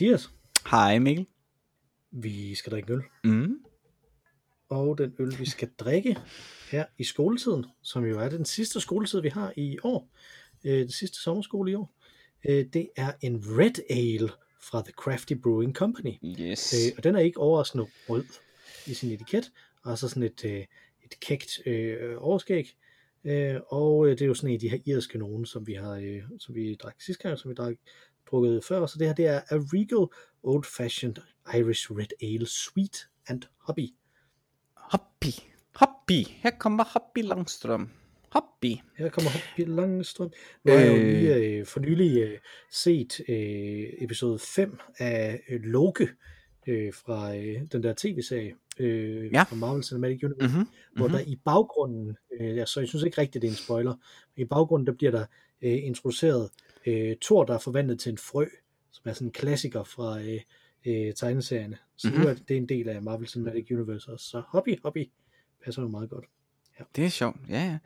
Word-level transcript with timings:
Hej 0.00 0.06
Mathias. 0.08 0.30
Hej 0.70 0.98
Mikkel. 0.98 1.26
Vi 2.10 2.54
skal 2.54 2.72
drikke 2.72 2.92
øl. 2.92 3.02
Mm. 3.24 3.56
Og 4.68 4.98
den 4.98 5.14
øl, 5.18 5.38
vi 5.38 5.48
skal 5.48 5.70
drikke 5.78 6.16
her 6.70 6.84
i 6.98 7.04
skoletiden, 7.04 7.66
som 7.82 8.04
jo 8.04 8.18
er 8.18 8.28
den 8.28 8.44
sidste 8.44 8.80
skoletid, 8.80 9.20
vi 9.20 9.28
har 9.28 9.52
i 9.56 9.78
år, 9.82 10.08
øh, 10.64 10.78
det 10.78 10.94
sidste 10.94 11.22
sommerskole 11.22 11.70
i 11.70 11.74
år, 11.74 11.94
øh, 12.48 12.66
det 12.72 12.88
er 12.96 13.12
en 13.20 13.42
Red 13.58 13.90
Ale 13.90 14.28
fra 14.62 14.82
The 14.82 14.92
Crafty 14.92 15.32
Brewing 15.32 15.74
Company. 15.74 16.12
Yes. 16.40 16.74
Øh, 16.74 16.92
og 16.96 17.04
den 17.04 17.14
er 17.14 17.20
ikke 17.20 17.38
overraskende 17.38 17.86
rød 18.08 18.24
i 18.86 18.94
sin 18.94 19.10
etiket, 19.10 19.52
og 19.82 19.98
så 19.98 20.08
sådan 20.08 20.22
et, 20.22 20.44
øh, 20.44 20.64
et 21.04 21.20
kægt 21.20 21.66
øh, 21.66 22.16
overskæg. 22.18 22.76
Øh, 23.24 23.60
og 23.68 24.06
øh, 24.06 24.12
det 24.12 24.22
er 24.22 24.26
jo 24.26 24.34
sådan 24.34 24.50
en 24.50 24.54
af 24.54 24.60
de 24.60 24.68
her 24.68 24.78
irske 24.86 25.18
nogen, 25.18 25.46
som 25.46 25.66
vi 25.66 25.74
har, 25.74 25.94
øh, 25.94 26.22
som 26.38 26.54
vi 26.54 26.74
drak 26.74 27.00
sidste 27.00 27.22
gang, 27.22 27.38
som 27.38 27.48
vi 27.48 27.54
drak 27.54 27.74
drukket 28.30 28.64
før. 28.64 28.86
Så 28.86 28.98
det 28.98 29.06
her, 29.06 29.14
det 29.14 29.26
er 29.26 29.40
A 29.48 29.54
Regal 29.56 30.06
Old 30.42 30.64
Fashioned 30.64 31.16
Irish 31.54 31.90
Red 31.92 32.12
Ale 32.22 32.46
Sweet 32.46 33.08
and 33.28 33.42
Hobby. 33.58 33.86
Hobby. 34.76 35.32
Hobby. 35.74 36.26
Her 36.28 36.50
kommer 36.58 36.84
Hobby 36.84 37.22
Langstrøm. 37.28 37.90
Hobby. 38.32 38.74
Her 38.96 39.08
kommer 39.08 39.30
Hobby 39.30 39.68
Langstrøm. 39.76 40.30
Nu 40.64 40.72
har 40.72 40.78
jeg 40.78 40.88
jo 40.88 40.96
Øh. 41.02 41.06
lige 41.06 41.34
øh, 41.34 41.66
for 41.66 41.80
nylig 41.80 42.18
øh, 42.22 42.38
set 42.72 43.20
øh, 43.28 43.84
episode 44.04 44.38
5 44.38 44.78
af 44.98 45.40
øh, 45.50 45.60
Loke 45.62 46.08
øh, 46.66 46.92
fra 46.94 47.36
øh, 47.36 47.60
den 47.72 47.82
der 47.82 47.94
tv-serie 47.96 48.54
øh, 48.78 49.32
Ja. 49.32 49.42
fra 49.42 49.56
Marvel 49.56 49.84
Cinematic 49.84 50.24
Universe. 50.24 50.56
Mm-hmm. 50.56 50.68
hvor 50.96 51.08
der 51.08 51.20
i 51.20 51.36
baggrunden, 51.44 52.16
øh, 52.40 52.66
så 52.66 52.80
jeg 52.80 52.88
synes 52.88 53.04
ikke 53.04 53.20
rigtigt, 53.20 53.42
det 53.42 53.48
er 53.48 53.52
en 53.52 53.56
spoiler, 53.58 53.94
men 54.36 54.42
i 54.42 54.48
baggrunden, 54.48 54.86
der 54.86 54.92
bliver 54.92 55.10
der 55.10 55.26
øh, 55.62 55.78
introduceret 55.84 56.50
øh, 56.86 57.16
Thor, 57.22 57.44
der 57.44 57.54
er 57.54 57.58
forvandlet 57.58 58.00
til 58.00 58.12
en 58.12 58.18
frø, 58.18 58.46
som 58.92 59.02
er 59.08 59.12
sådan 59.12 59.28
en 59.28 59.32
klassiker 59.32 59.84
fra 59.84 60.20
øh, 60.20 60.40
øh, 60.86 61.14
tegneserierne. 61.14 61.78
Så 61.96 62.08
mm-hmm. 62.08 62.18
Mhm. 62.20 62.26
nu 62.26 62.30
er 62.30 62.34
det, 62.48 62.54
er 62.54 62.56
en 62.58 62.68
del 62.68 62.88
af 62.88 63.02
Marvel 63.02 63.28
Cinematic 63.28 63.66
Universe 63.70 64.12
også. 64.12 64.26
Så 64.26 64.42
hobby, 64.48 64.78
hobby 64.82 65.10
passer 65.64 65.82
jo 65.82 65.88
meget 65.88 66.10
godt. 66.10 66.24
Det 66.96 67.04
er 67.04 67.08
sjovt, 67.08 67.36
ja, 67.48 67.62
ja. 67.64 67.78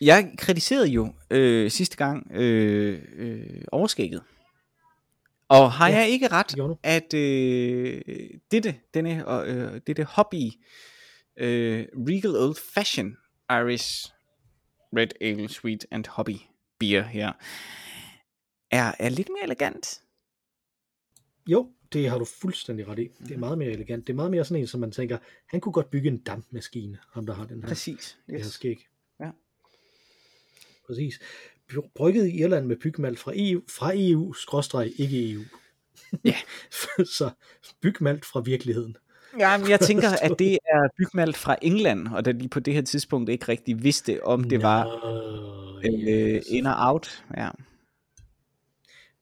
Jeg 0.00 0.32
kritiserede 0.38 0.88
jo 0.88 1.12
øh, 1.30 1.70
sidste 1.70 1.96
gang 1.96 2.30
øh, 2.32 3.02
øh, 3.16 3.60
overskægget. 3.72 4.22
Og 5.48 5.72
har 5.72 5.88
Ja, 5.88 5.96
jeg 5.98 6.08
ikke 6.08 6.28
ret, 6.28 6.54
du. 6.56 6.76
at 6.82 7.14
øh, 7.14 8.00
dette, 8.50 8.74
denne, 8.94 9.42
øh, 9.46 9.80
dette 9.86 10.04
hobby, 10.04 10.50
øh, 11.36 11.86
Regal 11.94 12.36
Old 12.36 12.56
Fashion 12.74 13.16
Irish 13.50 14.10
Red 14.96 15.08
Ale 15.20 15.48
Sweet 15.48 15.86
and 15.90 16.04
Hobby 16.08 16.36
Beer 16.78 17.02
her, 17.02 17.32
er, 18.74 18.92
er 18.98 19.08
lidt 19.08 19.28
mere 19.28 19.44
elegant. 19.44 20.00
Jo, 21.46 21.68
det 21.92 22.10
har 22.10 22.18
du 22.18 22.24
fuldstændig 22.24 22.88
ret 22.88 22.98
i. 22.98 23.02
Det 23.02 23.20
Mhm. 23.20 23.32
er 23.32 23.38
meget 23.38 23.58
mere 23.58 23.70
elegant. 23.70 24.06
Det 24.06 24.12
er 24.12 24.16
meget 24.16 24.30
mere 24.30 24.44
sådan 24.44 24.60
en, 24.62 24.66
som 24.66 24.80
man 24.80 24.90
tænker, 24.92 25.18
han 25.46 25.60
kunne 25.60 25.72
godt 25.72 25.90
bygge 25.90 26.08
en 26.08 26.18
dampmaskine, 26.18 26.98
ham 27.12 27.26
der 27.26 27.34
har 27.34 27.44
den 27.44 27.60
her, 27.62 27.68
Præcis. 27.68 28.18
det 28.26 28.34
her 28.34 28.40
Yes. 28.46 28.52
skæg. 28.52 28.86
Ja. 29.20 29.30
Præcis. 30.86 31.20
Bry- 31.72 31.88
Brygget 31.94 32.26
i 32.26 32.38
Irland 32.40 32.66
med 32.66 32.76
bygmalt 32.76 33.18
fra 33.18 33.32
EU, 33.34 33.62
fra 33.68 33.90
EU, 33.94 34.32
skråstreg, 34.32 34.92
ikke 35.00 35.30
EU. 35.32 35.42
Ja. 36.24 36.36
så 37.18 37.30
bygmalt 37.80 38.24
fra 38.24 38.40
virkeligheden. 38.40 38.96
Ja, 39.38 39.58
men 39.58 39.68
jeg 39.70 39.80
tænker, 39.80 40.08
at 40.30 40.38
det 40.38 40.52
er 40.52 40.88
bygmalt 40.96 41.36
fra 41.36 41.56
England, 41.62 42.08
og 42.08 42.24
da 42.24 42.32
de 42.32 42.48
på 42.48 42.60
det 42.60 42.74
her 42.74 42.82
tidspunkt 42.82 43.30
ikke 43.30 43.48
rigtig 43.48 43.82
vidste, 43.82 44.24
om 44.24 44.44
det 44.44 44.62
var 44.62 44.84
Nå, 44.84 45.90
øh, 46.10 46.28
yes. 46.34 46.44
in 46.48 46.66
og 46.66 46.74
out. 46.78 47.24
Ja. 47.36 47.48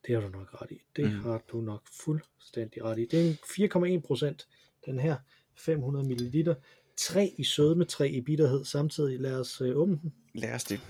Det 0.07 0.15
har 0.15 0.23
du 0.23 0.29
nok 0.29 0.63
ret 0.63 0.71
i. 0.71 0.81
Det 0.97 1.05
Mm. 1.05 1.21
har 1.21 1.43
du 1.53 1.61
nok 1.61 1.83
fuldstændig 2.05 2.85
ret 2.85 2.99
i. 2.99 3.05
Det 3.11 3.21
er 3.21 3.29
en 3.31 3.39
4,1 3.45 4.01
procent, 4.07 4.49
den 4.87 4.99
her 5.01 5.17
500 5.57 6.09
ml. 6.09 6.55
3 6.97 7.35
i 7.39 7.45
sødme, 7.45 7.85
3 7.85 8.09
i 8.09 8.21
bitterhed 8.21 8.65
samtidig. 8.65 9.21
Lad 9.21 9.41
os 9.41 9.61
øh, 9.61 9.77
åbne 9.77 9.99
den. 10.03 10.15
Lad 10.35 10.53
os 10.55 10.65
det. 10.65 10.81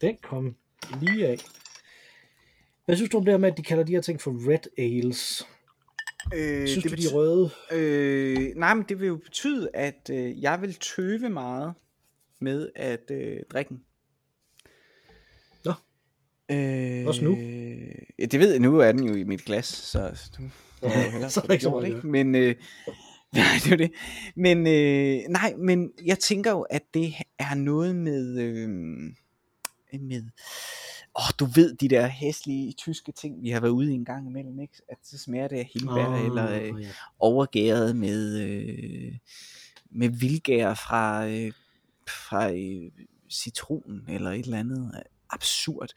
Den 0.00 0.16
kom 0.22 0.56
lige 1.00 1.26
af. 1.28 1.38
Hvad 2.84 2.96
synes 2.96 3.10
du 3.10 3.18
om 3.18 3.24
det 3.24 3.32
her 3.32 3.38
med, 3.38 3.50
at 3.50 3.56
de 3.56 3.62
kalder 3.62 3.84
de 3.84 3.92
her 3.92 4.00
ting 4.00 4.20
for 4.20 4.50
red 4.50 4.58
ales? 4.78 5.46
Øh, 6.34 6.68
Synes 6.68 6.82
det 6.82 6.84
du, 6.84 6.88
de 6.88 6.92
er 6.92 6.96
betyder, 6.96 7.14
røde? 7.14 7.50
øh, 7.72 8.56
nej, 8.56 8.74
men 8.74 8.84
det 8.88 9.00
vil 9.00 9.06
jo 9.06 9.16
betyde, 9.16 9.70
at 9.74 10.10
øh, 10.12 10.42
jeg 10.42 10.60
vil 10.62 10.74
tøve 10.74 11.28
meget 11.28 11.74
med 12.40 12.70
at 12.74 13.10
øh, 13.10 13.36
drikke 13.52 13.68
den. 13.68 13.84
Øh, 16.50 17.06
Også 17.06 17.24
nu? 17.24 17.36
Ja, 18.18 18.24
det 18.24 18.40
ved 18.40 18.50
jeg, 18.50 18.60
nu 18.60 18.78
er 18.78 18.92
den 18.92 19.04
jo 19.04 19.14
i 19.14 19.24
mit 19.24 19.44
glas, 19.44 19.66
så 19.66 19.98
jo 20.82 20.88
hellere 20.88 21.30
Så 21.30 21.40
er 21.40 21.44
der 21.44 21.52
ikke 21.52 21.62
så 21.62 21.70
meget 21.70 21.86
ikke? 21.86 22.06
Men, 22.06 22.34
øh, 22.34 22.54
nej, 23.34 23.44
det 23.64 23.72
er 23.72 23.76
det. 23.76 23.92
Men, 24.36 24.58
øh, 24.66 25.20
nej, 25.28 25.54
men 25.58 25.92
jeg 26.04 26.18
tænker 26.18 26.50
jo, 26.50 26.60
at 26.60 26.82
det 26.94 27.14
er 27.38 27.54
noget 27.54 27.96
med, 27.96 28.38
øh, 28.38 28.68
med, 30.00 30.22
åh, 31.18 31.30
du 31.38 31.44
ved, 31.44 31.74
de 31.76 31.88
der 31.88 32.06
hæslige 32.06 32.72
tyske 32.72 33.12
ting, 33.12 33.42
vi 33.42 33.50
har 33.50 33.60
været 33.60 33.72
ude 33.72 33.92
i 33.92 33.94
en 33.94 34.04
gang 34.04 34.26
imellem, 34.26 34.60
ikke? 34.60 34.74
At 34.88 34.98
så 35.02 35.18
smager 35.18 35.48
det 35.48 35.56
af 35.56 35.70
hindbær, 35.74 36.06
oh, 36.06 36.24
eller 36.24 36.50
øh, 36.60 36.82
ja. 36.82 36.88
overgæret 37.18 37.96
med, 37.96 38.38
øh, 38.40 39.12
med 39.90 40.08
vildgær 40.08 40.74
fra, 40.74 41.28
øh, 41.28 41.52
fra 42.08 42.52
øh, 42.52 42.90
citron 43.30 44.04
eller 44.08 44.30
et 44.30 44.44
eller 44.44 44.58
andet 44.58 45.02
absurd. 45.32 45.88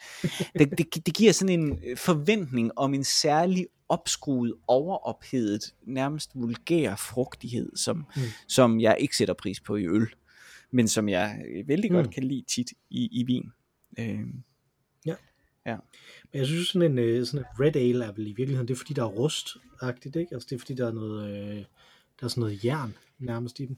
Det, 0.60 0.78
det, 0.78 1.06
det 1.06 1.14
giver 1.16 1.32
sådan 1.32 1.60
en 1.60 1.80
øh, 1.88 1.98
forventning 1.98 2.72
om 2.76 2.94
en 2.94 3.04
særlig 3.04 3.68
opskruet, 3.90 4.54
overophedet, 4.68 5.74
nærmest 5.84 6.32
vulgær 6.36 6.96
frugtighed, 6.96 7.76
som, 7.76 7.98
Mm. 8.16 8.22
som 8.48 8.80
jeg 8.82 8.98
ikke 9.00 9.18
sætter 9.18 9.34
pris 9.34 9.60
på 9.60 9.76
i 9.76 9.88
øl, 9.88 10.08
men 10.72 10.88
som 10.88 11.10
jeg 11.10 11.42
øh, 11.56 11.68
vældig 11.68 11.92
Mm. 11.92 11.96
godt 11.96 12.14
kan 12.14 12.24
lide 12.24 12.44
tit 12.48 12.74
i, 12.90 13.10
i 13.12 13.24
vin. 13.24 13.52
Øh, 14.00 14.20
Men 16.32 16.40
jeg 16.40 16.48
synes 16.48 16.68
sådan 16.68 16.92
en, 16.92 17.00
øh, 17.00 17.26
sådan 17.26 17.40
en 17.40 17.46
red 17.66 17.76
ale 17.76 18.06
er 18.06 18.12
vel 18.12 18.28
i 18.28 18.34
virkeligheden, 18.34 18.68
det 18.68 18.74
er 18.74 18.78
fordi 18.78 18.94
der 18.94 19.02
er 19.04 19.08
rustagtigt, 19.08 20.16
ikke? 20.16 20.34
Altså 20.36 20.48
det 20.50 20.56
er 20.56 20.60
fordi 20.60 20.74
der 20.74 20.88
er 20.88 20.92
noget, 20.92 21.30
øh, 21.30 21.56
der 22.20 22.24
er 22.24 22.28
sådan 22.28 22.42
noget 22.42 22.66
jern 22.66 22.96
nærmest 23.20 23.60
i 23.60 23.66
dem, 23.66 23.78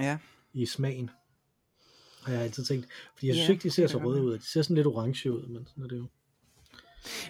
ja. 0.00 0.18
i 0.52 0.66
smagen. 0.66 1.10
Har 2.22 2.32
jeg 2.32 2.42
altid 2.42 2.64
tænkt. 2.64 2.86
Fordi 3.14 3.26
jeg 3.26 3.34
synes 3.34 3.48
Ja, 3.48 3.52
ikke, 3.52 3.62
de 3.62 3.70
ser 3.70 3.86
så 3.86 3.98
røde 3.98 4.22
ud. 4.22 4.38
De 4.38 4.46
ser 4.46 4.62
sådan 4.62 4.76
lidt 4.76 4.86
orange 4.86 5.32
ud, 5.32 5.46
men 5.46 5.66
sådan 5.66 5.84
er 5.84 5.88
det 5.88 5.96
jo. 5.96 6.06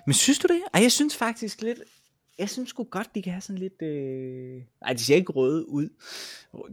Men 0.07 0.15
synes 0.15 0.39
du 0.39 0.47
det? 0.49 0.63
Ej, 0.75 0.83
jeg 0.83 0.93
synes 0.93 1.17
faktisk 1.17 1.63
lidt, 1.63 1.79
jeg 2.39 2.51
synes 2.51 2.69
sgu 2.71 2.85
godt, 2.85 3.15
de 3.15 3.23
kan 3.23 3.33
have 3.33 3.41
sådan 3.41 3.59
lidt, 3.59 3.83
øh... 3.83 4.63
nej, 4.81 4.93
de 4.93 4.99
ser 4.99 5.15
ikke 5.15 5.33
røde 5.33 5.69
ud. 5.69 5.89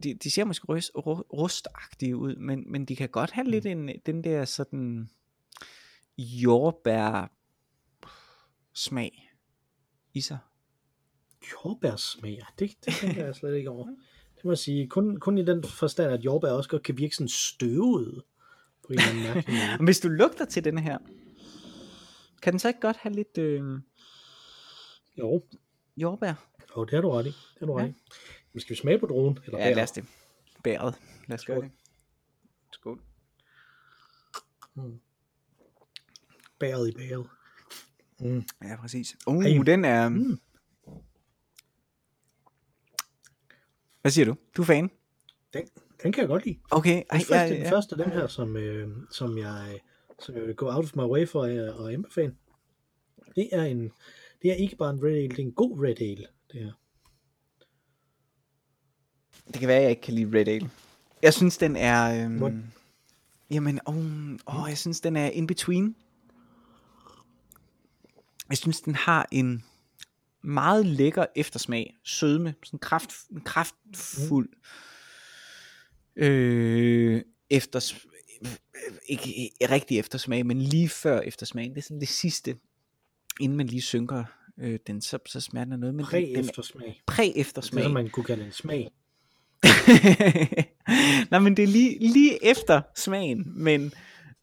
De, 0.04 0.14
de 0.14 0.31
ser 0.31 0.44
måske 0.44 0.66
rust, 0.68 0.92
rustagtige 1.34 2.18
ud, 2.18 2.36
men, 2.36 2.72
men 2.72 2.86
de 2.86 2.96
kan 2.96 3.10
godt 3.10 3.31
have 3.31 3.50
lidt 3.50 3.66
en, 3.66 3.90
den 4.06 4.24
der 4.24 4.46
sådan 4.46 5.10
jordbær 6.18 7.31
smag 8.74 9.31
i 10.14 10.22
sig. 10.22 10.38
Jordbærsmag, 11.52 12.42
det, 12.60 12.75
det 12.86 12.94
tænker 12.94 13.25
jeg 13.25 13.36
slet 13.36 13.56
ikke 13.56 13.69
over. 13.69 13.88
Det 14.38 14.45
må 14.45 14.51
jeg 14.51 14.57
sige. 14.57 14.88
Kun, 14.89 15.19
kun 15.19 15.38
i 15.38 15.45
den 15.45 15.63
forstand, 15.63 16.12
at 16.12 16.25
jordbær 16.25 16.50
også 16.51 16.69
godt 16.69 16.84
kan 16.84 16.98
virke 16.98 17.16
sådan 17.16 17.28
støvet 17.28 18.24
på 18.88 18.94
en 18.94 19.00
eller 19.00 19.10
anden 19.31 19.44
måde. 19.78 19.84
Hvis 19.86 20.00
du 20.00 20.07
lugter 20.07 20.45
til 20.45 20.63
den 20.63 20.78
her, 20.78 20.98
kan 22.42 22.54
den 22.54 22.60
så 22.60 22.68
ikke 22.68 22.80
godt 22.80 22.98
have 22.98 23.13
lidt 23.16 23.38
øh, 23.38 23.63
Jo, 25.18 25.44
jordbær? 25.98 26.34
jo, 26.78 26.84
det 26.84 26.94
har 26.94 27.01
du 27.01 27.10
ret 27.10 27.25
i. 27.25 27.30
Det 27.30 27.60
har 27.60 27.66
du 27.66 27.74
ret 27.74 27.84
Ja. 27.84 27.88
i. 27.89 27.94
Men 28.54 28.62
skal 28.62 28.69
vi 28.75 28.80
smage 28.80 29.00
på 29.00 29.06
dronen? 29.06 29.39
Eller 29.45 29.57
Ja, 29.60 29.63
bæret? 29.66 29.75
lad 29.75 29.84
os 29.84 29.92
det. 29.92 30.06
Bæret. 30.63 30.95
Lad 31.28 31.38
os 31.40 31.45
gøre 31.45 31.57
Skål. 31.57 31.63
det. 31.63 31.72
Skål. 32.72 33.01
Mm. 34.75 35.00
Bæret 36.60 36.90
i 36.90 36.92
bæret. 36.92 37.28
Mm. 38.19 38.44
Ja, 38.63 38.75
præcis. 38.75 39.16
Uh, 39.28 39.45
Ej. 39.45 39.63
den 39.63 39.86
er... 39.86 40.10
Mm. 40.10 40.40
Hvad 44.07 44.12
siger 44.12 44.25
du? 44.25 44.36
Du 44.57 44.62
er 44.62 44.65
fan? 44.65 44.89
Den, 45.54 45.63
den 46.04 46.12
kan 46.12 46.21
jeg 46.21 46.27
godt 46.27 46.45
lide. 46.45 46.59
Okay. 46.71 46.95
Den, 46.95 47.04
Ej, 47.09 47.18
første, 47.19 47.36
ja, 47.36 47.50
den 47.50 47.57
ja. 47.62 47.71
første 47.71 47.95
af 47.95 48.04
dem 48.04 48.13
her, 48.13 48.27
som, 48.27 48.57
øh, 48.57 48.89
som, 49.12 49.38
jeg, 49.38 49.80
som 50.19 50.36
jeg 50.36 50.44
vil 50.48 50.56
gå 50.56 50.71
out 50.71 50.83
of 50.86 50.95
my 50.95 51.00
way 51.01 51.27
for 51.27 51.44
at, 51.44 51.94
anbefale, 51.94 52.36
det 53.36 53.50
er, 53.51 53.63
en, 53.63 53.92
det 54.42 54.51
er 54.51 54.56
ikke 54.56 54.75
bare 54.75 54.89
en 54.89 55.04
red 55.04 55.12
ale, 55.15 55.27
det 55.30 55.39
er 55.39 55.44
en 55.44 55.51
god 55.51 55.83
red 55.83 56.01
ale. 56.01 56.25
Det 56.51 56.63
her. 56.63 56.71
Det 59.48 59.56
kan 59.59 59.68
være, 59.68 59.77
at 59.77 59.83
jeg 59.83 59.89
ikke 59.89 60.01
kan 60.01 60.13
lide 60.13 60.39
Red 60.39 60.48
Ale. 60.48 60.69
Jeg 61.24 61.33
synes, 61.33 61.57
den 61.57 61.75
er... 61.75 62.27
Hvor- 62.38 62.48
Øhm, 62.48 62.63
jamen, 63.51 63.80
åh, 63.88 63.95
åh, 64.48 64.65
jeg 64.69 64.77
synes, 64.77 65.01
den 65.01 65.15
er 65.15 65.30
in 65.30 65.48
between. 65.48 65.95
Jeg 68.50 68.57
synes, 68.57 68.81
den 68.81 68.95
har 68.95 69.27
en 69.31 69.63
meget 70.44 70.86
lækker 70.86 71.25
eftersmag. 71.36 71.95
Sødme. 72.04 72.56
Sådan 72.63 72.80
kraft, 72.80 73.12
kraftfuld. 73.45 74.50
Øh, 76.16 77.22
efter, 77.50 77.94
ikke, 79.10 79.51
rigtig 79.62 80.00
eftersmag, 80.00 80.45
men 80.45 80.62
lige 80.62 80.89
før 80.89 81.19
eftersmagen. 81.19 81.72
Det 81.72 81.78
er 81.78 81.84
sådan 81.84 82.00
det 82.00 82.07
sidste, 82.07 82.56
inden 83.39 83.57
man 83.57 83.68
lige 83.68 83.81
synker 83.81 84.24
øh, 84.60 84.80
den, 84.88 85.01
så, 85.01 85.19
så 85.25 85.42
smager 85.42 85.66
den 85.66 85.74
af 85.74 85.80
noget. 85.80 85.95
Men 85.95 86.06
Præ-eftersmag. 86.06 87.01
Præ-eftersmag. 87.07 87.83
Det 87.83 87.90
er, 87.90 87.94
man 87.94 88.10
kunne 88.10 88.25
kalde 88.25 88.45
en 88.45 88.51
smag. 88.51 88.92
Nej, 91.31 91.40
men 91.40 91.57
det 91.57 91.63
er 91.63 91.68
lige, 91.68 92.00
lige 92.00 92.45
efter 92.45 92.81
smagen, 92.95 93.63
men 93.63 93.94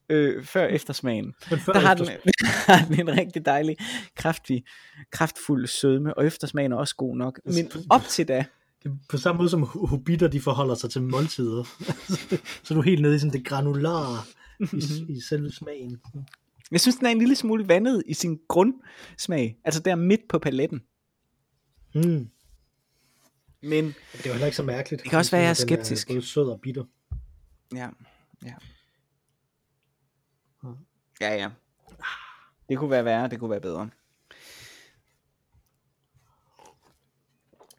øh, 0.08 0.44
før 0.44 0.66
eftersmagen. 0.66 1.34
Men 1.50 1.58
før 1.58 1.72
Der 1.72 1.80
har 1.80 1.94
den, 1.94 2.06
har 2.68 2.84
den 2.88 3.00
en 3.00 3.18
rigtig 3.18 3.46
dejlig, 3.46 3.76
kraftig, 4.16 4.64
kraftfuld 5.10 5.66
sødme, 5.66 6.18
og 6.18 6.26
eftersmagen 6.26 6.72
er 6.72 6.76
også 6.76 6.96
god 6.96 7.16
nok. 7.16 7.40
Men 7.44 7.70
op 7.90 8.02
til 8.02 8.28
da, 8.28 8.44
er 8.84 8.90
på 9.08 9.16
samme 9.16 9.38
måde 9.38 9.48
som 9.48 9.62
hobitter, 9.62 10.28
de 10.28 10.40
forholder 10.40 10.74
sig 10.74 10.90
til 10.90 11.02
måltider. 11.02 11.64
så 12.64 12.66
er 12.70 12.74
du 12.74 12.80
helt 12.80 13.02
nede 13.02 13.16
i 13.16 13.18
sådan 13.18 13.32
det 13.32 13.46
granulare 13.46 14.22
i, 14.60 15.06
i 15.08 15.20
selve 15.20 15.52
smagen. 15.52 16.00
jeg 16.70 16.80
synes, 16.80 16.96
den 16.96 17.06
er 17.06 17.10
en 17.10 17.18
lille 17.18 17.36
smule 17.36 17.68
vandet 17.68 18.02
i 18.06 18.14
sin 18.14 18.38
grundsmag. 18.48 19.56
Altså 19.64 19.80
der 19.80 19.94
midt 19.94 20.20
på 20.28 20.38
paletten. 20.38 20.82
Mm. 21.94 22.28
Men 23.62 23.84
Det 23.84 23.94
er 24.24 24.26
jo 24.26 24.32
heller 24.32 24.46
ikke 24.46 24.56
så 24.56 24.62
mærkeligt. 24.62 25.02
Det 25.02 25.10
kan 25.10 25.18
også 25.18 25.30
være, 25.30 25.42
jeg 25.42 25.50
er 25.50 25.54
Den 25.54 25.68
skeptisk. 25.68 26.08
både 26.08 26.22
sød 26.22 26.50
og 26.50 26.60
bitter. 26.60 26.84
ja, 27.74 27.88
ja. 28.44 28.54
Ja. 31.20 31.34
Ja. 31.34 31.50
Det 32.68 32.78
kunne 32.78 32.90
være 32.90 33.04
værre, 33.04 33.28
det 33.28 33.38
kunne 33.40 33.50
være 33.50 33.60
bedre. 33.60 33.90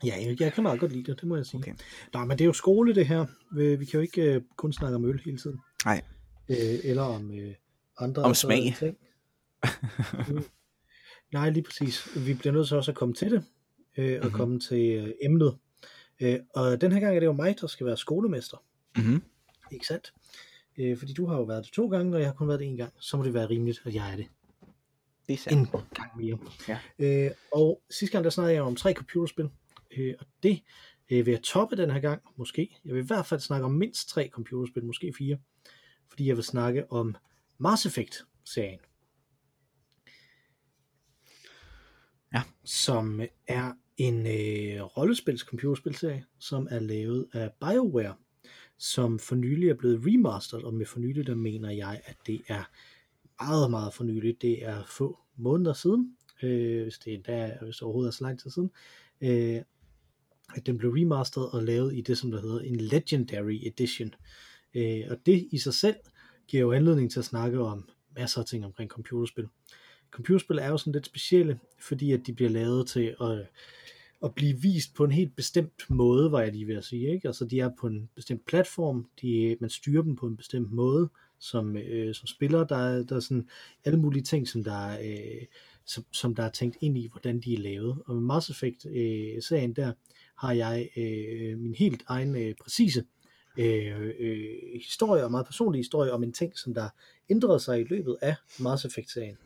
Ja, 0.06 0.16
jeg, 0.22 0.42
jeg 0.42 0.54
kan 0.54 0.64
meget 0.64 0.80
godt 0.80 0.92
lide 0.92 1.12
det, 1.12 1.20
det 1.22 1.28
må 1.28 1.36
jeg 1.36 1.46
sige. 1.46 1.58
Okay. 1.60 1.74
Nej, 2.14 2.26
men 2.26 2.38
det 2.38 2.44
er 2.44 2.46
jo 2.46 2.54
skole 2.54 2.96
det 2.96 3.08
her. 3.08 3.26
Vi, 3.52 3.76
vi 3.76 3.86
kan 3.86 3.94
jo 3.98 4.02
ikke 4.02 4.22
øh, 4.22 4.42
kun 4.58 4.74
snakke 4.74 4.96
om 4.96 5.06
øl 5.06 5.22
hele 5.26 5.38
tiden. 5.38 5.60
Nej. 5.86 6.02
Øh, 6.50 6.58
eller 6.84 7.02
om 7.04 7.32
øh, 7.32 7.54
andre 8.00 8.24
Om 8.24 8.34
smag. 8.34 8.76
ting. 8.80 8.98
Mm. 10.28 10.44
Nej, 11.34 11.50
lige 11.50 11.64
præcis. 11.64 12.08
Vi 12.26 12.34
bliver 12.34 12.54
nødt 12.54 12.68
til 12.68 12.78
også 12.78 12.92
at 12.92 12.98
komme 12.98 13.14
til 13.14 13.32
det, 13.32 13.44
øh, 13.98 14.06
og 14.06 14.12
Mhm. 14.12 14.24
mm-hmm. 14.24 14.32
komme 14.32 14.60
til 14.60 14.92
øh, 14.92 15.14
emnet. 15.24 15.58
Øh, 16.20 16.40
og 16.56 16.82
den 16.82 16.92
her 16.92 17.00
gang 17.00 17.16
er 17.16 17.20
det 17.20 17.28
jo 17.28 17.34
mig, 17.34 17.56
der 17.62 17.68
skal 17.68 17.86
være 17.86 17.98
skolemester. 17.98 18.58
Mm-hmm. 18.98 19.24
Ikke 19.72 19.86
sandt? 19.86 20.14
Øh, 20.78 20.98
fordi 20.98 21.14
du 21.14 21.26
har 21.26 21.36
jo 21.38 21.44
været 21.44 21.66
det 21.66 21.74
to 21.74 21.88
gange, 21.90 22.16
og 22.16 22.20
jeg 22.20 22.28
har 22.30 22.34
kun 22.34 22.48
været 22.48 22.60
det 22.60 22.68
en 22.68 22.78
gang. 22.78 22.94
Så 23.00 23.18
må 23.18 23.24
det 23.24 23.34
være 23.34 23.50
rimeligt, 23.50 23.82
at 23.86 23.94
jeg 23.96 24.12
er 24.12 24.16
det 24.16 24.28
Det 25.28 25.34
er 25.34 25.38
sandt. 25.38 25.72
en 25.74 25.80
gang 25.94 26.18
mere. 26.18 26.38
Ja. 26.68 26.80
Øh, 27.00 27.32
og 27.54 27.82
sidste 27.90 28.12
gang, 28.12 28.24
der 28.24 28.30
snakkede 28.30 28.54
jeg 28.56 28.64
om 28.64 28.76
tre 28.76 28.94
computerspil. 28.94 29.50
Øh, 29.98 30.14
og 30.20 30.26
det 30.44 30.62
øh, 31.12 31.26
vil 31.26 31.32
jeg 31.32 31.44
toppe 31.44 31.76
den 31.76 31.92
her 31.92 32.00
gang, 32.00 32.22
måske. 32.38 32.78
Jeg 32.86 32.94
vil 32.96 33.04
i 33.04 33.08
hvert 33.08 33.26
fald 33.26 33.40
snakke 33.40 33.66
om 33.66 33.72
mindst 33.72 34.10
tre 34.10 34.30
computerspil, 34.34 34.86
måske 34.86 35.14
fire. 35.18 35.38
Fordi 36.10 36.28
jeg 36.28 36.36
vil 36.36 36.44
snakke 36.44 36.92
om 36.92 37.16
Mass 37.58 37.86
Effect-serien. 37.86 38.80
Ja. 42.34 42.42
Som 42.64 43.22
er 43.48 43.74
en 43.98 44.20
øh, 44.28 44.84
rollespils 44.84 45.42
computerspilserie, 45.42 46.26
som 46.40 46.68
er 46.72 46.80
lavet 46.80 47.28
af 47.34 47.52
BioWare, 47.60 48.16
som 48.78 49.20
for 49.20 49.36
nylig 49.36 49.70
er 49.70 49.74
blevet 49.74 50.02
remasteret, 50.06 50.64
og 50.64 50.74
med 50.74 50.86
for 50.86 51.00
nylig, 51.00 51.28
der 51.28 51.36
mener 51.36 51.72
jeg, 51.72 52.02
at 52.06 52.18
det 52.28 52.42
er 52.48 52.64
meget, 53.40 53.72
meget 53.72 53.94
for 53.94 54.04
nylig. 54.04 54.42
Det 54.42 54.66
er 54.66 54.84
få 54.88 55.20
måneder 55.36 55.74
siden, 55.74 56.18
øh, 56.44 56.84
hvis 56.84 56.98
det 56.98 57.14
endda 57.14 57.38
er, 57.38 57.66
hvis 57.66 57.76
det 57.76 57.84
overhovedet 57.84 58.12
er 58.12 58.16
så 58.16 58.24
lang 58.24 58.40
tid 58.40 58.50
siden, 58.52 58.72
øh, 59.22 59.62
at 60.56 60.66
den 60.66 60.78
blev 60.78 60.92
remasteret 60.92 61.50
og 61.50 61.64
lavet 61.64 61.96
i 61.96 62.02
det, 62.02 62.18
som 62.18 62.32
der 62.32 62.42
hedder 62.42 62.60
en 62.60 62.76
Legendary 62.76 63.60
Edition. 63.64 64.14
Øh, 64.74 65.02
og 65.10 65.18
det 65.26 65.48
i 65.52 65.58
sig 65.58 65.74
selv 65.74 65.96
giver 66.48 66.62
jo 66.62 66.72
anledning 66.72 67.12
til 67.12 67.20
at 67.20 67.26
snakke 67.26 67.60
om 67.60 67.90
masser 68.16 68.40
af 68.40 68.46
ting 68.46 68.66
omkring 68.66 68.90
computerspil. 68.90 69.48
Computerspil 70.12 70.58
er 70.58 70.68
jo 70.68 70.78
sådan 70.78 70.94
lidt 70.94 71.06
specielle, 71.06 71.60
fordi 71.80 72.12
at 72.12 72.28
de 72.28 72.34
bliver 72.34 72.50
lavet 72.50 72.88
til 72.88 73.16
at, 73.22 73.48
at 74.24 74.36
blive 74.36 74.62
vist 74.62 74.96
på 74.96 75.04
en 75.04 75.12
helt 75.12 75.36
bestemt 75.36 75.90
måde, 75.90 76.32
var 76.32 76.42
jeg 76.42 76.52
lige 76.52 76.68
ved 76.68 76.76
at 76.76 76.86
sige. 76.86 77.14
Ikke? 77.14 77.28
Altså 77.28 77.46
de 77.46 77.60
er 77.60 77.70
på 77.80 77.88
en 77.88 78.10
bestemt 78.16 78.46
platform, 78.46 79.08
de, 79.22 79.58
man 79.60 79.70
styrer 79.70 80.04
dem 80.04 80.16
på 80.16 80.28
en 80.28 80.38
bestemt 80.38 80.72
måde, 80.72 81.10
som, 81.40 81.78
øh, 81.78 82.16
som 82.16 82.28
spiller. 82.28 82.64
Der 82.64 82.78
er, 82.78 83.04
der 83.04 83.16
er 83.16 83.20
sådan 83.20 83.50
alle 83.86 84.00
mulige 84.00 84.24
ting, 84.24 84.48
som 84.48 84.64
der, 84.64 84.88
er, 84.88 85.00
øh, 85.04 85.46
som, 85.86 86.06
som 86.12 86.36
der 86.36 86.44
er 86.44 86.50
tænkt 86.50 86.78
ind 86.82 86.98
i, 86.98 87.10
hvordan 87.12 87.40
de 87.40 87.54
er 87.54 87.60
lavet. 87.60 87.98
Og 88.06 88.16
med 88.16 88.24
Mass 88.24 88.50
Effect-serien 88.50 89.74
der, 89.74 89.94
har 90.38 90.54
jeg 90.54 90.90
øh, 90.98 91.60
min 91.60 91.76
helt 91.76 92.04
egen 92.08 92.36
øh, 92.36 92.56
præcise 92.62 93.04
øh, 93.58 94.14
øh, 94.20 94.56
historie, 94.74 95.24
og 95.24 95.32
meget 95.32 95.46
personlig 95.46 95.80
historie 95.80 96.12
om 96.12 96.24
en 96.24 96.34
ting, 96.34 96.58
som 96.58 96.74
der 96.74 96.90
ændrede 97.30 97.60
sig 97.60 97.82
i 97.82 97.84
løbet 97.84 98.18
af 98.22 98.36
Mass 98.60 98.86
Effect-serien. 98.86 99.38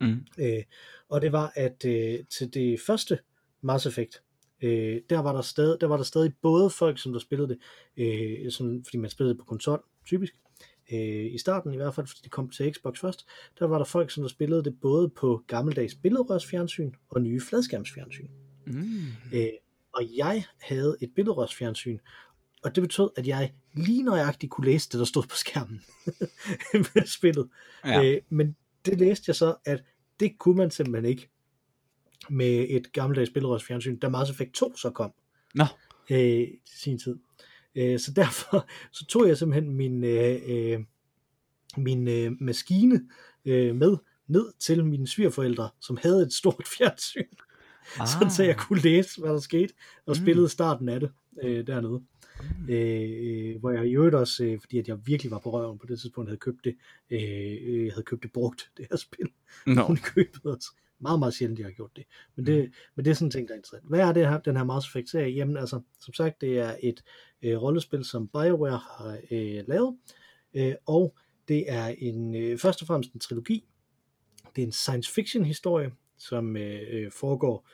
Mm. 0.00 0.26
Øh, 0.38 0.62
og 1.08 1.20
det 1.20 1.32
var, 1.32 1.52
at 1.54 1.84
øh, 1.84 2.18
til 2.30 2.54
det 2.54 2.80
første 2.80 3.18
Mass 3.62 3.86
Effect, 3.86 4.22
øh, 4.62 5.00
der, 5.10 5.18
var 5.18 5.32
der, 5.32 5.42
stadig, 5.42 5.80
der 5.80 5.86
var 5.86 5.96
der 5.96 6.04
stadig 6.04 6.32
både 6.42 6.70
folk, 6.70 6.98
som 6.98 7.12
der 7.12 7.18
spillede 7.20 7.48
det, 7.48 7.58
øh, 7.96 8.50
som, 8.50 8.84
fordi 8.84 8.96
man 8.96 9.10
spillede 9.10 9.34
det 9.34 9.38
på 9.38 9.44
konsol, 9.44 9.82
typisk, 10.06 10.34
øh, 10.92 11.34
i 11.34 11.38
starten 11.38 11.74
i 11.74 11.76
hvert 11.76 11.94
fald, 11.94 12.06
fordi 12.06 12.20
det 12.22 12.30
kom 12.30 12.50
til 12.50 12.74
Xbox 12.74 13.00
først, 13.00 13.26
der 13.58 13.66
var 13.66 13.78
der 13.78 13.84
folk, 13.84 14.10
som 14.10 14.22
der 14.22 14.28
spillede 14.28 14.64
det 14.64 14.80
både 14.80 15.08
på 15.08 15.42
gammeldags 15.46 15.94
billedrørsfjernsyn 15.94 16.92
og 17.10 17.22
nye 17.22 17.40
fladskærmsfjernsyn. 17.40 18.28
Mm. 18.66 19.06
Øh, 19.34 19.48
og 19.94 20.02
jeg 20.16 20.44
havde 20.60 20.96
et 21.00 21.10
billedrørsfjernsyn, 21.14 21.98
og 22.64 22.74
det 22.74 22.82
betød, 22.82 23.10
at 23.16 23.26
jeg 23.26 23.52
lige 23.74 24.02
nøjagtigt 24.02 24.52
kunne 24.52 24.66
læse 24.66 24.88
det, 24.92 24.98
der 24.98 25.04
stod 25.04 25.22
på 25.22 25.36
skærmen 25.36 25.80
med 26.94 27.06
spillet. 27.06 27.48
Ja. 27.84 28.04
Øh, 28.04 28.20
men 28.28 28.56
det 28.84 28.98
læste 28.98 29.24
jeg 29.28 29.36
så, 29.36 29.54
at 29.64 29.84
det 30.20 30.38
kunne 30.38 30.56
man 30.56 30.70
simpelthen 30.70 31.10
ikke 31.10 31.28
med 32.28 32.66
et 32.70 32.92
gammeldags 32.92 33.30
billedrørsfjernsyn, 33.30 33.98
da 33.98 34.08
Mass 34.08 34.30
Effect 34.30 34.52
2 34.52 34.76
så 34.76 34.90
kom 34.90 35.12
Nå. 35.54 35.64
øh, 36.10 36.18
til 36.18 36.78
sin 36.80 36.98
tid. 36.98 37.16
Øh, 37.74 37.98
så 38.00 38.12
derfor 38.12 38.68
så 38.96 39.06
tog 39.06 39.28
jeg 39.28 39.38
simpelthen 39.38 39.74
min, 39.74 40.04
øh, 40.04 40.40
øh, 40.46 40.78
min 41.76 42.08
øh, 42.08 42.32
maskine 42.40 43.00
øh, 43.44 43.76
med 43.76 43.96
ned 44.26 44.52
til 44.58 44.84
mine 44.84 45.08
svigerforældre, 45.08 45.70
som 45.80 45.98
havde 46.02 46.22
et 46.22 46.32
stort 46.32 46.68
fjernsyn, 46.78 47.24
ah. 48.00 48.08
sådan 48.08 48.30
så 48.30 48.42
jeg 48.42 48.56
kunne 48.56 48.80
læse, 48.80 49.20
hvad 49.20 49.30
der 49.30 49.40
skete, 49.40 49.74
og 50.06 50.16
Mm. 50.16 50.22
spillede 50.22 50.48
starten 50.48 50.88
af 50.88 51.00
det 51.00 51.10
øh, 51.42 51.66
dernede. 51.66 52.02
Øh, 52.68 53.60
hvor 53.60 53.70
jeg 53.70 53.86
i 53.86 53.94
øvrigt 53.94 54.14
også, 54.14 54.44
øh, 54.44 54.60
fordi 54.60 54.78
at 54.78 54.88
jeg 54.88 55.06
virkelig 55.06 55.30
var 55.30 55.38
på 55.38 55.50
røven 55.50 55.78
på 55.78 55.86
det 55.86 56.00
tidspunkt, 56.00 56.30
havde 56.30 56.38
købt 56.38 56.64
det, 56.64 56.76
øh, 57.10 57.56
øh, 57.62 57.92
havde 57.92 58.02
købt 58.02 58.22
det 58.22 58.32
brugt, 58.32 58.70
det 58.76 58.86
her 58.90 58.96
spil. 58.96 59.28
Hun 59.86 59.96
købet 59.96 60.44
også. 60.44 60.70
Meget, 61.02 61.18
meget 61.18 61.34
sjældent, 61.34 61.58
jeg 61.58 61.66
har 61.66 61.72
gjort 61.72 61.96
det. 61.96 62.04
Men 62.36 62.46
det, 62.46 62.72
men 62.94 63.04
det 63.04 63.10
er 63.10 63.14
sådan 63.14 63.26
en 63.26 63.30
ting, 63.30 63.48
der 63.48 63.54
er 63.54 63.58
interessant. 63.58 63.88
Hvad 63.88 64.00
er 64.00 64.12
det 64.12 64.28
her, 64.28 64.40
den 64.40 64.56
her 64.56 64.64
Mass 64.64 64.86
Effect 64.86 65.10
serie? 65.10 65.32
Jamen 65.32 65.56
altså, 65.56 65.80
som 66.00 66.14
sagt, 66.14 66.40
det 66.40 66.58
er 66.58 66.76
et 66.82 67.02
øh, 67.42 67.62
rollespil, 67.62 68.04
som 68.04 68.28
BioWare 68.28 68.80
har 68.98 69.18
øh, 69.30 69.64
lavet. 69.68 69.96
Øh, 70.54 70.74
og 70.86 71.14
det 71.48 71.64
er 71.72 71.86
en 71.86 72.34
øh, 72.34 72.58
først 72.58 72.82
og 72.82 72.86
fremmest 72.86 73.12
en 73.12 73.20
trilogi. 73.20 73.64
Det 74.56 74.62
er 74.62 74.66
en 74.66 74.72
science 74.72 75.12
fiction 75.12 75.44
historie, 75.44 75.92
som 76.18 76.56
øh, 76.56 76.80
øh, 76.90 77.10
foregår 77.12 77.68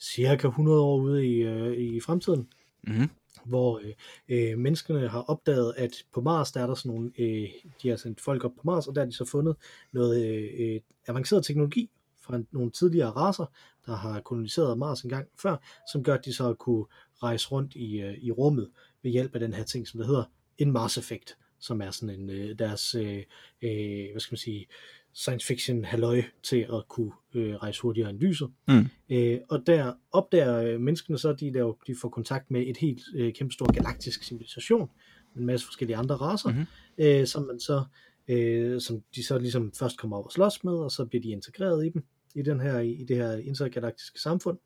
cirka 0.00 0.48
100 0.48 0.80
år 0.80 0.96
ude 1.00 1.26
i, 1.26 1.42
øh, 1.42 1.76
i 1.76 2.00
fremtiden 2.00 2.48
Mm. 2.86 3.08
hvor 3.44 3.80
øh, 3.84 3.92
øh, 4.28 4.58
menneskene 4.58 5.08
har 5.08 5.20
opdaget, 5.20 5.74
at 5.76 5.90
på 6.14 6.20
Mars, 6.20 6.52
der 6.52 6.60
er 6.60 6.66
der 6.66 6.74
sådan 6.74 6.92
nogle, 6.96 7.12
øh, 7.18 7.48
de 7.82 7.88
har 7.88 7.96
sendt 7.96 8.20
folk 8.20 8.44
op 8.44 8.52
på 8.56 8.62
Mars, 8.64 8.86
og 8.86 8.94
der 8.94 9.00
har 9.00 9.06
de 9.06 9.16
så 9.16 9.24
fundet 9.24 9.56
noget 9.92 10.26
øh, 10.26 10.50
øh, 10.58 10.80
avanceret 11.06 11.44
teknologi 11.44 11.90
fra 12.20 12.42
nogle 12.50 12.70
tidligere 12.70 13.10
raser, 13.10 13.46
der 13.86 13.96
har 13.96 14.20
koloniseret 14.20 14.78
Mars 14.78 15.02
en 15.02 15.10
gang 15.10 15.28
før, 15.42 15.56
som 15.92 16.04
gør, 16.04 16.14
at 16.14 16.24
de 16.24 16.32
så 16.32 16.54
kunne 16.54 16.84
rejse 17.22 17.48
rundt 17.48 17.74
i, 17.74 18.00
øh, 18.00 18.14
i 18.14 18.30
rummet 18.30 18.70
ved 19.02 19.10
hjælp 19.10 19.34
af 19.34 19.40
den 19.40 19.54
her 19.54 19.64
ting, 19.64 19.88
som 19.88 20.00
der 20.00 20.06
hedder 20.06 20.24
en 20.58 20.72
Mars-effekt, 20.72 21.36
som 21.58 21.80
er 21.80 21.90
sådan 21.90 22.20
en 22.20 22.30
øh, 22.30 22.58
deres, 22.58 22.94
øh, 22.94 23.22
øh, 23.62 24.10
hvad 24.10 24.20
skal 24.20 24.32
man 24.32 24.38
sige, 24.38 24.66
science 25.14 25.46
fiction 25.46 25.84
halløj 25.84 26.22
til 26.42 26.66
at 26.72 26.88
kunne 26.88 27.12
øh, 27.34 27.54
rejse 27.54 27.82
hurtigere 27.82 28.10
end 28.10 28.18
lyset. 28.18 28.48
Mm. 28.68 28.88
Øh, 29.10 29.38
og 29.50 29.66
der 29.66 29.92
opdager 30.12 30.56
øh, 30.62 30.80
menneskene 30.80 31.18
så, 31.18 31.32
de, 31.32 31.54
der, 31.54 31.76
de 31.86 31.94
får 32.00 32.08
kontakt 32.08 32.50
med 32.50 32.66
et 32.66 32.76
helt 32.76 33.02
øh, 33.14 33.32
kæmpestort 33.34 33.74
galaktisk 33.74 34.24
civilisation, 34.24 34.90
med 35.34 35.40
en 35.40 35.46
masse 35.46 35.66
forskellige 35.66 35.96
andre 35.96 36.14
raser, 36.16 36.48
Mhm. 36.48 36.58
mm-hmm. 36.58 37.04
øh, 37.04 37.26
som 37.26 37.42
man 37.42 37.60
så 37.60 37.84
øh, 38.28 38.80
som 38.80 39.02
de 39.14 39.24
så 39.24 39.38
ligesom 39.38 39.72
først 39.78 39.98
kommer 39.98 40.16
over 40.16 40.26
og 40.26 40.32
slås 40.32 40.64
med, 40.64 40.72
og 40.72 40.90
så 40.90 41.04
bliver 41.04 41.22
de 41.22 41.30
integreret 41.30 41.86
i 41.86 41.88
dem, 41.88 42.04
i, 42.34 42.42
den 42.42 42.60
her, 42.60 42.78
i 42.78 43.04
det 43.08 43.16
her 43.16 43.32
intergalaktiske 43.36 44.20
samfund. 44.20 44.58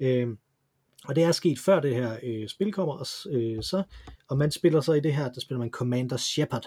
Øh, 0.00 0.28
og 1.04 1.16
det 1.16 1.24
er 1.24 1.32
sket 1.32 1.58
før 1.58 1.80
det 1.80 1.94
her 1.94 2.16
øh, 2.22 2.48
spil 2.48 2.72
kommer, 2.72 2.94
og, 2.94 3.06
øh, 3.30 3.62
så, 3.62 3.82
og 4.28 4.38
man 4.38 4.50
spiller 4.50 4.80
så 4.80 4.92
i 4.92 5.00
det 5.00 5.14
her, 5.14 5.32
der 5.32 5.40
spiller 5.40 5.58
man 5.58 5.70
Commander 5.70 6.16
Shepard, 6.16 6.64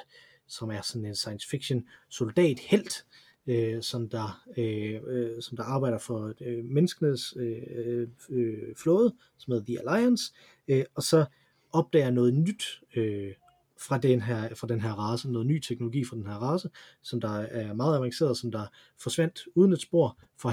som 0.47 0.71
er 0.71 0.81
sådan 0.81 1.05
en 1.05 1.15
science 1.15 1.49
fiction 1.49 1.87
soldat 2.09 2.59
helt, 2.59 3.05
øh, 3.47 3.81
som, 3.81 4.09
der, 4.09 4.43
øh, 4.57 5.01
øh, 5.07 5.41
som 5.41 5.57
der 5.57 5.63
arbejder 5.63 5.97
for 5.97 6.33
øh, 6.41 6.65
menneskenes 6.65 7.33
øh, 7.37 8.07
øh, 8.29 8.75
flåde, 8.75 9.15
som 9.37 9.51
hedder 9.51 9.65
The 9.65 9.79
Alliance, 9.79 10.33
øh, 10.67 10.83
og 10.95 11.03
så 11.03 11.25
opdager 11.71 12.11
noget 12.11 12.33
nyt 12.33 12.81
øh, 12.95 13.33
fra 13.79 13.97
den 13.97 14.21
her, 14.21 14.55
fra 14.55 14.67
den 14.67 14.81
her 14.81 14.91
race, 14.91 15.31
noget 15.31 15.47
ny 15.47 15.59
teknologi 15.59 16.05
fra 16.05 16.15
den 16.15 16.25
her 16.25 16.33
race, 16.33 16.69
som 17.01 17.21
der 17.21 17.29
er 17.39 17.73
meget 17.73 17.97
avanceret, 17.97 18.37
som 18.37 18.51
der 18.51 18.65
forsvandt 18.97 19.39
uden 19.55 19.73
et 19.73 19.81
spor 19.81 20.17
for 20.37 20.49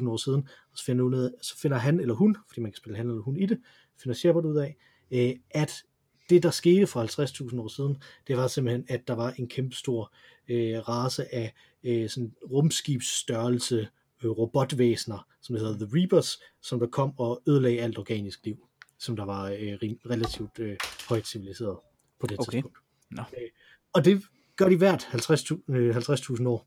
50.000 0.00 0.08
år 0.08 0.16
siden, 0.16 0.48
og 0.72 0.78
så 0.78 0.84
finder, 0.84 1.04
ud 1.04 1.14
af, 1.14 1.30
så 1.42 1.58
finder 1.58 1.76
han 1.76 2.00
eller 2.00 2.14
hun, 2.14 2.36
fordi 2.48 2.60
man 2.60 2.72
kan 2.72 2.76
spille 2.76 2.96
han 2.96 3.08
eller 3.08 3.22
hun 3.22 3.36
i 3.36 3.46
det, 3.46 3.58
finder 4.02 4.14
Shepard 4.14 4.44
ud 4.44 4.56
af, 4.56 4.76
øh, 5.10 5.36
at 5.50 5.84
det, 6.30 6.42
der 6.42 6.50
skete 6.50 6.86
for 6.86 7.02
50.000 7.50 7.60
år 7.60 7.68
siden, 7.68 8.02
det 8.28 8.36
var 8.36 8.46
simpelthen, 8.46 8.84
at 8.88 9.08
der 9.08 9.14
var 9.14 9.30
en 9.30 9.48
kæmpe 9.48 9.76
stor 9.76 10.12
øh, 10.48 10.88
race 10.88 11.34
af 11.34 11.54
øh, 11.84 12.08
sådan 12.08 12.32
rumskibsstørrelse 12.52 13.88
øh, 14.24 14.30
robotvæsener, 14.30 15.26
som 15.42 15.56
hedder 15.56 15.86
The 15.86 15.98
Reapers, 16.00 16.40
som 16.62 16.78
der 16.78 16.86
kom 16.86 17.18
og 17.18 17.42
ødelagde 17.48 17.80
alt 17.80 17.98
organisk 17.98 18.44
liv, 18.44 18.56
som 18.98 19.16
der 19.16 19.24
var 19.24 19.44
øh, 19.50 19.78
relativt 20.10 20.58
øh, 20.58 20.76
højt 21.08 21.26
civiliseret 21.26 21.76
på 22.20 22.26
det 22.26 22.38
Okay. 22.38 22.52
tidspunkt. 22.52 22.78
Nå. 23.10 23.22
Øh, 23.22 23.48
og 23.92 24.04
det 24.04 24.22
gør 24.56 24.68
de 24.68 24.76
hvert 24.76 25.02
50.000 25.02 25.74
øh, 25.74 25.96
50.000 25.96 26.48
år. 26.48 26.66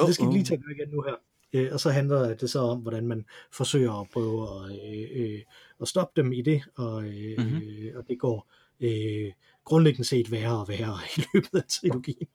Så 0.00 0.06
det 0.06 0.14
skal 0.14 0.26
Oh, 0.26 0.32
vi 0.32 0.38
lige 0.38 0.42
oh. 0.42 0.46
tage 0.46 0.74
igen 0.76 0.88
nu 0.94 1.02
her. 1.02 1.14
Øh, 1.52 1.68
og 1.72 1.80
så 1.80 1.90
handler 1.90 2.34
det 2.34 2.50
så 2.50 2.58
om, 2.58 2.78
hvordan 2.78 3.06
man 3.06 3.24
forsøger 3.52 3.92
at 4.00 4.08
prøve 4.12 4.48
at, 4.64 4.70
øh, 4.94 5.08
øh, 5.34 5.40
at 5.80 5.88
stoppe 5.88 6.22
dem 6.22 6.32
i 6.32 6.42
det, 6.42 6.62
og, 6.76 7.04
øh, 7.04 7.38
Mhm. 7.38 7.56
øh, 7.56 7.92
og 7.96 8.04
det 8.08 8.18
går 8.18 8.52
øh, 8.80 9.32
grundlæggende 9.64 10.08
set 10.08 10.30
værre 10.30 10.60
og 10.60 10.68
værre 10.68 10.98
i 11.16 11.22
løbet 11.34 11.54
af 11.54 11.64
trilogien, 11.68 12.28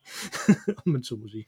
om 0.68 0.92
man 0.92 1.04
så 1.04 1.16
må 1.16 1.28
sige. 1.28 1.46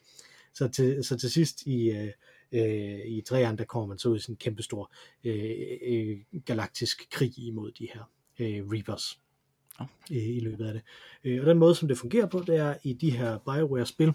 Så 0.53 0.67
til, 0.67 1.03
så 1.03 1.17
til 1.17 1.31
sidst 1.31 1.61
i, 1.65 1.91
øh, 1.91 2.11
øh, 2.51 2.99
i 3.05 3.21
træerne, 3.21 3.57
der 3.57 3.63
kommer 3.63 3.87
man 3.87 3.97
så 3.97 4.09
ud 4.09 4.17
i 4.17 4.19
sådan 4.19 4.33
en 4.33 4.37
kæmpestor 4.37 4.93
øh, 5.23 5.55
øh, 5.87 6.17
galaktisk 6.45 7.09
krig 7.11 7.39
imod 7.39 7.71
de 7.71 7.87
her 7.93 8.11
øh, 8.39 8.67
Reapers 8.71 9.19
øh, 10.11 10.37
i 10.37 10.39
løbet 10.39 10.65
af 10.65 10.73
det. 10.73 10.81
Øh, 11.23 11.41
og 11.41 11.45
den 11.45 11.57
måde, 11.57 11.75
som 11.75 11.87
det 11.87 11.97
fungerer 11.97 12.25
på, 12.25 12.43
det 12.47 12.55
er 12.55 12.75
i 12.83 12.93
de 12.93 13.11
her 13.11 13.37
Bioware-spil, 13.37 14.13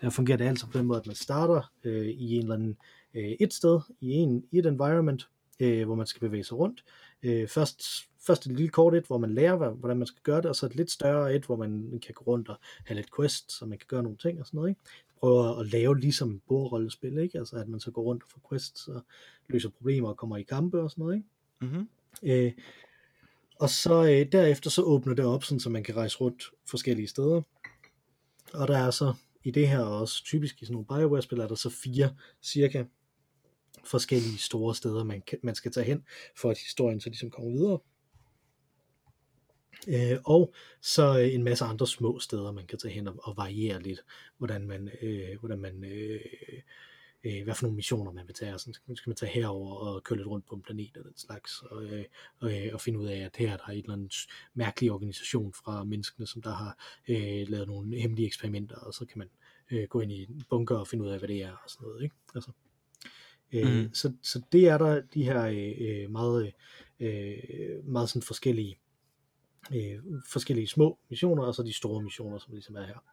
der 0.00 0.10
fungerer 0.10 0.38
det 0.38 0.44
altså 0.44 0.66
på 0.66 0.78
den 0.78 0.86
måde, 0.86 1.00
at 1.00 1.06
man 1.06 1.16
starter 1.16 1.72
øh, 1.84 2.06
i 2.06 2.34
en 2.34 2.42
eller 2.42 2.54
anden 2.54 2.76
øh, 3.14 3.32
et 3.40 3.54
sted, 3.54 3.80
i, 4.00 4.10
en, 4.10 4.44
i 4.52 4.58
et 4.58 4.66
environment, 4.66 5.28
øh, 5.60 5.84
hvor 5.84 5.94
man 5.94 6.06
skal 6.06 6.20
bevæge 6.20 6.44
sig 6.44 6.58
rundt. 6.58 6.84
Øh, 7.22 7.48
først, 7.48 7.82
først 8.26 8.46
et 8.46 8.52
lille 8.52 8.68
kort 8.68 8.94
et, 8.94 9.04
hvor 9.06 9.18
man 9.18 9.34
lærer, 9.34 9.56
hvad- 9.56 9.70
hvordan 9.70 9.96
man 9.96 10.06
skal 10.06 10.22
gøre 10.22 10.36
det, 10.36 10.46
og 10.46 10.56
så 10.56 10.66
et 10.66 10.74
lidt 10.74 10.90
større 10.90 11.34
et, 11.34 11.44
hvor 11.44 11.56
man 11.56 12.00
kan 12.06 12.14
gå 12.14 12.24
rundt 12.24 12.48
og 12.48 12.56
have 12.86 12.96
lidt 12.96 13.16
quest, 13.16 13.52
så 13.52 13.66
man 13.66 13.78
kan 13.78 13.86
gøre 13.88 14.02
nogle 14.02 14.18
ting 14.18 14.40
og 14.40 14.46
sådan 14.46 14.58
noget. 14.58 14.68
Ikke? 14.70 14.80
Prøver 15.20 15.58
at 15.60 15.66
lave 15.66 15.98
ligesom 16.00 16.40
bordrollespil, 16.48 17.18
ikke? 17.18 17.38
altså 17.38 17.56
at 17.56 17.68
man 17.68 17.80
så 17.80 17.90
går 17.90 18.02
rundt 18.02 18.22
og 18.22 18.28
får 18.28 18.48
quests 18.50 18.88
og 18.88 19.02
løser 19.48 19.68
problemer 19.68 20.08
og 20.08 20.16
kommer 20.16 20.36
i 20.36 20.42
kampe 20.42 20.80
og 20.80 20.90
sådan 20.90 21.02
noget. 21.02 21.14
Ikke? 21.16 21.28
Mm-hmm. 21.60 21.88
Øh, 22.22 22.52
og 23.60 23.70
så 23.70 24.02
øh, 24.04 24.32
derefter 24.32 24.70
så 24.70 24.82
åbner 24.82 25.14
det 25.14 25.24
op, 25.24 25.44
sådan, 25.44 25.60
så 25.60 25.70
man 25.70 25.84
kan 25.84 25.96
rejse 25.96 26.18
rundt 26.20 26.44
forskellige 26.70 27.08
steder. 27.08 27.42
Og 28.54 28.68
der 28.68 28.78
er 28.78 28.90
så 28.90 29.14
i 29.44 29.50
det 29.50 29.68
her 29.68 29.80
og 29.80 29.98
også 30.00 30.24
typisk 30.24 30.62
i 30.62 30.64
sådan 30.64 30.72
nogle 30.72 30.86
Bioware-spil, 30.86 31.38
er 31.38 31.48
der 31.48 31.54
så 31.54 31.70
fire 31.70 32.14
cirka 32.42 32.84
forskellige 33.84 34.38
store 34.38 34.74
steder, 34.74 35.04
man, 35.04 35.22
kan, 35.26 35.38
man 35.42 35.54
skal 35.54 35.72
tage 35.72 35.86
hen, 35.86 36.04
for 36.36 36.50
at 36.50 36.58
historien 36.58 37.00
så 37.00 37.08
ligesom 37.08 37.30
kommer 37.30 37.50
videre. 37.50 37.78
Øh, 39.88 40.18
og 40.24 40.54
så 40.80 41.18
øh, 41.18 41.34
en 41.34 41.42
masse 41.42 41.64
andre 41.64 41.86
små 41.86 42.18
steder, 42.18 42.52
man 42.52 42.66
kan 42.66 42.78
tage 42.78 42.94
hen 42.94 43.08
og, 43.08 43.14
og 43.22 43.36
variere 43.36 43.82
lidt, 43.82 44.04
hvordan 44.38 44.66
man, 44.66 44.90
øh, 45.02 45.38
hvordan 45.40 45.58
man 45.58 45.84
øh, 45.84 46.20
øh, 47.24 47.44
hvad 47.44 47.54
for 47.54 47.64
nogle 47.64 47.76
missioner 47.76 48.12
man 48.12 48.26
vil 48.26 48.34
tage. 48.34 48.58
Sådan, 48.58 48.74
skal, 48.74 48.96
skal 48.96 49.10
man 49.10 49.16
tage 49.16 49.32
herover 49.32 49.74
og 49.74 50.02
køre 50.02 50.16
lidt 50.16 50.28
rundt 50.28 50.46
på 50.46 50.54
en 50.54 50.62
planet 50.62 50.96
og 50.96 51.04
den 51.04 51.16
slags, 51.16 51.62
og, 51.62 51.84
øh, 51.84 52.04
og, 52.40 52.52
øh, 52.52 52.70
og 52.72 52.80
finde 52.80 52.98
ud 52.98 53.06
af, 53.06 53.18
at 53.18 53.36
her 53.36 53.56
der 53.56 53.64
er 53.66 53.72
et 53.72 53.78
eller 53.78 53.92
andet 53.92 54.26
mærkelig 54.54 54.92
organisation 54.92 55.52
fra 55.52 55.84
menneskene, 55.84 56.26
som 56.26 56.42
der 56.42 56.54
har 56.54 56.78
øh, 57.08 57.48
lavet 57.48 57.68
nogle 57.68 57.96
hemmelige 57.96 58.26
eksperimenter, 58.26 58.76
og 58.76 58.94
så 58.94 59.06
kan 59.06 59.18
man 59.18 59.30
øh, 59.70 59.88
gå 59.88 60.00
ind 60.00 60.12
i 60.12 60.22
en 60.22 60.42
bunker 60.50 60.76
og 60.76 60.88
finde 60.88 61.04
ud 61.04 61.10
af, 61.10 61.18
hvad 61.18 61.28
det 61.28 61.42
er 61.42 61.52
og 61.52 61.70
sådan 61.70 61.86
noget. 61.88 62.02
Ikke? 62.02 62.14
Altså, 62.34 62.50
øh, 63.52 63.76
Mhm. 63.82 63.94
så, 63.94 64.12
så 64.22 64.40
det 64.52 64.68
er 64.68 64.78
der 64.78 65.02
de 65.14 65.22
her 65.24 65.42
øh, 65.44 66.10
meget, 66.10 66.52
øh, 67.00 67.34
meget 67.84 68.08
sådan 68.08 68.22
forskellige 68.22 68.78
øh, 69.74 69.98
forskellige 70.28 70.66
små 70.66 70.98
missioner, 71.10 71.42
og 71.42 71.54
så 71.54 71.62
de 71.62 71.72
store 71.72 72.02
missioner, 72.02 72.38
som 72.38 72.52
ligesom 72.52 72.76
er 72.76 72.84
her. 72.86 73.04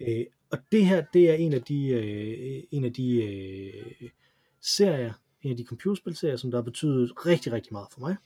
Øh, 0.00 0.26
og 0.50 0.58
det 0.72 0.86
her, 0.86 1.04
det 1.12 1.30
er 1.30 1.34
en 1.34 1.52
af 1.52 1.62
de, 1.62 1.88
øh, 1.88 2.62
en 2.70 2.84
af 2.84 2.92
de 2.92 3.22
øh, 3.24 4.10
serier, 4.60 5.12
en 5.42 5.50
af 5.50 5.56
de 5.56 5.64
computerspilserier, 5.64 6.36
som 6.36 6.50
der 6.50 6.58
har 6.58 6.62
betydet 6.62 7.26
rigtig, 7.26 7.52
rigtig 7.52 7.72
meget 7.72 7.88
for 7.92 8.00
mig, 8.00 8.16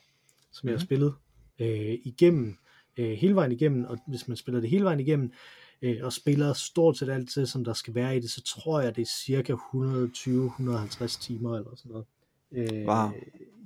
som 0.53 0.69
jeg 0.69 0.73
har 0.75 0.79
Mhm. 0.79 0.87
spillet 0.87 1.15
øh, 1.59 1.99
igennem, 2.05 2.57
øh, 2.97 3.11
hele 3.11 3.35
vejen 3.35 3.53
igennem, 3.53 3.85
og 3.85 3.99
hvis 4.09 4.29
man 4.29 4.37
spiller 4.37 4.61
det 4.61 4.71
hele 4.71 4.85
vejen 4.85 5.01
igennem, 5.01 5.33
øh, 5.83 5.97
og 6.03 6.13
spiller 6.13 6.53
stort 6.53 6.99
set 6.99 7.09
alt 7.09 7.35
det, 7.35 7.49
som 7.49 7.65
der 7.65 7.73
skal 7.73 7.95
være 7.95 8.17
i 8.17 8.21
det, 8.21 8.31
så 8.31 8.43
tror 8.43 8.81
jeg, 8.81 8.97
det 8.97 9.03
er 9.03 9.07
cirka 9.07 9.53
120-150 9.53 11.21
timer 11.21 11.57
eller 11.57 11.77
sådan 11.77 11.93
noget 11.93 12.07
øh, 12.53 12.87
Wow. 12.87 13.11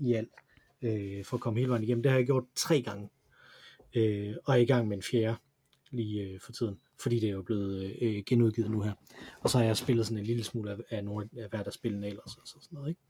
i 0.00 0.12
alt, 0.14 0.30
øh, 0.82 1.24
for 1.24 1.36
at 1.36 1.40
komme 1.40 1.58
hele 1.58 1.70
vejen 1.70 1.84
igennem. 1.84 2.02
Det 2.02 2.12
har 2.12 2.18
jeg 2.18 2.26
gjort 2.26 2.44
tre 2.54 2.82
gange, 2.82 3.08
øh, 3.94 4.34
og 4.44 4.54
er 4.54 4.58
i 4.58 4.64
gang 4.64 4.88
med 4.88 4.96
en 4.96 5.02
fjerde 5.02 5.36
lige 5.90 6.22
øh, 6.22 6.40
for 6.40 6.52
tiden, 6.52 6.78
fordi 7.00 7.20
det 7.20 7.28
er 7.28 7.32
jo 7.32 7.42
blevet 7.42 7.96
øh, 8.02 8.22
genudgivet 8.26 8.70
nu 8.70 8.80
her. 8.82 8.92
Og 9.40 9.50
så 9.50 9.58
har 9.58 9.64
jeg 9.64 9.76
spillet 9.76 10.06
sådan 10.06 10.18
en 10.18 10.24
lille 10.26 10.44
smule 10.44 10.70
af, 10.70 10.76
af 10.90 11.04
nogle 11.04 11.28
af 11.36 11.48
hverdagsspillene 11.48 12.06
ellers, 12.06 12.36
og 12.36 12.46
så 12.48 12.54
sådan 12.60 12.76
noget, 12.76 12.88
ikke? 12.88 13.00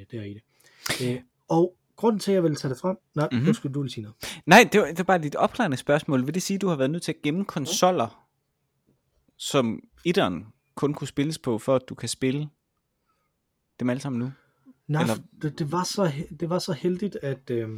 Øh, 0.00 0.06
der 0.12 0.22
i 0.22 0.34
det. 0.34 0.42
Øh, 1.08 1.20
og 1.48 1.76
grunden 2.00 2.20
til, 2.20 2.30
at 2.30 2.34
jeg 2.34 2.42
vil 2.42 2.56
tage 2.56 2.70
det 2.74 2.80
frem, 2.80 2.96
nej, 3.14 3.24
Mhm. 3.26 3.34
mm-hmm. 3.36 3.46
nu 3.46 3.52
skal 3.52 3.74
du 3.74 3.82
lige 3.82 3.92
sige 3.92 4.02
noget. 4.02 4.16
Nej, 4.46 4.68
det 4.72 4.80
var, 4.80 4.86
det 4.86 4.98
var 4.98 5.04
bare 5.04 5.26
et 5.26 5.34
opklarende 5.36 5.76
spørgsmål. 5.76 6.26
Vil 6.26 6.34
det 6.34 6.42
sige, 6.42 6.54
at 6.54 6.60
du 6.60 6.68
har 6.68 6.76
været 6.76 6.90
nødt 6.90 7.02
til 7.02 7.12
at 7.12 7.22
gemme 7.22 7.44
konsoller, 7.44 8.26
som 9.36 9.80
etteren 10.04 10.46
kun 10.74 10.94
kunne 10.94 11.08
spilles 11.08 11.38
på, 11.38 11.58
for 11.58 11.76
at 11.76 11.82
du 11.88 11.94
kan 11.94 12.08
spille 12.08 12.48
dem 13.80 13.90
alle 13.90 14.00
sammen 14.00 14.18
nu? 14.18 14.32
Nej, 14.88 15.02
Eller- 15.02 15.16
det, 15.42 15.58
det, 15.58 15.72
var 15.72 15.84
så, 15.84 16.12
det 16.40 16.50
var 16.50 16.58
så 16.58 16.72
heldigt, 16.72 17.16
at, 17.22 17.50
øh, 17.50 17.68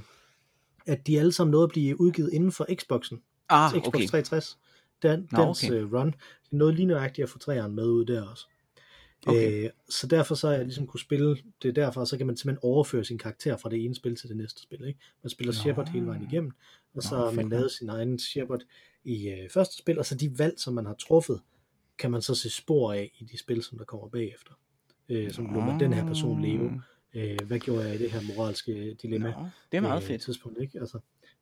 at 0.87 1.07
de 1.07 1.19
alle 1.19 1.33
sammen 1.33 1.51
nåede 1.51 1.65
at 1.65 1.71
blive 1.71 2.01
udgivet 2.01 2.31
inden 2.33 2.53
for 2.53 2.67
Xboxen. 2.75 3.23
Ah, 3.49 3.71
Xbox 3.71 3.87
okay. 3.87 4.07
360. 4.07 4.59
Den, 5.03 5.29
Nå, 5.33 5.43
dens 5.45 5.65
okay. 5.65 5.75
øh, 5.75 5.93
run. 5.93 6.07
Det 6.45 6.53
nåede 6.53 6.75
lige 6.75 6.87
nøjagtigt 6.87 7.23
at 7.25 7.31
få 7.31 7.39
træeren 7.39 7.75
med 7.75 7.87
ud 7.87 8.05
der 8.05 8.29
også. 8.31 8.47
Okay. 9.27 9.65
Øh, 9.65 9.71
så 9.89 10.07
derfor 10.07 10.35
så 10.35 10.49
jeg 10.51 10.65
ligesom 10.65 10.87
kunne 10.87 11.01
spille 11.01 11.37
det 11.63 11.77
derfra, 11.77 12.07
så 12.07 12.17
kan 12.19 12.27
man 12.27 12.37
simpelthen 12.37 12.65
overføre 12.71 13.05
sin 13.05 13.19
karakter 13.19 13.57
fra 13.57 13.71
det 13.71 13.85
ene 13.85 13.95
spil 13.95 14.17
til 14.17 14.29
det 14.29 14.37
næste 14.37 14.63
spil. 14.63 14.85
Ikke? 14.87 15.01
Man 15.23 15.31
spiller 15.31 15.53
Nå. 15.53 15.57
Shepard 15.57 15.89
hele 15.89 16.07
vejen 16.07 16.23
igennem, 16.31 16.53
og 16.95 17.03
så 17.03 17.17
Nå, 17.19 17.25
har 17.25 17.31
man 17.31 17.49
lavet 17.49 17.71
sin 17.71 17.89
egen 17.89 18.19
Shepard 18.19 18.61
i 19.05 19.29
øh, 19.29 19.51
første 19.51 19.77
spil, 19.79 19.99
og 19.99 20.07
så 20.07 20.15
de 20.15 20.39
valg, 20.39 20.55
som 20.61 20.75
man 20.75 20.87
har 20.87 20.95
truffet, 20.95 21.41
kan 21.99 22.11
man 22.11 22.23
så 22.23 22.35
se 22.35 22.51
spor 22.51 22.93
af 22.93 23.13
i 23.19 23.25
de 23.25 23.39
spil, 23.39 23.63
som 23.63 23.79
der 23.79 23.85
kommer 23.85 24.09
bagefter. 24.09 24.53
Øh, 25.09 25.31
som 25.31 25.55
lå 25.55 25.61
man 25.61 25.81
den 25.81 25.93
her 25.93 26.07
person 26.07 26.43
leve. 26.43 26.83
Øh, 27.15 27.39
hvad 27.47 27.59
gjorde 27.59 27.87
jeg 27.87 27.95
i 27.95 27.99
det 27.99 28.11
her 28.11 28.21
moralske 28.37 28.95
dilemma? 29.03 29.31
Nå, 29.39 29.47
det 29.73 29.77
er 29.77 29.81
meget 29.83 30.03
øh, 30.03 30.09
fedt. 30.09 30.23
tidspunkt, 30.23 30.61
ikke? 30.61 30.81
Altså, 30.81 30.99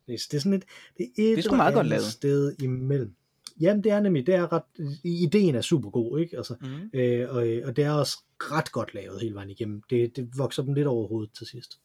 det, 0.06 0.14
er- 0.14 0.26
det 0.30 0.34
er 0.36 0.40
sådan 0.40 0.52
et, 0.52 0.64
det 0.98 1.04
er 1.18 1.22
et 1.32 1.38
er 1.38 1.42
sgu 1.42 1.48
eller 1.48 1.56
meget 1.56 1.74
godt 1.74 1.86
lavet. 1.86 2.04
sted 2.04 2.56
imellem. 2.62 3.14
Jamen, 3.60 3.84
det 3.84 3.92
er 3.92 4.00
nemlig, 4.00 4.26
det 4.26 4.34
er 4.34 4.52
ret, 4.52 4.62
ideen 5.04 5.54
er 5.54 5.60
super 5.60 5.90
god, 5.90 6.18
ikke? 6.20 6.36
Altså, 6.36 6.54
Mm. 6.60 6.98
øh, 6.98 7.28
og, 7.30 7.36
og 7.64 7.76
det 7.76 7.84
er 7.84 7.90
også 7.92 8.18
ret 8.38 8.72
godt 8.72 8.94
lavet 8.94 9.20
hele 9.20 9.34
vejen 9.34 9.50
igennem. 9.50 9.82
Det, 9.90 10.16
det 10.16 10.28
vokser 10.38 10.62
dem 10.62 10.74
lidt 10.74 10.86
over 10.86 11.08
hovedet 11.08 11.32
til 11.32 11.46
sidst. 11.46 11.80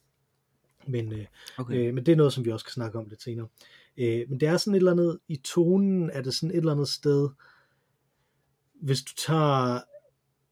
Men, 0.86 1.12
øh, 1.12 1.26
Okay. 1.58 1.74
øh, 1.88 1.94
men 1.94 2.06
det 2.06 2.12
er 2.12 2.16
noget, 2.16 2.32
som 2.32 2.44
vi 2.44 2.52
også 2.52 2.64
skal 2.64 2.72
snakke 2.72 2.98
om 2.98 3.08
lidt 3.08 3.22
senere. 3.22 3.48
Øh, 3.96 4.24
men 4.30 4.40
det 4.40 4.48
er 4.48 4.56
sådan 4.56 4.74
et 4.74 4.76
eller 4.78 4.92
andet, 4.92 5.18
i 5.28 5.36
tonen 5.36 6.10
er 6.10 6.22
det 6.22 6.34
sådan 6.34 6.50
et 6.50 6.56
eller 6.56 6.72
andet 6.72 6.88
sted, 6.88 7.28
hvis 8.74 9.02
du 9.02 9.12
tager 9.26 9.80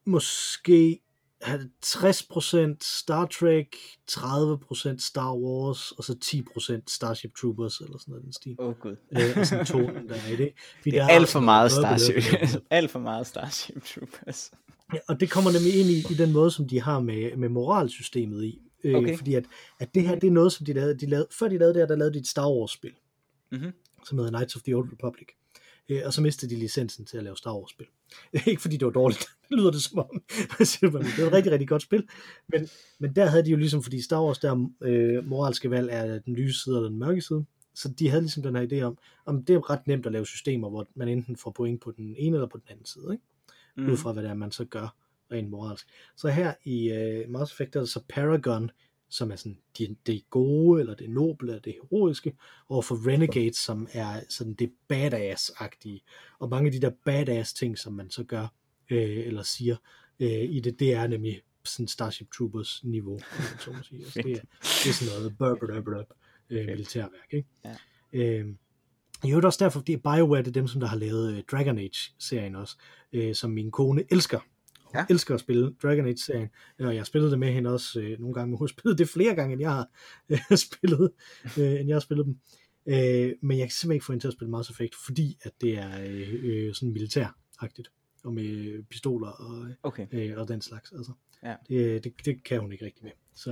måske 0.04 1.00
60% 1.44 2.76
Star 2.80 3.26
Trek, 3.26 3.76
30% 4.10 4.98
Star 4.98 5.34
Wars, 5.36 5.92
og 5.92 6.04
så 6.04 6.16
10% 6.24 6.80
Starship 6.88 7.34
Troopers, 7.40 7.78
eller 7.80 7.98
sådan 7.98 8.12
noget 8.12 8.24
den 8.24 8.32
stil. 8.32 8.56
Åh 8.58 8.68
oh, 8.68 8.74
gud. 8.74 8.96
Øh, 9.12 9.20
og 9.36 9.46
sådan 9.46 9.66
tonen, 9.66 10.08
der 10.08 10.14
er 10.14 10.32
i 10.32 10.36
det. 10.36 10.52
Fordi 10.78 10.90
Det 10.94 10.98
er 11.00 11.08
alt 11.08 11.28
for 11.28 11.40
meget 11.40 11.72
Starship. 11.72 12.22
alt 12.70 12.90
for 12.90 12.98
meget 12.98 13.26
Starship 13.26 13.84
Troopers. 13.94 14.50
Ja, 14.94 14.98
og 15.08 15.20
det 15.20 15.30
kommer 15.30 15.50
nemlig 15.52 15.80
ind 15.80 15.88
i, 15.88 15.98
i 16.12 16.16
den 16.16 16.32
måde, 16.32 16.50
som 16.50 16.68
de 16.68 16.80
har 16.80 17.00
med, 17.00 17.36
med 17.36 17.48
moralsystemet 17.48 18.44
i. 18.44 18.60
Øh, 18.84 18.94
Okay. 18.94 19.16
Fordi 19.16 19.34
at, 19.34 19.44
at 19.80 19.94
det 19.94 20.02
her, 20.02 20.14
det 20.14 20.26
er 20.26 20.30
noget, 20.30 20.52
som 20.52 20.66
de 20.66 20.72
lavede, 20.72 20.98
de 20.98 21.06
lavede 21.06 21.26
før 21.38 21.48
de 21.48 21.58
lavede 21.58 21.74
det 21.74 21.80
her, 21.82 21.86
der 21.86 21.96
lavede 21.96 22.14
de 22.14 22.18
et 22.18 22.26
Star 22.28 22.48
Wars-spil, 22.50 22.92
Mhm. 23.52 23.72
som 24.04 24.18
hedder 24.18 24.30
Knights 24.30 24.56
of 24.56 24.62
the 24.62 24.74
Old 24.76 24.92
Republic. 24.92 25.28
Øh, 25.88 26.02
og 26.04 26.12
så 26.12 26.22
mistede 26.22 26.54
de 26.54 26.60
licensen 26.60 27.04
til 27.06 27.16
at 27.16 27.24
lave 27.24 27.36
Star 27.36 27.54
Wars-spil. 27.54 27.86
Ikke 28.46 28.62
fordi 28.62 28.76
det 28.76 28.86
var 28.86 28.92
dårligt, 28.92 29.26
det 29.48 29.58
lyder 29.58 29.70
det 29.70 29.82
som 29.82 29.98
om. 29.98 30.22
det 30.58 30.82
er 30.82 31.26
et 31.26 31.32
rigtig, 31.32 31.52
rigtig 31.52 31.68
godt 31.68 31.82
spil. 31.82 32.08
Men, 32.48 32.68
men 32.98 33.16
der 33.16 33.26
havde 33.26 33.44
de 33.44 33.50
jo 33.50 33.56
ligesom, 33.56 33.82
fordi 33.82 34.02
Star 34.02 34.22
Wars, 34.22 34.38
der 34.38 34.68
øh, 34.82 35.26
moralske 35.26 35.70
valg 35.70 35.88
er 35.92 36.18
den 36.18 36.34
lyse 36.34 36.62
side 36.62 36.78
og 36.78 36.90
den 36.90 36.98
mørke 36.98 37.20
side. 37.20 37.44
Så 37.74 37.88
de 37.88 38.08
havde 38.08 38.22
ligesom 38.22 38.42
den 38.42 38.56
her 38.56 38.66
idé 38.66 38.82
om, 38.82 38.98
om 39.26 39.44
det 39.44 39.54
er 39.54 39.70
ret 39.70 39.86
nemt 39.86 40.06
at 40.06 40.12
lave 40.12 40.26
systemer, 40.26 40.70
hvor 40.70 40.86
man 40.94 41.08
enten 41.08 41.36
får 41.36 41.50
point 41.50 41.80
på 41.80 41.90
den 41.90 42.14
ene 42.18 42.36
eller 42.36 42.48
på 42.48 42.58
den 42.58 42.66
anden 42.70 42.86
side. 42.86 43.08
Ikke? 43.12 43.24
mm. 43.76 43.90
ud 43.90 43.96
fra, 43.96 44.12
hvad 44.12 44.22
det 44.22 44.30
er, 44.30 44.34
man 44.34 44.52
så 44.52 44.64
gør 44.64 44.96
rent 45.32 45.50
moralsk. 45.50 45.86
Så 46.16 46.28
her 46.28 46.54
i 46.64 46.92
uh, 46.92 47.30
Mass 47.30 47.52
Effect 47.52 47.76
er 47.76 47.80
det 47.80 47.88
så 47.88 48.00
Paragon, 48.08 48.70
som 49.14 49.30
er 49.30 49.36
sådan 49.36 49.58
det, 49.78 49.96
det 50.06 50.30
gode, 50.30 50.80
eller 50.80 50.94
det 50.94 51.10
noble, 51.10 51.48
eller 51.48 51.62
det 51.62 51.72
heroiske, 51.72 52.36
og 52.68 52.84
for 52.84 53.08
Renegades, 53.08 53.56
som 53.56 53.88
er 53.92 54.20
sådan 54.28 54.54
det 54.54 54.72
badass-agtige. 54.92 56.00
Og 56.38 56.48
mange 56.48 56.66
af 56.66 56.72
de 56.72 56.80
der 56.80 56.90
badass 57.04 57.52
ting, 57.52 57.78
som 57.78 57.92
man 57.92 58.10
så 58.10 58.24
gør, 58.24 58.46
øh, 58.90 59.26
eller 59.26 59.42
siger 59.42 59.76
øh, 60.20 60.28
i 60.28 60.60
det, 60.60 60.80
det 60.80 60.94
er 60.94 61.06
nemlig 61.06 61.42
sådan 61.64 61.88
Starship 61.88 62.30
Troopers 62.30 62.80
niveau, 62.84 63.18
så 63.60 63.70
man 63.70 63.84
sige. 63.84 64.00
Altså, 64.04 64.22
det, 64.22 64.32
er, 64.32 64.40
det 64.60 64.88
er 64.88 64.92
sådan 64.92 65.14
noget 65.14 65.38
burp, 65.38 65.58
burp, 65.60 65.84
burp, 65.84 66.06
øh, 66.50 66.66
militærværk, 66.66 67.28
ikke? 67.30 67.48
Ja. 67.64 67.76
Øh, 68.12 68.46
i 69.24 69.30
øvrigt 69.30 69.46
også 69.46 69.64
derfor, 69.64 69.80
fordi 69.80 69.96
BioWare 69.96 70.42
det 70.42 70.48
er 70.48 70.52
dem, 70.52 70.66
som 70.66 70.80
der 70.80 70.86
har 70.86 70.96
lavet 70.96 71.36
øh, 71.36 71.42
Dragon 71.50 71.78
Age-serien 71.78 72.54
også, 72.54 72.76
øh, 73.12 73.34
som 73.34 73.50
min 73.50 73.70
kone 73.70 74.04
elsker. 74.10 74.40
Ja. 74.94 75.06
elsker 75.10 75.34
at 75.34 75.40
spille 75.40 75.74
Dragon 75.82 76.06
Age-serien, 76.06 76.48
og 76.78 76.94
jeg 76.94 77.00
har 77.00 77.04
spillet 77.04 77.30
det 77.30 77.38
med 77.38 77.52
hende 77.52 77.70
også 77.70 78.00
øh, 78.00 78.20
nogle 78.20 78.34
gange, 78.34 78.46
men 78.50 78.58
hun 78.58 78.64
har 78.64 78.68
spillet 78.80 78.98
det 78.98 79.08
flere 79.08 79.34
gange, 79.34 79.52
end 79.52 79.60
jeg 79.60 79.70
har 79.70 79.88
øh, 80.28 80.56
spillet, 80.68 81.10
øh, 81.58 81.80
end 81.80 81.88
jeg 81.88 81.94
har 81.94 82.00
spillet 82.00 82.26
dem. 82.26 82.38
Øh, 82.86 83.32
men 83.42 83.58
jeg 83.58 83.66
kan 83.66 83.70
simpelthen 83.70 83.92
ikke 83.92 84.04
få 84.04 84.12
hende 84.12 84.22
til 84.22 84.28
at 84.28 84.34
spille 84.34 84.50
Mass 84.50 84.70
Effect, 84.70 84.94
fordi 85.04 85.38
at 85.42 85.52
det 85.60 85.78
er 85.78 86.00
øh, 86.06 86.34
øh, 86.42 86.74
sådan 86.74 86.92
militæragtigt, 86.92 87.92
og 88.24 88.32
med 88.34 88.82
pistoler 88.82 89.28
og, 89.28 89.66
Okay. 89.82 90.06
øh, 90.12 90.38
og 90.38 90.48
den 90.48 90.60
slags. 90.60 90.92
Altså. 90.92 91.12
Ja. 91.42 91.54
Det, 91.68 92.04
det, 92.04 92.12
det 92.24 92.44
kan 92.44 92.60
hun 92.60 92.72
ikke 92.72 92.84
rigtig 92.84 93.04
med. 93.04 93.12
Så, 93.34 93.50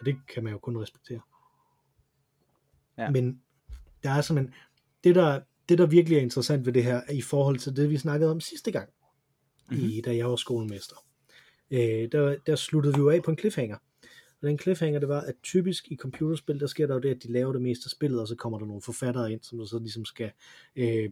og 0.00 0.06
det 0.06 0.16
kan 0.34 0.44
man 0.44 0.52
jo 0.52 0.58
kun 0.58 0.76
respektere. 0.76 1.20
Ja. 2.98 3.10
Men 3.10 3.40
der 4.02 4.10
er 4.10 4.20
simpelthen, 4.20 4.54
det 5.04 5.14
der, 5.14 5.40
det 5.68 5.78
der 5.78 5.86
virkelig 5.86 6.16
er 6.18 6.22
interessant 6.22 6.66
ved 6.66 6.72
det 6.72 6.84
her, 6.84 7.00
er 7.06 7.12
i 7.12 7.20
forhold 7.22 7.58
til 7.58 7.76
det, 7.76 7.90
vi 7.90 7.98
snakkede 7.98 8.30
om 8.30 8.40
sidste 8.40 8.72
gang, 8.72 8.88
mm-hmm. 9.70 9.88
i, 9.88 10.00
da 10.00 10.16
jeg 10.16 10.30
var 10.30 10.36
skolemester. 10.36 10.96
Øh, 11.70 12.12
der, 12.12 12.36
der 12.46 12.56
sluttede 12.56 12.94
vi 12.94 13.00
jo 13.00 13.10
af 13.10 13.22
på 13.22 13.30
en 13.30 13.38
cliffhanger. 13.38 13.76
Og 14.42 14.48
den 14.48 14.58
cliffhanger, 14.58 15.00
det 15.00 15.08
var, 15.08 15.20
at 15.20 15.34
typisk 15.42 15.92
i 15.92 15.96
computerspil, 15.96 16.60
der 16.60 16.66
sker 16.66 16.86
der 16.86 16.94
jo 16.94 17.00
det, 17.00 17.08
at 17.08 17.22
de 17.22 17.32
laver 17.32 17.52
det 17.52 17.62
meste 17.62 17.86
af 17.86 17.90
spillet, 17.90 18.20
og 18.20 18.28
så 18.28 18.34
kommer 18.34 18.58
der 18.58 18.66
nogle 18.66 18.82
forfattere 18.82 19.32
ind, 19.32 19.42
som 19.42 19.58
der 19.58 19.64
så 19.64 19.78
ligesom 19.78 20.04
skal 20.04 20.30
øh, 20.76 21.10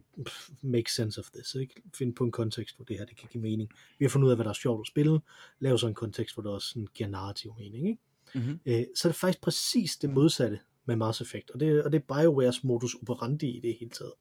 make 0.61 0.91
sense 0.91 1.19
of 1.19 1.25
this, 1.33 1.55
ikke? 1.55 1.81
finde 1.93 2.13
på 2.13 2.23
en 2.23 2.31
kontekst, 2.31 2.75
hvor 2.75 2.85
det 2.85 2.97
her 2.97 3.05
det 3.05 3.17
kan 3.17 3.29
give 3.31 3.41
mening. 3.41 3.69
Vi 3.99 4.05
har 4.05 4.09
fundet 4.09 4.25
ud 4.25 4.31
af, 4.31 4.37
hvad 4.37 4.43
der 4.43 4.49
er 4.49 4.55
sjovt 4.61 4.81
at 4.83 4.87
spille, 4.87 5.19
lave 5.59 5.79
så 5.79 5.87
en 5.87 5.93
kontekst, 5.93 6.35
hvor 6.35 6.43
der 6.43 6.49
også 6.49 6.67
sådan 6.67 6.87
giver 6.93 7.09
narrativ 7.09 7.53
mening. 7.57 7.87
Ikke? 7.87 8.01
Mm-hmm. 8.35 8.59
øh, 8.65 8.83
så 8.95 9.07
er 9.07 9.11
det 9.11 9.19
faktisk 9.19 9.41
præcis 9.41 9.97
det 9.97 10.09
modsatte 10.09 10.59
med 10.85 10.95
Mass 10.95 11.21
Effect, 11.21 11.51
og 11.51 11.59
det, 11.59 11.83
og 11.83 11.91
det 11.91 12.03
er 12.09 12.15
BioWares 12.15 12.63
modus 12.63 12.95
operandi 12.95 13.57
i 13.57 13.59
det 13.59 13.77
hele 13.79 13.91
taget. 13.91 14.13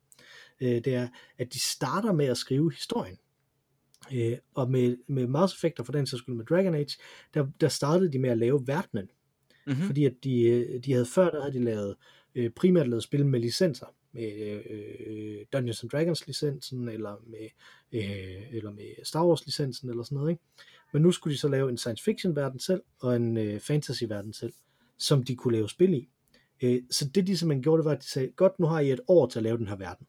Øh, 0.61 0.85
det 0.85 0.95
er, 0.95 1.09
at 1.39 1.53
de 1.53 1.61
starter 1.61 2.12
med 2.12 2.27
at 2.27 2.37
skrive 2.37 2.73
historien. 2.73 3.19
Øh, 4.12 4.38
og 4.54 4.71
med, 4.71 4.97
med 5.07 5.26
Mass 5.26 5.54
Effect, 5.54 5.81
og 5.81 5.87
for 5.87 5.92
den 5.92 6.07
sags 6.07 6.23
skyld 6.23 6.35
med 6.35 6.45
Dragon 6.45 6.75
Age, 6.75 6.97
der, 7.35 7.47
der 7.61 7.69
startede 7.69 8.12
de 8.12 8.19
med 8.19 8.31
at 8.31 8.38
lave 8.38 8.66
verdenen. 8.66 9.09
Mm-hmm. 9.66 9.83
Fordi 9.87 10.04
at 10.04 10.14
de, 10.25 10.42
øh, 10.42 10.85
de 10.85 10.92
havde 10.92 11.07
før, 11.07 11.31
der 11.31 11.40
havde 11.40 11.54
de 11.54 11.64
lavet, 11.64 11.97
øh, 12.35 12.50
primært 12.50 12.88
lavet 12.88 13.02
spil 13.02 13.26
med 13.26 13.40
licenser, 13.40 13.87
med 14.12 14.62
øh, 14.71 15.47
Dungeons 15.52 15.82
and 15.82 15.91
Dragons 15.91 16.26
licensen, 16.26 16.89
eller 16.89 17.17
med, 17.26 17.49
øh, 17.93 18.56
eller 18.56 18.71
med 18.71 19.04
Star 19.04 19.26
Wars 19.26 19.47
licensen, 19.47 19.91
eller 19.91 20.02
sådan 20.02 20.17
noget, 20.17 20.30
ikke? 20.30 20.43
Men 20.93 21.02
nu 21.02 21.13
skulle 21.13 21.34
de 21.34 21.39
så 21.39 21.49
lave 21.49 21.71
en 21.71 21.78
science 21.78 22.04
fiction 22.04 22.37
verden 22.37 22.60
selv, 22.60 22.82
og 23.00 23.17
en 23.17 23.37
øh, 23.37 23.60
fantasy 23.60 24.04
verden 24.04 24.32
selv, 24.32 24.52
som 24.99 25.23
de 25.23 25.37
kunne 25.37 25.54
lave 25.54 25.69
spil 25.69 25.95
i. 25.95 26.08
Øh, 26.63 26.82
så 26.91 27.08
det 27.08 27.26
de 27.26 27.37
simpelthen 27.37 27.63
gjorde, 27.63 27.80
det 27.80 27.84
var, 27.84 27.93
at 27.93 28.02
de 28.02 28.08
sagde, 28.08 28.28
godt, 28.28 28.58
nu 28.58 28.67
har 28.67 28.80
I 28.80 28.93
et 28.93 29.00
år 29.08 29.26
til 29.26 29.39
at 29.39 29.43
lave 29.43 29.58
den 29.58 29.69
her 29.69 29.76
verden. 29.76 30.06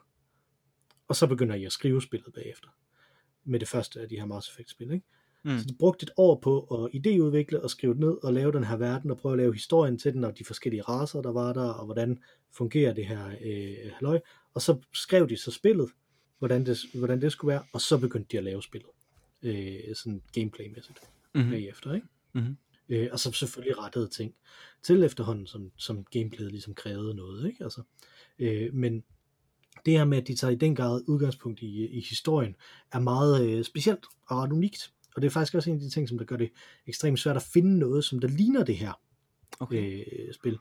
Og 1.08 1.16
så 1.16 1.28
begynder 1.28 1.56
I 1.56 1.66
at 1.66 1.72
skrive 1.72 2.02
spillet 2.02 2.34
bagefter. 2.34 2.70
Med 3.46 3.60
det 3.60 3.68
første 3.68 4.00
af 4.02 4.10
de 4.10 4.16
her 4.16 4.26
Mass 4.26 4.50
Effect 4.50 4.70
spil, 4.70 4.92
ikke? 4.92 5.06
Mm. 5.44 5.58
Så 5.58 5.66
de 5.66 5.74
brugte 5.80 6.04
et 6.04 6.12
år 6.18 6.40
på 6.40 6.60
at 6.62 6.92
idéudvikle 6.96 7.64
og 7.64 7.70
skrive 7.70 7.94
det 7.94 8.00
ned 8.00 8.24
og 8.24 8.34
lave 8.34 8.52
den 8.52 8.64
her 8.64 8.78
verden 8.78 9.12
og 9.12 9.18
prøve 9.18 9.34
at 9.34 9.38
lave 9.38 9.54
historien 9.54 9.98
til 9.98 10.14
den 10.14 10.24
og 10.24 10.38
de 10.40 10.46
forskellige 10.46 10.82
raser, 10.82 11.22
der 11.22 11.32
var 11.32 11.54
der, 11.54 11.70
og 11.70 11.86
hvordan 11.86 12.20
fungerer 12.52 12.94
det 12.94 13.06
her 13.06 13.28
øh, 13.42 13.92
halløj. 13.94 14.20
Og 14.54 14.62
så 14.62 14.78
skrev 14.94 15.30
de 15.30 15.38
så 15.38 15.52
spillet, 15.52 15.90
hvordan 16.40 16.66
det, 16.66 16.78
hvordan 16.94 17.22
det 17.22 17.32
skulle 17.32 17.54
være, 17.54 17.64
og 17.74 17.82
så 17.82 17.98
begyndte 17.98 18.32
de 18.32 18.38
at 18.38 18.44
lave 18.44 18.64
spillet. 18.64 18.90
Øh, 19.44 19.96
sådan 19.96 20.22
gameplaymæssigt 20.34 21.00
Mm-hmm. 21.36 21.52
bagefter, 21.52 21.94
ikke? 21.94 22.08
Mhm. 22.34 22.58
Øh, 22.90 23.10
og 23.12 23.20
så 23.20 23.32
selvfølgelig 23.32 23.78
rettede 23.78 24.08
ting 24.08 24.36
til 24.84 25.04
efterhånden, 25.04 25.48
som, 25.48 25.72
som 25.78 26.04
gameplayet 26.04 26.52
ligesom 26.52 26.74
krævede 26.74 27.16
noget, 27.16 27.48
ikke? 27.48 27.64
Altså, 27.64 27.82
øh, 28.40 28.74
men 28.74 29.04
det 29.86 29.94
her 29.94 30.06
med, 30.06 30.18
at 30.18 30.28
de 30.28 30.36
tager 30.36 30.52
i 30.52 30.56
den 30.56 30.76
grad 30.76 31.02
udgangspunkt 31.08 31.62
i, 31.62 31.88
i 31.88 32.06
historien, 32.10 32.56
er 32.92 33.00
meget 33.00 33.50
øh, 33.50 33.64
specielt 33.64 34.06
og 34.28 34.38
ret 34.38 34.52
unikt. 34.52 34.92
Og 35.16 35.22
det 35.22 35.28
er 35.28 35.32
faktisk 35.32 35.56
også 35.56 35.70
en 35.70 35.76
af 35.76 35.82
de 35.82 35.90
ting, 35.90 36.10
som 36.10 36.18
der 36.18 36.26
gør 36.26 36.38
det 36.38 36.50
ekstremt 36.88 37.20
svært 37.20 37.36
at 37.36 37.44
finde 37.54 37.80
noget, 37.80 38.06
som 38.06 38.20
der 38.20 38.28
ligner 38.28 38.64
det 38.64 38.78
her 38.78 38.94
Okay. 39.60 40.06
øh, 40.12 40.34
spil. 40.34 40.60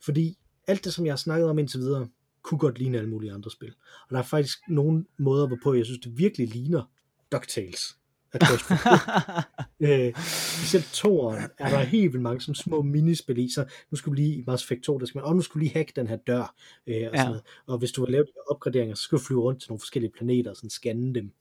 Fordi 0.00 0.38
alt 0.66 0.84
det, 0.84 0.94
som 0.94 1.06
jeg 1.06 1.12
har 1.12 1.16
snakket 1.16 1.48
om 1.48 1.58
indtil 1.58 1.80
videre, 1.80 2.08
kunne 2.42 2.58
godt 2.58 2.78
ligne 2.78 2.98
alle 2.98 3.10
mulige 3.10 3.32
andre 3.32 3.50
spil. 3.50 3.74
Og 4.08 4.10
der 4.10 4.18
er 4.18 4.22
faktisk 4.22 4.58
nogle 4.68 5.04
måder, 5.18 5.46
hvorpå 5.46 5.74
jeg 5.74 5.84
synes, 5.84 6.00
det 6.00 6.18
virkelig 6.18 6.48
ligner 6.48 6.90
DuckTales. 7.32 7.96
Af 8.34 8.40
øh, 9.80 10.14
specielt 10.16 10.90
toeren 10.92 11.42
er 11.58 11.70
der 11.70 11.78
helt 11.78 12.12
vildt 12.12 12.22
mange 12.22 12.40
sådan 12.40 12.54
små 12.54 12.82
minispil 12.82 13.38
i, 13.38 13.50
så 13.52 13.64
nu 13.90 13.96
skulle 13.96 14.16
du 14.16 14.22
lige 14.22 14.34
i 14.36 14.44
Mass 14.46 14.64
Effect 14.64 14.82
2, 14.82 14.98
der 14.98 15.06
skal 15.06 15.18
man, 15.18 15.24
og 15.24 15.36
nu 15.36 15.42
skulle 15.42 15.64
lige 15.64 15.74
hacke 15.74 15.92
den 15.96 16.06
her 16.06 16.16
dør, 16.16 16.54
øh, 16.86 16.94
og, 16.94 17.00
Ja. 17.00 17.08
sådan 17.16 17.26
noget. 17.26 17.42
og 17.66 17.78
hvis 17.78 17.92
du 17.92 18.04
vil 18.04 18.12
lave 18.12 18.24
de 18.24 18.30
her 18.34 18.50
opgraderinger, 18.54 18.94
så 18.94 19.02
skal 19.02 19.18
du 19.18 19.22
flyve 19.22 19.40
rundt 19.40 19.60
til 19.62 19.70
nogle 19.70 19.80
forskellige 19.80 20.12
planeter, 20.12 20.50
og 20.50 20.56
sådan 20.56 20.70
scanne 20.70 21.14
dem, 21.14 21.32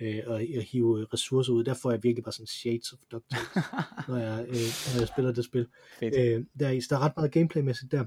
øh, 0.00 0.18
og, 0.26 0.34
og 0.34 0.62
hive 0.62 1.06
ressourcer 1.12 1.52
ud, 1.52 1.64
der 1.64 1.74
får 1.74 1.90
jeg 1.90 2.02
virkelig 2.02 2.24
bare 2.24 2.32
sådan 2.32 2.46
shades 2.46 2.92
of 2.92 2.98
DuckTales, 3.12 3.48
når 4.08 4.16
jeg, 4.16 4.44
øh, 4.48 4.54
når 4.94 4.98
jeg 4.98 5.08
spiller 5.08 5.32
det 5.32 5.44
spil. 5.44 5.66
Fedt. 6.00 6.14
Øh, 6.18 6.44
der, 6.60 6.68
er, 6.68 6.86
der 6.90 6.96
er 6.96 7.00
ret 7.00 7.12
meget 7.16 7.32
gameplaymæssigt 7.32 7.92
der 7.92 8.04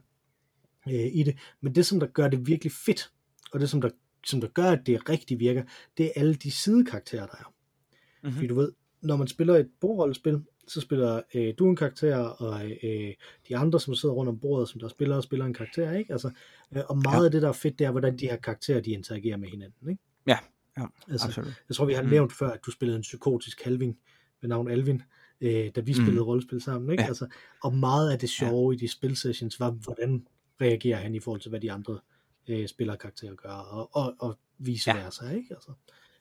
øh, 0.88 0.93
i 1.13 1.23
det, 1.23 1.38
men 1.62 1.75
det 1.75 1.86
som 1.86 1.99
der 1.99 2.08
gør 2.08 2.27
det 2.27 2.47
virkelig 2.47 2.71
fedt, 2.86 3.12
og 3.51 3.60
det 3.60 3.69
som 3.69 3.82
der, 3.82 3.89
som 4.25 4.41
der 4.41 4.47
gør, 4.47 4.71
at 4.71 4.79
det 4.86 5.10
rigtig 5.10 5.39
virker, 5.39 5.63
det 5.97 6.06
er 6.06 6.12
alle 6.15 6.36
de 6.36 6.51
sidekarakterer, 6.51 7.25
der 7.25 7.36
er. 7.36 7.53
Mhm. 8.23 8.31
Fordi 8.33 8.47
du 8.47 8.55
ved, 8.55 8.71
når 9.01 9.15
man 9.15 9.27
spiller 9.27 9.55
et 9.55 9.69
bordrollespil, 9.81 10.43
så 10.67 10.81
spiller 10.81 11.21
øh, 11.36 11.53
du 11.59 11.69
en 11.69 11.75
karakter, 11.75 12.17
og 12.17 12.65
øh, 12.83 13.13
de 13.49 13.57
andre, 13.57 13.79
som 13.79 13.95
sidder 13.95 14.15
rundt 14.15 14.29
om 14.29 14.39
bordet, 14.39 14.69
som 14.69 14.79
der 14.79 14.88
spiller, 14.88 15.21
spiller 15.21 15.45
en 15.45 15.53
karakter, 15.53 15.91
ikke? 15.91 16.12
Altså, 16.13 16.31
øh, 16.75 16.81
og 16.89 16.97
meget 16.97 17.19
Ja. 17.21 17.25
af 17.25 17.31
det, 17.31 17.41
der 17.41 17.47
er 17.47 17.51
fedt, 17.53 17.79
det 17.79 17.86
er, 17.88 17.91
hvordan 17.91 18.17
de 18.17 18.25
her 18.27 18.36
karakterer, 18.38 18.79
de 18.81 18.91
interagerer 18.91 19.38
med 19.38 19.47
hinanden, 19.49 19.89
ikke? 19.89 20.01
Ja, 20.27 20.38
ja, 20.77 20.86
Altså, 21.12 21.27
absolut. 21.27 21.53
jeg 21.69 21.75
tror, 21.75 21.86
vi 21.86 21.93
har 21.93 22.01
Mm. 22.03 22.09
nævnt 22.09 22.33
før, 22.33 22.49
at 22.49 22.59
du 22.65 22.71
spillede 22.71 22.95
en 22.95 23.01
psykotisk 23.01 23.63
halving 23.63 23.97
ved 24.41 24.49
navn 24.49 24.67
Alvin, 24.71 25.01
øh, 25.41 25.71
da 25.75 25.81
vi 25.81 25.91
Mm. 25.97 26.03
spillede 26.03 26.21
rollespil 26.25 26.62
sammen, 26.62 26.91
ikke? 26.91 27.03
Ja. 27.03 27.07
Altså, 27.07 27.27
og 27.63 27.75
meget 27.75 28.12
af 28.12 28.19
det 28.19 28.29
sjove 28.29 28.73
i 28.73 28.77
de 28.77 28.88
spilsessions 28.88 29.59
var, 29.59 29.71
hvordan 29.71 30.27
reagerer 30.62 30.97
han 30.97 31.15
i 31.15 31.19
forhold 31.19 31.41
til, 31.41 31.49
hvad 31.49 31.59
de 31.59 31.71
andre 31.71 31.99
øh, 32.47 32.67
spillerkarakterer 32.67 33.36
gør, 33.36 33.49
og, 33.49 33.89
og, 33.95 34.13
og 34.19 34.38
vice 34.57 34.91
Ja. 34.91 35.03
versa, 35.03 35.29
ikke? 35.29 35.47
Altså, 35.53 35.71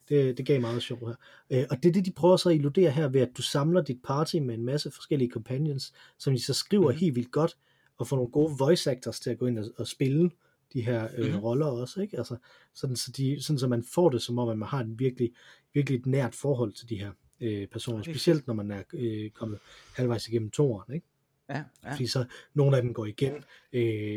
det, 0.08 0.38
det 0.38 0.46
gav 0.46 0.60
meget 0.60 0.82
sjov 0.82 1.08
her. 1.08 1.14
Øh, 1.50 1.64
og 1.70 1.82
det 1.82 1.88
er 1.88 1.92
det, 1.92 2.04
de 2.04 2.12
prøver 2.12 2.36
så 2.36 2.48
at 2.48 2.54
illudere 2.54 2.90
her 2.90 3.08
ved, 3.08 3.20
at 3.20 3.36
du 3.36 3.42
samler 3.42 3.82
dit 3.82 3.98
party 4.04 4.36
med 4.36 4.54
en 4.54 4.64
masse 4.64 4.90
forskellige 4.90 5.30
companions, 5.30 5.92
som 6.18 6.32
de 6.32 6.42
så 6.42 6.54
skriver 6.54 6.90
mm. 6.90 6.96
helt 6.96 7.14
vildt 7.16 7.30
godt, 7.30 7.56
og 7.98 8.06
får 8.06 8.16
nogle 8.16 8.30
gode 8.30 8.54
voice 8.58 8.90
actors 8.90 9.20
til 9.20 9.30
at 9.30 9.38
gå 9.38 9.46
ind 9.46 9.58
og, 9.58 9.64
og 9.76 9.86
spille 9.86 10.30
de 10.72 10.80
her 10.80 11.08
øh, 11.16 11.34
mm. 11.34 11.38
roller 11.38 11.66
også, 11.66 12.00
ikke? 12.00 12.18
Altså, 12.18 12.36
sådan, 12.74 12.96
så 12.96 13.12
de, 13.16 13.42
sådan 13.42 13.58
så 13.58 13.68
man 13.68 13.84
får 13.84 14.10
det 14.10 14.22
som 14.22 14.38
om, 14.38 14.48
at 14.48 14.58
man 14.58 14.68
har 14.68 14.80
en 14.80 14.98
virkelig, 14.98 15.30
virkelig 15.74 15.98
et 15.98 16.06
nært 16.06 16.34
forhold 16.34 16.72
til 16.72 16.88
de 16.88 16.96
her 16.96 17.10
øh, 17.40 17.66
personer, 17.66 18.02
specielt 18.02 18.46
når 18.46 18.54
man 18.54 18.70
er 18.70 18.82
øh, 18.92 19.30
kommet 19.30 19.58
halvvejs 19.96 20.28
igennem 20.28 20.50
toeren, 20.50 20.94
ikke? 20.94 21.06
Ja, 21.48 21.62
ja. 21.84 21.92
Fordi 21.92 22.06
så 22.06 22.24
nogle 22.54 22.76
af 22.76 22.82
dem 22.82 22.94
går 22.94 23.06
igen. 23.06 23.34
Øh, 23.72 24.16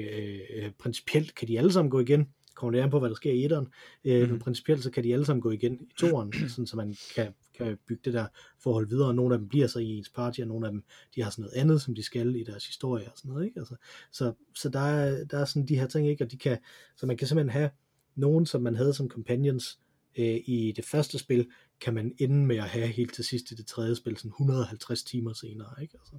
øh, 0.56 0.72
principielt 0.72 1.36
kan 1.36 1.48
de 1.48 1.58
alle 1.58 1.72
sammen 1.72 1.92
gå 1.92 2.00
igen. 2.00 2.30
Kommer 2.56 2.72
det 2.72 2.84
an 2.84 2.90
på, 2.90 3.00
hvad 3.00 3.10
der 3.10 3.16
sker 3.16 3.32
i 3.32 3.44
etteren. 3.44 3.68
Øh, 4.06 4.22
Mhm. 4.22 4.32
Men 4.32 4.40
principielt 4.40 4.84
så 4.84 4.92
kan 4.92 5.04
de 5.04 5.14
alle 5.14 5.26
sammen 5.26 5.42
gå 5.42 5.52
igen 5.52 5.74
i 5.82 5.94
toeren, 5.98 6.34
sådan 6.50 6.68
så 6.68 6.76
man 6.78 6.96
kan, 7.16 7.34
kan 7.54 7.78
bygge 7.88 8.02
det 8.06 8.14
der 8.14 8.26
forhold 8.60 8.88
videre. 8.88 9.14
Nogle 9.14 9.36
af 9.36 9.40
dem 9.40 9.48
bliver 9.48 9.68
så 9.68 9.80
i 9.80 9.98
ens 9.98 10.10
party, 10.10 10.40
og 10.40 10.48
nogle 10.48 10.68
af 10.68 10.72
dem 10.72 10.84
de 11.16 11.24
har 11.24 11.30
sådan 11.30 11.42
noget 11.44 11.62
andet, 11.62 11.82
som 11.82 11.96
de 11.96 12.04
skal 12.04 12.36
i 12.36 12.44
deres 12.44 12.66
historie 12.68 13.06
og 13.06 13.18
sådan 13.18 13.32
noget. 13.32 13.46
Ikke? 13.46 13.60
Altså, 13.60 13.76
så 14.12 14.34
så 14.56 14.70
der, 14.70 14.80
er, 14.80 15.26
der 15.26 15.38
er 15.40 15.46
sådan 15.46 15.66
de 15.68 15.80
her 15.80 15.88
ting, 15.88 16.08
ikke? 16.10 16.24
og 16.24 16.32
de 16.32 16.38
kan, 16.38 16.58
så 16.96 17.06
man 17.06 17.18
kan 17.18 17.28
simpelthen 17.28 17.50
have 17.50 17.70
nogen, 18.16 18.46
som 18.46 18.62
man 18.62 18.76
havde 18.76 18.94
som 18.94 19.10
companions 19.10 19.80
øh, 20.18 20.40
i 20.46 20.74
det 20.76 20.86
første 20.86 21.20
spil, 21.20 21.48
kan 21.82 21.94
man 21.94 22.16
ende 22.18 22.46
med 22.46 22.56
at 22.58 22.64
have 22.64 22.88
helt 22.88 23.14
til 23.14 23.26
sidst 23.26 23.52
i 23.52 23.56
det 23.56 23.66
tredje 23.68 23.96
spil, 23.96 24.18
sådan 24.18 24.30
150 24.30 25.04
timer 25.04 25.34
senere. 25.34 25.82
Ikke? 25.82 25.98
Altså, 26.00 26.16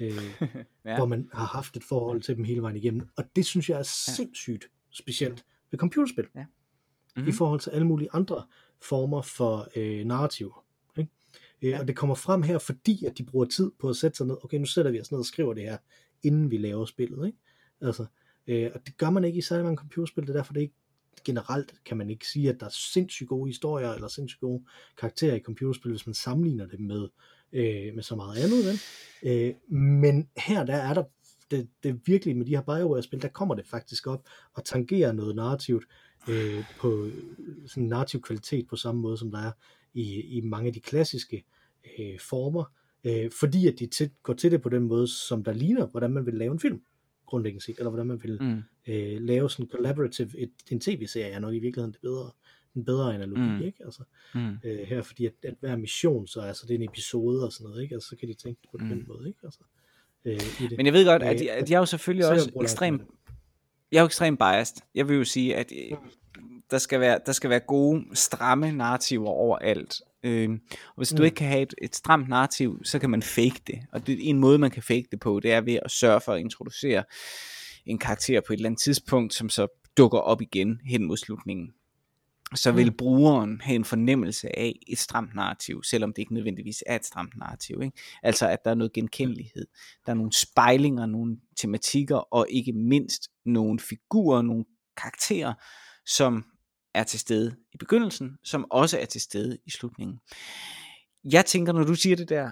øh, 0.00 0.48
ja. 0.84 0.96
hvor 0.96 1.06
man 1.06 1.28
har 1.32 1.46
haft 1.46 1.76
et 1.76 1.84
forhold 1.84 2.22
til 2.22 2.36
dem 2.36 2.44
hele 2.44 2.62
vejen 2.62 2.76
igennem. 2.76 3.08
Og 3.16 3.24
det 3.36 3.46
synes 3.46 3.70
jeg 3.70 3.78
er 3.78 3.82
sindssygt 4.16 4.64
specielt 4.90 5.44
ved 5.70 5.78
computerspil, 5.78 6.24
Mhm. 7.16 7.28
i 7.28 7.32
forhold 7.32 7.60
til 7.60 7.70
alle 7.70 7.86
mulige 7.86 8.08
andre 8.12 8.46
former 8.82 9.22
for 9.22 9.68
øh, 9.76 10.04
narrativer. 10.04 10.64
Ikke? 10.98 11.10
Øh, 11.62 11.70
Ja. 11.70 11.80
Og 11.80 11.88
det 11.88 11.96
kommer 11.96 12.14
frem 12.14 12.42
her, 12.42 12.58
fordi 12.58 13.04
at 13.04 13.18
de 13.18 13.24
bruger 13.24 13.44
tid 13.46 13.70
på 13.80 13.88
at 13.88 13.96
sætte 13.96 14.16
sig 14.16 14.26
ned. 14.26 14.36
Okay, 14.44 14.58
nu 14.58 14.66
sætter 14.66 14.90
vi 14.90 15.00
os 15.00 15.10
ned 15.10 15.18
og 15.18 15.26
skriver 15.26 15.54
det 15.54 15.62
her, 15.62 15.78
inden 16.22 16.50
vi 16.50 16.56
laver 16.58 16.84
spillet. 16.84 17.26
Ikke? 17.26 17.38
Altså, 17.80 18.06
øh, 18.46 18.70
og 18.74 18.86
det 18.86 18.96
gør 18.96 19.10
man 19.10 19.24
ikke 19.24 19.38
i 19.38 19.42
særlig 19.42 19.64
mange 19.64 19.76
computerspil, 19.76 20.22
det 20.22 20.30
er 20.30 20.36
derfor, 20.36 20.52
det 20.52 20.60
ikke 20.60 20.74
generelt 21.24 21.74
kan 21.84 21.96
man 21.96 22.10
ikke 22.10 22.26
sige, 22.28 22.48
at 22.48 22.60
der 22.60 22.66
er 22.66 22.70
sindssygt 22.70 23.28
gode 23.28 23.48
historier, 23.48 23.92
eller 23.92 24.08
sindssygt 24.08 24.40
gode 24.40 24.64
karakterer 24.98 25.34
i 25.34 25.40
computerspil, 25.40 25.90
hvis 25.90 26.06
man 26.06 26.14
sammenligner 26.14 26.66
det 26.66 26.80
med, 26.80 27.08
øh, 27.52 27.94
med 27.94 28.02
så 28.02 28.16
meget 28.16 28.36
andet. 28.44 28.64
Vel? 28.66 28.80
Øh, 29.48 29.54
men 29.78 30.28
her 30.36 30.64
der 30.64 30.74
er 30.76 30.94
der 30.94 31.04
det, 31.50 31.68
det 31.82 32.00
virkelig 32.06 32.36
med 32.36 32.46
de 32.46 32.56
her 32.56 32.62
Bioware-spil, 32.62 33.22
der 33.22 33.28
kommer 33.28 33.54
det 33.54 33.66
faktisk 33.66 34.06
op 34.06 34.28
og 34.54 34.64
tangerer 34.64 35.12
noget 35.12 35.36
narrativt 35.36 35.84
øh, 36.28 36.64
på 36.78 37.08
sådan 37.66 37.82
en 37.82 37.88
narrativ 37.88 38.20
kvalitet 38.20 38.66
på 38.68 38.76
samme 38.76 39.00
måde, 39.00 39.18
som 39.18 39.30
der 39.30 39.38
er 39.38 39.52
i, 39.94 40.20
i 40.20 40.40
mange 40.40 40.66
af 40.66 40.72
de 40.72 40.80
klassiske 40.80 41.44
øh, 41.98 42.20
former, 42.20 42.64
øh, 43.04 43.30
fordi 43.40 43.68
at 43.68 43.78
de 43.78 43.86
til, 43.86 44.10
går 44.22 44.34
til 44.34 44.50
det 44.50 44.62
på 44.62 44.68
den 44.68 44.82
måde, 44.82 45.08
som 45.08 45.44
der 45.44 45.52
ligner, 45.52 45.86
hvordan 45.86 46.10
man 46.10 46.26
vil 46.26 46.34
lave 46.34 46.52
en 46.52 46.60
film, 46.60 46.82
grundlæggende 47.26 47.64
set, 47.64 47.78
eller 47.78 47.90
hvordan 47.90 48.06
man 48.06 48.22
vil 48.22 48.38
mm. 48.42 48.62
øh, 48.92 49.22
lave 49.22 49.50
sådan 49.50 49.64
en 49.64 49.70
collaborative, 49.70 50.38
et, 50.38 50.50
en 50.70 50.80
tv-serie 50.80 51.32
er 51.32 51.38
nok 51.38 51.54
i 51.54 51.58
virkeligheden 51.58 51.92
det 51.92 52.00
bedre, 52.00 52.30
en 52.76 52.84
bedre 52.84 53.14
analogi, 53.14 53.40
mm. 53.40 53.62
ikke? 53.62 53.84
Altså, 53.84 54.02
mm. 54.34 54.58
øh, 54.64 54.78
her, 54.78 55.02
fordi 55.02 55.26
at, 55.26 55.32
at 55.42 55.54
hver 55.60 55.76
mission, 55.76 56.26
så 56.26 56.40
altså, 56.40 56.66
det 56.66 56.74
er 56.74 56.78
en 56.78 56.88
episode 56.88 57.44
og 57.44 57.52
sådan 57.52 57.70
noget, 57.70 57.82
ikke? 57.82 57.94
Altså, 57.94 58.08
så 58.08 58.16
kan 58.16 58.28
de 58.28 58.34
tænke 58.34 58.60
på 58.70 58.78
mm. 58.80 58.88
den 58.88 59.04
måde, 59.08 59.28
ikke? 59.28 59.40
Altså, 59.44 59.60
øh, 60.26 60.34
i 60.34 60.68
det. 60.68 60.76
Men 60.76 60.86
jeg 60.86 60.92
ved 60.92 61.04
godt, 61.04 61.22
at, 61.22 61.38
de, 61.38 61.50
at 61.50 61.70
jeg 61.70 61.76
er 61.76 61.80
jo 61.80 61.86
selvfølgelig 61.86 62.28
også 62.28 62.50
ekstremt, 62.62 63.02
jeg 63.92 63.98
er 63.98 64.02
jo 64.02 64.06
ekstremt 64.06 64.38
biased. 64.38 64.76
Jeg 64.94 65.08
vil 65.08 65.16
jo 65.16 65.24
sige, 65.24 65.56
at 65.56 65.72
øh, 65.72 65.96
der 66.70 66.78
skal 66.78 67.00
være, 67.00 67.18
der 67.26 67.32
skal 67.32 67.50
være 67.50 67.60
gode, 67.60 68.04
stramme 68.14 68.72
narrativer 68.72 69.28
overalt. 69.28 69.94
Øh, 70.22 70.50
og 70.86 70.96
hvis 70.96 71.12
mm. 71.12 71.16
du 71.16 71.22
ikke 71.22 71.34
kan 71.34 71.48
have 71.48 71.62
et, 71.62 71.74
et 71.82 71.96
stramt 71.96 72.28
narrativ, 72.28 72.80
så 72.84 72.98
kan 72.98 73.10
man 73.10 73.22
fake 73.22 73.60
det. 73.66 73.78
Og 73.92 74.06
det, 74.06 74.28
en 74.28 74.38
måde, 74.38 74.58
man 74.58 74.70
kan 74.70 74.82
fake 74.82 75.06
det 75.10 75.20
på, 75.20 75.40
det 75.40 75.52
er 75.52 75.60
ved 75.60 75.78
at 75.84 75.90
sørge 75.90 76.20
for 76.20 76.32
at 76.32 76.40
introducere 76.40 77.04
en 77.86 77.98
karakter 77.98 78.40
på 78.40 78.52
et 78.52 78.56
eller 78.56 78.68
andet 78.68 78.80
tidspunkt, 78.80 79.34
som 79.34 79.48
så 79.48 79.66
dukker 79.96 80.18
op 80.18 80.42
igen 80.42 80.80
hen 80.84 81.04
mod 81.04 81.16
slutningen 81.16 81.72
så 82.54 82.72
vil 82.72 82.90
mm. 82.90 82.96
brugeren 82.96 83.60
have 83.60 83.76
en 83.76 83.84
fornemmelse 83.84 84.58
af 84.58 84.78
et 84.86 84.98
stramt 84.98 85.34
narrativ, 85.34 85.82
selvom 85.82 86.12
det 86.12 86.22
ikke 86.22 86.34
nødvendigvis 86.34 86.84
er 86.86 86.96
et 86.96 87.04
stramt 87.04 87.36
narrativ. 87.36 87.80
Ikke? 87.82 87.98
Altså 88.22 88.48
at 88.48 88.64
der 88.64 88.70
er 88.70 88.74
noget 88.74 88.92
genkendelighed, 88.92 89.66
der 90.06 90.12
er 90.12 90.16
nogle 90.16 90.32
spejlinger, 90.32 91.06
nogle 91.06 91.36
tematikker, 91.56 92.16
og 92.16 92.46
ikke 92.50 92.72
mindst 92.72 93.28
nogle 93.44 93.80
figurer, 93.80 94.42
nogle 94.42 94.64
karakterer, 94.96 95.54
som 96.06 96.44
er 96.94 97.04
til 97.04 97.20
stede 97.20 97.56
i 97.74 97.76
begyndelsen, 97.76 98.38
som 98.44 98.70
også 98.70 98.98
er 98.98 99.04
til 99.04 99.20
stede 99.20 99.58
i 99.66 99.70
slutningen. 99.70 100.20
Jeg 101.24 101.46
tænker, 101.46 101.72
når 101.72 101.84
du 101.84 101.94
siger 101.94 102.16
det 102.16 102.28
der, 102.28 102.50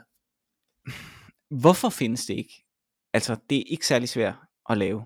hvorfor 1.60 1.88
findes 1.88 2.26
det 2.26 2.34
ikke? 2.34 2.64
Altså, 3.12 3.36
det 3.50 3.58
er 3.58 3.64
ikke 3.66 3.86
særlig 3.86 4.08
svært 4.08 4.34
at 4.70 4.78
lave. 4.78 5.04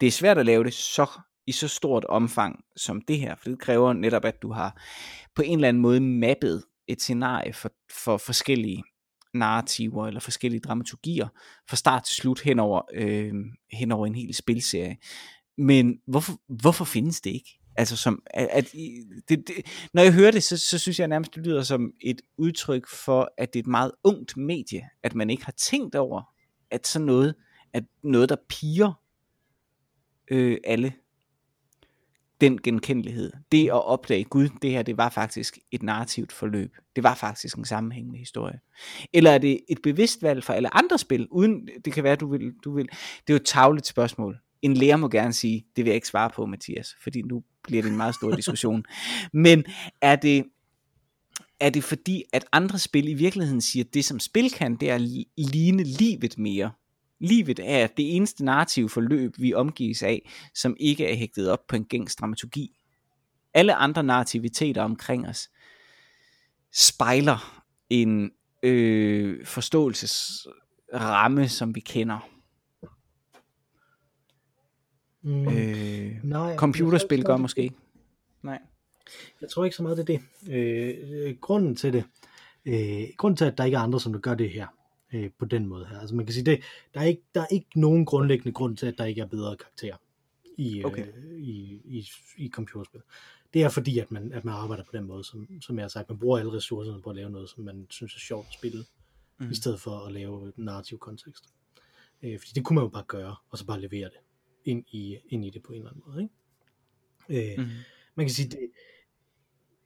Det 0.00 0.06
er 0.06 0.10
svært 0.10 0.38
at 0.38 0.46
lave 0.46 0.64
det 0.64 0.74
så 0.74 1.20
i 1.48 1.52
så 1.52 1.68
stort 1.68 2.04
omfang 2.04 2.64
som 2.76 3.00
det 3.00 3.18
her, 3.18 3.34
for 3.34 3.48
det 3.48 3.58
kræver 3.58 3.92
netop, 3.92 4.24
at 4.24 4.42
du 4.42 4.52
har 4.52 4.82
på 5.34 5.42
en 5.42 5.58
eller 5.58 5.68
anden 5.68 5.82
måde 5.82 6.00
mappet 6.00 6.64
et 6.86 7.02
scenarie 7.02 7.52
for, 7.52 7.72
for 8.04 8.16
forskellige 8.16 8.82
narrativer 9.34 10.06
eller 10.06 10.20
forskellige 10.20 10.60
dramaturgier 10.60 11.28
fra 11.68 11.76
start 11.76 12.04
til 12.04 12.16
slut 12.16 12.40
hen 12.40 12.58
over, 12.58 12.82
øh, 12.94 13.34
hen 13.72 13.92
over 13.92 14.06
en 14.06 14.14
hel 14.14 14.34
spilserie. 14.34 14.96
Men 15.58 15.98
hvorfor, 16.06 16.40
hvorfor 16.48 16.84
findes 16.84 17.20
det 17.20 17.30
ikke? 17.30 17.60
Altså 17.76 17.96
som, 17.96 18.22
at, 18.26 18.48
at 18.52 18.72
det, 19.28 19.48
det, 19.48 19.54
når 19.94 20.02
jeg 20.02 20.12
hører 20.12 20.30
det, 20.30 20.42
så, 20.42 20.56
så 20.56 20.78
synes 20.78 20.98
jeg 20.98 21.08
nærmest, 21.08 21.34
det 21.34 21.46
lyder 21.46 21.62
som 21.62 21.92
et 22.00 22.20
udtryk 22.38 22.88
for, 22.88 23.30
at 23.38 23.52
det 23.52 23.58
er 23.58 23.62
et 23.62 23.66
meget 23.66 23.92
ungt 24.04 24.36
medie, 24.36 24.88
at 25.02 25.14
man 25.14 25.30
ikke 25.30 25.44
har 25.44 25.54
tænkt 25.56 25.94
over, 25.94 26.22
at 26.70 26.86
sådan 26.86 27.06
noget, 27.06 27.34
at 27.72 27.84
noget, 28.02 28.28
der 28.28 28.36
piger 28.48 28.92
øh, 30.30 30.58
alle 30.64 30.92
den 32.40 32.62
genkendelighed. 32.62 33.32
Det 33.52 33.64
at 33.64 33.84
opdage, 33.84 34.24
Gud, 34.24 34.48
det 34.62 34.70
her, 34.70 34.82
det 34.82 34.96
var 34.96 35.08
faktisk 35.08 35.58
et 35.72 35.82
narrativt 35.82 36.32
forløb. 36.32 36.76
Det 36.96 37.04
var 37.04 37.14
faktisk 37.14 37.56
en 37.56 37.64
sammenhængende 37.64 38.18
historie. 38.18 38.60
Eller 39.12 39.30
er 39.30 39.38
det 39.38 39.60
et 39.68 39.78
bevidst 39.82 40.22
valg 40.22 40.44
for 40.44 40.52
alle 40.52 40.76
andre 40.76 40.98
spil, 40.98 41.28
uden, 41.30 41.68
det 41.84 41.92
kan 41.92 42.04
være, 42.04 42.16
du 42.16 42.30
vil, 42.30 42.52
du 42.64 42.74
vil, 42.74 42.84
det 43.26 43.30
er 43.30 43.34
jo 43.34 43.36
et 43.36 43.46
tavligt 43.46 43.86
spørgsmål. 43.86 44.38
En 44.62 44.74
lærer 44.74 44.96
må 44.96 45.08
gerne 45.08 45.32
sige, 45.32 45.66
det 45.76 45.84
vil 45.84 45.90
jeg 45.90 45.94
ikke 45.94 46.08
svare 46.08 46.30
på, 46.30 46.46
Mathias, 46.46 46.96
fordi 47.02 47.22
nu 47.22 47.42
bliver 47.62 47.82
det 47.82 47.90
en 47.90 47.96
meget 47.96 48.14
stor 48.14 48.36
diskussion. 48.36 48.84
Men 49.32 49.64
er 50.00 50.16
det, 50.16 50.44
er 51.60 51.70
det 51.70 51.84
fordi, 51.84 52.22
at 52.32 52.44
andre 52.52 52.78
spil 52.78 53.08
i 53.08 53.14
virkeligheden 53.14 53.60
siger, 53.60 53.84
at 53.84 53.94
det 53.94 54.04
som 54.04 54.20
spil 54.20 54.50
kan, 54.50 54.76
det 54.76 54.90
er 54.90 54.94
at 54.94 55.00
ligne 55.36 55.82
livet 55.82 56.38
mere, 56.38 56.70
Livet 57.18 57.60
er 57.62 57.86
det 57.86 58.16
eneste 58.16 58.44
narrative 58.44 58.88
forløb, 58.88 59.34
vi 59.38 59.54
omgives 59.54 60.02
af, 60.02 60.30
som 60.54 60.76
ikke 60.80 61.06
er 61.06 61.16
hægtet 61.16 61.50
op 61.50 61.66
på 61.68 61.76
en 61.76 61.84
gængs 61.84 62.16
dramaturgi. 62.16 62.78
Alle 63.54 63.74
andre 63.74 64.02
narrativiteter 64.02 64.82
omkring 64.82 65.28
os 65.28 65.50
spejler 66.72 67.64
en 67.90 68.30
øh, 68.62 69.46
forståelsesramme, 69.46 71.48
som 71.48 71.74
vi 71.74 71.80
kender. 71.80 72.28
Mm, 75.22 75.48
øh, 75.48 76.24
nej, 76.24 76.56
computerspil 76.56 77.24
gør 77.24 77.36
måske 77.36 77.62
ikke. 77.62 77.76
Nej. 78.42 78.58
Jeg 79.40 79.50
tror 79.50 79.64
ikke 79.64 79.76
så 79.76 79.82
meget, 79.82 79.96
det 79.96 80.10
er 80.10 80.18
det. 80.18 80.20
Øh, 80.54 81.36
grunden 81.40 81.76
til 81.76 81.92
det, 81.92 82.04
øh, 82.64 83.02
grunden 83.16 83.36
til, 83.36 83.44
at 83.44 83.58
der 83.58 83.64
ikke 83.64 83.76
er 83.76 83.80
andre, 83.80 84.00
som 84.00 84.20
gør 84.20 84.34
det 84.34 84.50
her, 84.50 84.66
øh, 85.12 85.30
på 85.38 85.44
den 85.44 85.66
måde 85.66 85.86
her. 85.86 86.00
Altså 86.00 86.14
man 86.14 86.26
kan 86.26 86.32
sige, 86.32 86.44
det, 86.44 86.60
der, 86.94 87.00
er 87.00 87.04
ikke, 87.04 87.22
der 87.34 87.40
er 87.40 87.46
ikke 87.46 87.80
nogen 87.80 88.06
grundlæggende 88.06 88.52
grund 88.52 88.76
til, 88.76 88.86
at 88.86 88.98
der 88.98 89.04
ikke 89.04 89.20
er 89.20 89.26
bedre 89.26 89.56
karakterer 89.56 89.96
i, 90.58 90.78
øh, 90.78 90.84
okay. 90.84 91.06
øh, 91.06 91.38
i, 91.38 91.80
i, 91.84 92.08
i 92.36 92.50
computerspil. 92.50 93.00
Det 93.54 93.62
er 93.62 93.68
fordi, 93.68 93.98
at 93.98 94.10
man, 94.10 94.32
at 94.32 94.44
man 94.44 94.54
arbejder 94.54 94.84
på 94.84 94.90
den 94.92 95.04
måde, 95.04 95.24
som, 95.24 95.60
som 95.60 95.76
jeg 95.76 95.84
har 95.84 95.88
sagt, 95.88 96.08
man 96.08 96.18
bruger 96.18 96.38
alle 96.38 96.52
ressourcerne 96.52 97.02
på 97.02 97.10
at 97.10 97.16
lave 97.16 97.30
noget, 97.30 97.50
som 97.50 97.64
man 97.64 97.86
synes 97.90 98.14
er 98.14 98.18
sjovt 98.18 98.46
at 98.46 98.54
spille, 98.54 98.84
mm. 99.38 99.50
i 99.50 99.54
stedet 99.54 99.80
for 99.80 100.06
at 100.06 100.12
lave 100.12 100.52
en 100.56 100.64
narrativ 100.64 100.98
kontekst. 100.98 101.44
Øh, 102.22 102.38
fordi 102.38 102.52
det 102.54 102.64
kunne 102.64 102.74
man 102.74 102.84
jo 102.84 102.88
bare 102.88 103.04
gøre, 103.08 103.36
og 103.50 103.58
så 103.58 103.66
bare 103.66 103.80
levere 103.80 104.04
det 104.04 104.18
ind 104.64 104.84
i, 104.90 105.18
ind 105.28 105.44
i 105.44 105.50
det 105.50 105.62
på 105.62 105.72
en 105.72 105.78
eller 105.78 105.90
anden 105.90 106.02
måde. 106.06 106.22
Ikke? 106.22 107.52
Øh, 107.52 107.64
mm. 107.64 107.70
Man 108.14 108.26
kan 108.26 108.34
sige, 108.34 108.48
det, 108.48 108.70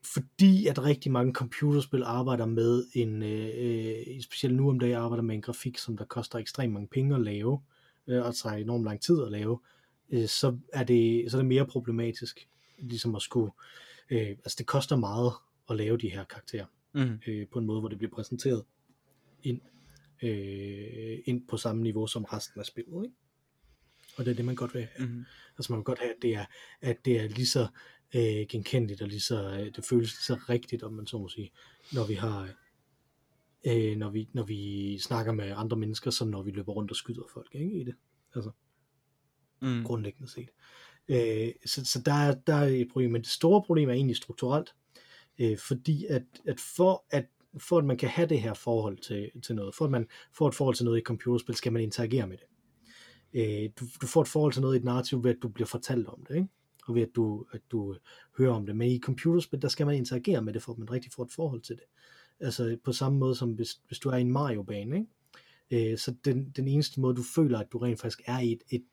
fordi 0.05 0.67
at 0.67 0.83
rigtig 0.83 1.11
mange 1.11 1.33
computerspil 1.33 2.03
arbejder 2.03 2.45
med 2.45 2.85
en, 2.93 3.23
øh, 3.23 3.49
øh, 3.55 4.21
specielt 4.21 4.55
nu 4.55 4.69
om 4.69 4.79
dagen 4.79 4.95
arbejder 4.95 5.23
med 5.23 5.35
en 5.35 5.41
grafik, 5.41 5.77
som 5.77 5.97
der 5.97 6.05
koster 6.05 6.39
ekstremt 6.39 6.73
mange 6.73 6.87
penge 6.87 7.15
at 7.15 7.21
lave, 7.21 7.61
øh, 8.07 8.25
og 8.25 8.35
tager 8.35 8.55
enormt 8.55 8.83
lang 8.83 9.01
tid 9.01 9.23
at 9.23 9.31
lave, 9.31 9.59
øh, 10.09 10.27
så, 10.27 10.57
er 10.73 10.83
det, 10.83 11.31
så 11.31 11.37
er 11.37 11.41
det 11.41 11.47
mere 11.47 11.65
problematisk, 11.65 12.47
ligesom 12.77 13.15
at 13.15 13.21
skulle, 13.21 13.51
øh, 14.09 14.27
altså 14.27 14.55
det 14.57 14.65
koster 14.65 14.95
meget 14.95 15.31
at 15.69 15.75
lave 15.75 15.97
de 15.97 16.09
her 16.09 16.23
karakterer, 16.23 16.65
mm. 16.93 17.19
øh, 17.27 17.47
på 17.47 17.59
en 17.59 17.65
måde, 17.65 17.79
hvor 17.79 17.89
det 17.89 17.97
bliver 17.97 18.11
præsenteret 18.11 18.63
ind, 19.43 19.61
øh, 20.23 21.19
ind 21.25 21.47
på 21.47 21.57
samme 21.57 21.83
niveau 21.83 22.07
som 22.07 22.23
resten 22.23 22.59
af 22.59 22.65
spillet, 22.65 23.03
ikke? 23.03 23.15
Og 24.17 24.25
det 24.25 24.31
er 24.31 24.35
det, 24.35 24.45
man 24.45 24.55
godt 24.55 24.73
vil 24.73 24.87
have. 24.95 25.07
Mm. 25.07 25.25
Altså 25.57 25.71
man 25.71 25.77
vil 25.77 25.83
godt 25.83 25.99
have, 25.99 26.11
at 26.11 26.21
det 26.21 26.35
er, 26.35 26.45
at 26.81 27.05
det 27.05 27.19
er 27.19 27.27
lige 27.27 27.47
så 27.47 27.67
øh, 28.15 28.45
genkendeligt, 28.49 29.01
og 29.01 29.07
lige 29.07 29.19
så, 29.19 29.49
øh, 29.49 29.75
det 29.75 29.85
føles 29.85 30.11
lige 30.11 30.23
så 30.23 30.37
rigtigt, 30.49 30.83
om 30.83 30.93
man 30.93 31.07
så 31.07 31.17
må 31.17 31.29
sige, 31.29 31.51
når 31.93 32.07
vi 32.07 32.13
har, 32.13 32.49
øh, 33.65 33.97
når, 33.97 34.09
vi, 34.09 34.29
når 34.33 34.43
vi 34.43 34.99
snakker 34.99 35.31
med 35.31 35.53
andre 35.55 35.77
mennesker, 35.77 36.11
som 36.11 36.27
når 36.27 36.41
vi 36.41 36.51
løber 36.51 36.73
rundt 36.73 36.91
og 36.91 36.97
skyder 36.97 37.23
folk, 37.33 37.55
ikke, 37.55 37.79
i 37.79 37.83
det, 37.83 37.95
altså, 38.35 38.51
mm. 39.61 39.83
grundlæggende 39.83 40.31
set. 40.31 40.49
Øh, 41.07 41.51
så, 41.65 41.85
så 41.85 42.01
der, 42.05 42.13
er, 42.13 42.35
der 42.47 42.55
er 42.55 42.67
et 42.67 42.87
problem, 42.91 43.11
men 43.11 43.21
det 43.21 43.29
store 43.29 43.63
problem 43.63 43.89
er 43.89 43.93
egentlig 43.93 44.15
strukturelt, 44.15 44.75
øh, 45.39 45.57
fordi 45.57 46.05
at, 46.05 46.23
at 46.45 46.59
for 46.59 47.05
at 47.09 47.25
for 47.57 47.77
at 47.77 47.85
man 47.85 47.97
kan 47.97 48.09
have 48.09 48.27
det 48.27 48.41
her 48.41 48.53
forhold 48.53 48.97
til, 48.97 49.31
til 49.41 49.55
noget, 49.55 49.75
for 49.75 49.85
at 49.85 49.91
man 49.91 50.07
får 50.33 50.47
et 50.47 50.55
forhold 50.55 50.75
til 50.75 50.85
noget 50.85 50.99
i 50.99 51.03
computerspil, 51.03 51.55
skal 51.55 51.73
man 51.73 51.81
interagere 51.81 52.27
med 52.27 52.37
det. 52.37 52.45
Øh, 53.33 53.69
du, 53.79 53.85
du 54.01 54.07
får 54.07 54.21
et 54.21 54.27
forhold 54.27 54.53
til 54.53 54.61
noget 54.61 54.75
i 54.75 54.77
et 54.77 54.83
narrativ 54.83 55.23
ved, 55.23 55.31
at 55.35 55.41
du 55.41 55.47
bliver 55.47 55.67
fortalt 55.67 56.07
om 56.07 56.25
det, 56.27 56.35
ikke? 56.35 56.47
Og 56.87 56.95
ved 56.95 57.01
at 57.01 57.15
du, 57.15 57.45
at 57.51 57.61
du 57.71 57.93
øh, 57.93 57.99
hører 58.37 58.53
om 58.53 58.65
det. 58.65 58.75
Men 58.75 58.91
i 58.91 58.99
computerspil, 58.99 59.61
der 59.61 59.67
skal 59.67 59.85
man 59.85 59.95
interagere 59.95 60.41
med 60.41 60.53
det, 60.53 60.63
for 60.63 60.71
at 60.71 60.77
man 60.77 60.91
rigtig 60.91 61.11
får 61.11 61.23
et 61.23 61.31
forhold 61.31 61.61
til 61.61 61.75
det. 61.75 61.83
Altså 62.39 62.77
på 62.83 62.91
samme 62.91 63.19
måde 63.19 63.35
som 63.35 63.51
hvis, 63.51 63.81
hvis 63.87 63.99
du 63.99 64.09
er 64.09 64.15
i 64.15 64.21
en 64.21 64.31
Mario-bane, 64.31 64.95
ikke? 64.95 65.91
Øh, 65.91 65.97
så 65.97 66.15
den, 66.25 66.49
den 66.55 66.67
eneste 66.67 67.01
måde, 67.01 67.15
du 67.15 67.23
føler, 67.35 67.59
at 67.59 67.71
du 67.71 67.77
rent 67.77 67.99
faktisk 67.99 68.21
er 68.25 68.39
i 68.39 68.51
et, 68.51 68.63
et, 68.69 68.83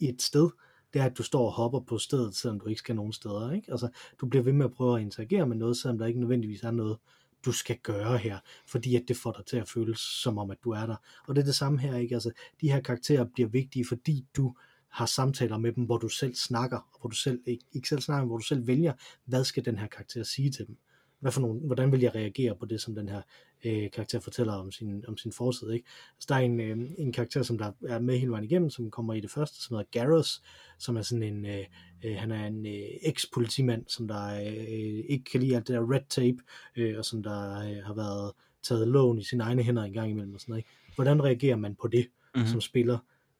et 0.00 0.22
sted, 0.22 0.50
det 0.92 1.00
er, 1.00 1.04
at 1.04 1.18
du 1.18 1.22
står 1.22 1.46
og 1.46 1.52
hopper 1.52 1.80
på 1.80 1.98
stedet, 1.98 2.34
selvom 2.34 2.60
du 2.60 2.66
ikke 2.66 2.78
skal 2.78 2.96
nogen 2.96 3.12
steder. 3.12 3.52
Ikke? 3.52 3.70
Altså, 3.70 3.88
du 4.20 4.26
bliver 4.26 4.42
ved 4.42 4.52
med 4.52 4.64
at 4.64 4.72
prøve 4.72 4.96
at 4.96 5.02
interagere 5.02 5.46
med 5.46 5.56
noget, 5.56 5.76
selvom 5.76 5.98
der 5.98 6.06
ikke 6.06 6.20
nødvendigvis 6.20 6.62
er 6.62 6.70
noget, 6.70 6.98
du 7.44 7.52
skal 7.52 7.78
gøre 7.78 8.18
her, 8.18 8.38
fordi 8.66 8.96
at 8.96 9.04
det 9.08 9.16
får 9.16 9.32
dig 9.32 9.46
til 9.46 9.56
at 9.56 9.68
føles 9.68 9.98
som 9.98 10.38
om, 10.38 10.50
at 10.50 10.58
du 10.64 10.70
er 10.70 10.86
der. 10.86 10.96
Og 11.26 11.34
det 11.36 11.40
er 11.40 11.44
det 11.44 11.54
samme 11.54 11.80
her, 11.80 11.96
ikke? 11.96 12.14
Altså, 12.14 12.30
de 12.60 12.72
her 12.72 12.80
karakterer 12.80 13.24
bliver 13.24 13.48
vigtige, 13.48 13.86
fordi 13.86 14.26
du 14.36 14.54
har 14.90 15.06
samtaler 15.06 15.58
med 15.58 15.72
dem, 15.72 15.84
hvor 15.84 15.98
du 15.98 16.08
selv 16.08 16.34
snakker, 16.34 16.76
og 16.76 17.00
hvor 17.00 17.10
du 17.10 17.16
selv, 17.16 17.40
ikke, 17.46 17.64
ikke 17.72 17.88
selv 17.88 18.00
snakker, 18.00 18.22
men 18.22 18.28
hvor 18.28 18.38
du 18.38 18.44
selv 18.44 18.66
vælger, 18.66 18.92
hvad 19.24 19.44
skal 19.44 19.64
den 19.64 19.78
her 19.78 19.86
karakter 19.86 20.22
sige 20.22 20.50
til 20.50 20.66
dem? 20.66 20.76
Hvad 21.20 21.32
for 21.32 21.40
nogle, 21.40 21.60
hvordan 21.60 21.92
vil 21.92 22.00
jeg 22.00 22.14
reagere 22.14 22.56
på 22.56 22.66
det, 22.66 22.80
som 22.80 22.94
den 22.94 23.08
her 23.08 23.22
øh, 23.64 23.90
karakter 23.90 24.20
fortæller 24.20 24.52
om 24.52 24.72
sin, 24.72 25.04
om 25.08 25.16
sin 25.16 25.32
forside? 25.32 25.74
Ikke? 25.74 25.86
Altså, 26.16 26.26
der 26.28 26.34
er 26.34 26.38
en, 26.38 26.60
øh, 26.60 26.78
en 26.98 27.12
karakter, 27.12 27.42
som 27.42 27.58
der 27.58 27.72
er 27.88 27.98
med 27.98 28.18
hele 28.18 28.30
vejen 28.30 28.44
igennem, 28.44 28.70
som 28.70 28.90
kommer 28.90 29.14
i 29.14 29.20
det 29.20 29.30
første, 29.30 29.62
som 29.62 29.76
hedder 29.76 29.90
Garrus, 29.90 30.42
som 30.78 30.96
er 30.96 31.02
sådan 31.02 31.22
en, 31.22 31.46
øh, 31.46 31.64
øh, 32.04 32.16
han 32.16 32.30
er 32.30 32.46
en 32.46 32.66
øh, 32.66 32.88
eks-politimand, 33.02 33.84
som 33.88 34.08
der 34.08 34.34
øh, 34.34 35.04
ikke 35.08 35.24
kan 35.32 35.40
lide 35.40 35.56
alt 35.56 35.68
det 35.68 35.74
der 35.74 35.92
red 35.92 36.00
tape, 36.08 36.38
øh, 36.76 36.98
og 36.98 37.04
som 37.04 37.22
der 37.22 37.58
øh, 37.58 37.84
har 37.84 37.94
været 37.94 38.32
taget 38.62 38.88
loven 38.88 39.18
i 39.18 39.24
sine 39.24 39.42
egne 39.42 39.62
hænder 39.62 39.82
en 39.82 39.92
gang 39.92 40.10
imellem 40.10 40.34
og 40.34 40.40
sådan 40.40 40.52
noget. 40.52 40.60
Ikke? 40.60 40.94
Hvordan 40.94 41.24
reagerer 41.24 41.56
man 41.56 41.74
på 41.74 41.88
det 41.88 42.08
mm-hmm. 42.34 42.48
som 42.48 42.60
spiller? 42.60 42.98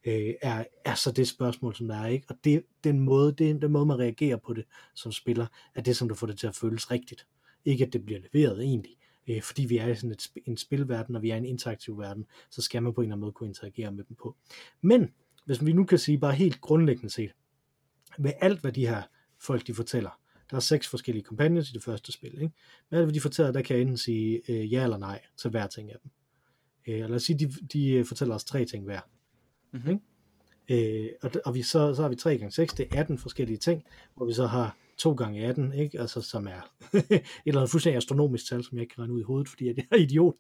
Øh, 0.09 0.35
er, 0.43 0.65
er 0.85 0.95
så 0.95 1.13
det 1.13 1.29
spørgsmål, 1.29 1.75
som 1.75 1.89
der 1.89 1.97
er, 1.97 2.07
ikke? 2.07 2.27
Og 2.29 2.37
det, 2.45 2.63
den, 2.85 3.01
måde, 3.01 3.33
det, 3.33 3.63
den 3.63 3.73
måde, 3.73 3.87
man 3.87 3.99
reagerer 3.99 4.37
på 4.37 4.55
det 4.55 4.65
som 4.95 5.13
spiller, 5.13 5.47
er 5.75 5.81
det, 5.83 5.97
som 5.97 6.09
der 6.09 6.15
får 6.15 6.27
det 6.27 6.39
til 6.39 6.47
at 6.47 6.55
føles 6.55 6.91
rigtigt. 6.91 7.27
Ikke 7.65 7.87
at 7.87 7.93
det 7.93 8.05
bliver 8.05 8.21
leveret 8.33 8.63
egentlig, 8.63 8.97
øh, 9.29 9.43
fordi 9.43 9.65
vi 9.65 9.79
er 9.79 9.87
i 9.87 9.95
sådan 9.95 10.11
et, 10.11 10.29
en 10.47 10.57
spilverden, 10.57 11.17
og 11.17 11.23
vi 11.23 11.31
er 11.31 11.35
i 11.35 11.39
en 11.39 11.45
interaktiv 11.45 11.99
verden, 11.99 12.27
så 12.51 12.63
skal 12.63 12.83
man 12.83 12.95
på 12.95 13.01
en 13.01 13.05
eller 13.05 13.15
anden 13.15 13.21
måde 13.21 13.33
kunne 13.33 13.49
interagere 13.49 13.93
med 13.93 14.05
dem 14.05 14.17
på. 14.17 14.37
Men, 14.83 15.09
hvis 15.45 15.65
vi 15.65 15.73
nu 15.73 15.85
kan 15.85 15.99
sige 15.99 16.19
bare 16.19 16.35
helt 16.35 16.61
grundlæggende 16.61 17.11
set, 17.11 17.31
med 18.19 18.33
alt 18.41 18.61
hvad 18.61 18.73
de 18.73 18.87
her 18.87 19.03
folk 19.41 19.67
de 19.67 19.75
fortæller, 19.75 20.21
der 20.51 20.57
er 20.57 20.61
seks 20.61 20.89
forskellige 20.89 21.25
companions 21.25 21.71
i 21.71 21.73
det 21.73 21.83
første 21.83 22.13
spil, 22.13 22.35
ikke? 22.35 22.55
Med 22.91 22.99
alt 22.99 23.07
hvad 23.07 23.15
de 23.15 23.21
fortæller, 23.21 23.53
der 23.53 23.63
kan 23.63 23.77
jeg 23.77 23.83
enten 23.83 23.97
sige 23.97 24.41
øh, 24.49 24.73
ja 24.73 24.83
eller 24.83 24.99
nej 24.99 25.21
til 25.37 25.51
hver 25.51 25.67
ting 25.67 25.91
af 25.91 25.97
dem. 26.03 26.11
Øh, 26.89 27.01
lad 27.01 27.15
os 27.15 27.23
sige, 27.23 27.39
de, 27.39 27.53
de 27.73 27.91
øh, 27.91 28.05
fortæller 28.05 28.35
os 28.35 28.45
tre 28.45 28.65
ting 28.65 28.85
hver. 28.85 29.01
Mhm. 29.73 30.01
Øh, 30.71 31.07
og 31.23 31.31
og 31.45 31.55
vi, 31.55 31.63
så, 31.63 31.95
så 31.95 32.03
har 32.03 32.09
vi 32.09 32.17
3 32.17 32.39
gange 32.39 32.53
6, 32.53 32.75
det 32.75 32.89
er 32.91 33.01
18 33.01 33.19
forskellige 33.19 33.57
ting, 33.57 33.85
hvor 34.15 34.27
vi 34.27 34.33
så 34.33 34.47
har 34.47 34.77
2 34.99 35.13
gange 35.13 35.47
18, 35.47 35.73
ikke? 35.73 36.01
Altså, 36.01 36.21
som 36.21 36.47
er 36.47 36.71
et 36.93 37.23
eller 37.47 37.61
andet 37.61 37.71
fuldstændig 37.71 37.97
astronomisk 37.97 38.49
tal, 38.49 38.65
som 38.65 38.79
jeg 38.79 38.83
ikke 38.83 38.95
kan 38.95 39.01
regne 39.03 39.15
ud 39.15 39.21
i 39.21 39.23
hovedet, 39.23 39.49
fordi 39.49 39.67
jeg 39.67 39.87
er 39.91 39.97
idiot. 39.97 40.35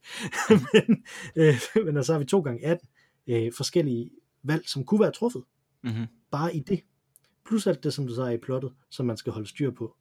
men, 0.72 1.04
øh, 1.36 1.54
men 1.84 1.96
altså, 1.96 2.06
så 2.06 2.12
har 2.12 2.18
vi 2.18 2.24
2 2.24 2.40
gange 2.40 2.66
18 2.66 2.88
øh, 3.26 3.52
forskellige 3.56 4.10
valg, 4.42 4.68
som 4.68 4.84
kunne 4.84 5.00
være 5.00 5.12
truffet, 5.12 5.42
Mm-hmm. 5.82 6.06
bare 6.30 6.56
i 6.56 6.60
det. 6.60 6.80
Plus 7.46 7.66
alt 7.66 7.84
det, 7.84 7.94
som 7.94 8.06
du 8.06 8.14
så 8.14 8.22
er 8.22 8.30
i 8.30 8.36
plottet, 8.38 8.72
som 8.90 9.06
man 9.06 9.16
skal 9.16 9.32
holde 9.32 9.48
styr 9.48 9.70
på 9.70 9.96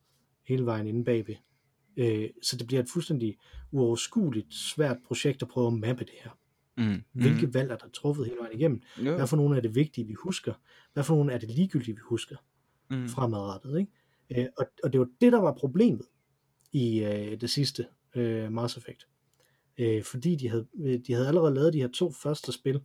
hele 0.48 0.66
vejen 0.66 0.88
inde 0.88 1.04
bagved. 1.06 1.36
Øh, 1.98 2.30
så 2.44 2.58
det 2.58 2.68
bliver 2.68 2.84
et 2.84 2.90
fuldstændig 2.94 3.38
uoverskueligt 3.72 4.54
svært 4.54 4.98
projekt 5.08 5.42
at 5.42 5.48
prøve 5.48 5.68
at 5.68 5.74
mappe 5.74 6.04
det 6.06 6.14
her. 6.24 6.32
Mm. 6.78 7.04
Hvilke 7.14 7.54
valg 7.54 7.72
er 7.72 7.76
der 7.78 7.90
truffet 7.90 8.26
hele 8.26 8.38
vejen 8.40 8.60
igennem? 8.60 8.82
Jo. 9.06 9.16
Hvad 9.16 9.28
for 9.28 9.38
nogle 9.38 9.58
er 9.58 9.62
det 9.62 9.76
vigtige, 9.76 10.08
vi 10.08 10.14
husker? 10.14 10.54
Hvad 10.94 11.04
for 11.04 11.16
nogle 11.16 11.34
er 11.34 11.38
det 11.38 11.50
ligegyldige, 11.50 11.96
vi 11.96 12.02
husker 12.04 12.36
Mm. 12.90 13.08
fremadrettet? 13.08 13.80
Ikke? 13.80 14.42
Øh, 14.42 14.48
og, 14.58 14.66
og 14.84 14.94
det 14.94 15.00
var 15.00 15.08
det, 15.22 15.32
der 15.32 15.40
var 15.40 15.54
problemet 15.54 16.06
i 16.72 17.04
øh, 17.04 17.42
det 17.42 17.50
sidste 17.50 17.86
øh, 18.16 18.52
Mass 18.52 18.78
Effect. 18.78 19.08
Øh, 19.78 20.04
fordi 20.04 20.36
de 20.36 20.50
havde, 20.50 20.68
øh, 20.80 21.00
de 21.08 21.14
havde 21.14 21.28
allerede 21.28 21.54
lavet 21.56 21.74
de 21.74 21.82
her 21.82 21.88
to 21.88 22.12
første 22.12 22.52
spil 22.52 22.82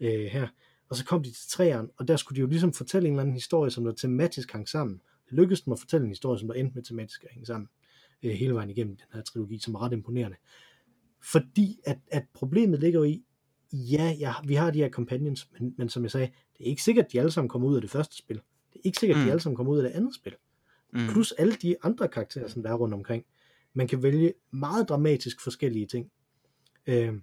øh, 0.00 0.24
her, 0.24 0.48
og 0.88 0.96
så 0.96 1.04
kom 1.04 1.22
de 1.22 1.28
til 1.30 1.48
træerne, 1.50 1.88
og 1.96 2.08
der 2.08 2.16
skulle 2.16 2.36
de 2.36 2.40
jo 2.40 2.46
ligesom 2.46 2.72
fortælle 2.72 3.06
en 3.08 3.12
eller 3.14 3.22
anden 3.22 3.34
historie, 3.34 3.70
som 3.70 3.84
der 3.84 3.92
tematisk 3.92 4.52
hang 4.52 4.68
sammen. 4.68 5.00
Det 5.30 5.32
lykkedes 5.38 5.60
dem 5.60 5.72
at 5.72 5.78
fortælle 5.78 6.04
en 6.04 6.10
historie, 6.10 6.38
som 6.38 6.48
der 6.48 6.54
endte 6.54 6.74
med 6.74 6.82
tematisk 6.82 7.24
at 7.24 7.30
hænge 7.32 7.46
sammen 7.46 7.68
øh, 8.22 8.30
hele 8.30 8.54
vejen 8.54 8.70
igennem 8.70 8.96
den 8.96 9.06
her 9.12 9.22
trilogi, 9.22 9.58
som 9.58 9.74
er 9.74 9.82
ret 9.82 9.92
imponerende. 9.92 10.36
Fordi 11.22 11.78
at, 11.84 11.98
at 12.10 12.24
problemet 12.34 12.80
ligger 12.80 13.00
jo 13.00 13.04
i, 13.04 13.24
ja, 13.72 14.16
ja, 14.18 14.32
vi 14.44 14.54
har 14.54 14.70
de 14.70 14.78
her 14.78 14.88
companions, 14.90 15.48
men, 15.60 15.74
men 15.78 15.88
som 15.88 16.02
jeg 16.02 16.10
sagde, 16.10 16.26
det 16.58 16.64
er 16.64 16.70
ikke 16.70 16.82
sikkert, 16.82 17.06
at 17.06 17.12
de 17.12 17.18
alle 17.18 17.30
sammen 17.30 17.48
kommer 17.48 17.68
ud 17.68 17.74
af 17.74 17.80
det 17.80 17.90
første 17.90 18.16
spil. 18.16 18.36
Det 18.36 18.76
er 18.76 18.80
ikke 18.84 18.98
sikkert, 19.00 19.16
at 19.16 19.20
Mm. 19.20 19.26
de 19.26 19.30
alle 19.30 19.40
sammen 19.40 19.56
kommer 19.56 19.72
ud 19.72 19.78
af 19.78 19.82
det 19.82 19.90
andet 19.90 20.14
spil. 20.14 20.32
Mm. 20.92 21.00
Plus 21.12 21.32
alle 21.32 21.52
de 21.52 21.76
andre 21.82 22.08
karakterer, 22.08 22.48
som 22.48 22.62
der 22.62 22.70
er 22.70 22.74
rundt 22.74 22.94
omkring. 22.94 23.24
Man 23.74 23.88
kan 23.88 24.02
vælge 24.02 24.32
meget 24.50 24.88
dramatisk 24.88 25.40
forskellige 25.40 25.86
ting. 25.86 26.10
Øh, 26.86 27.14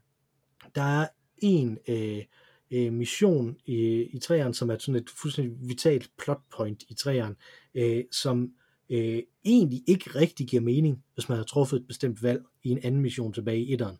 der 0.76 0.82
er 0.82 1.08
en 1.38 1.78
øh, 1.90 2.24
øh, 2.72 2.94
mission 2.94 3.58
i, 3.66 4.02
i 4.02 4.20
træerne, 4.20 4.54
som 4.54 4.70
er 4.70 4.78
sådan 4.80 5.02
et 5.02 5.10
fuldstændig 5.10 5.70
vitalt 5.70 6.12
plot 6.18 6.42
point 6.58 6.84
i 6.90 6.94
træerne, 6.94 7.36
øh, 7.76 8.04
som 8.12 8.52
øh, 8.90 9.24
egentlig 9.46 9.84
ikke 9.88 10.10
rigtig 10.20 10.48
giver 10.48 10.62
mening, 10.62 11.04
hvis 11.14 11.30
man 11.30 11.38
har 11.38 11.46
truffet 11.46 11.78
et 11.80 11.88
bestemt 11.88 12.24
valg 12.24 12.44
i 12.64 12.70
en 12.70 12.80
anden 12.84 13.02
mission 13.02 13.34
tilbage 13.34 13.60
i 13.64 13.74
etteren. 13.74 13.98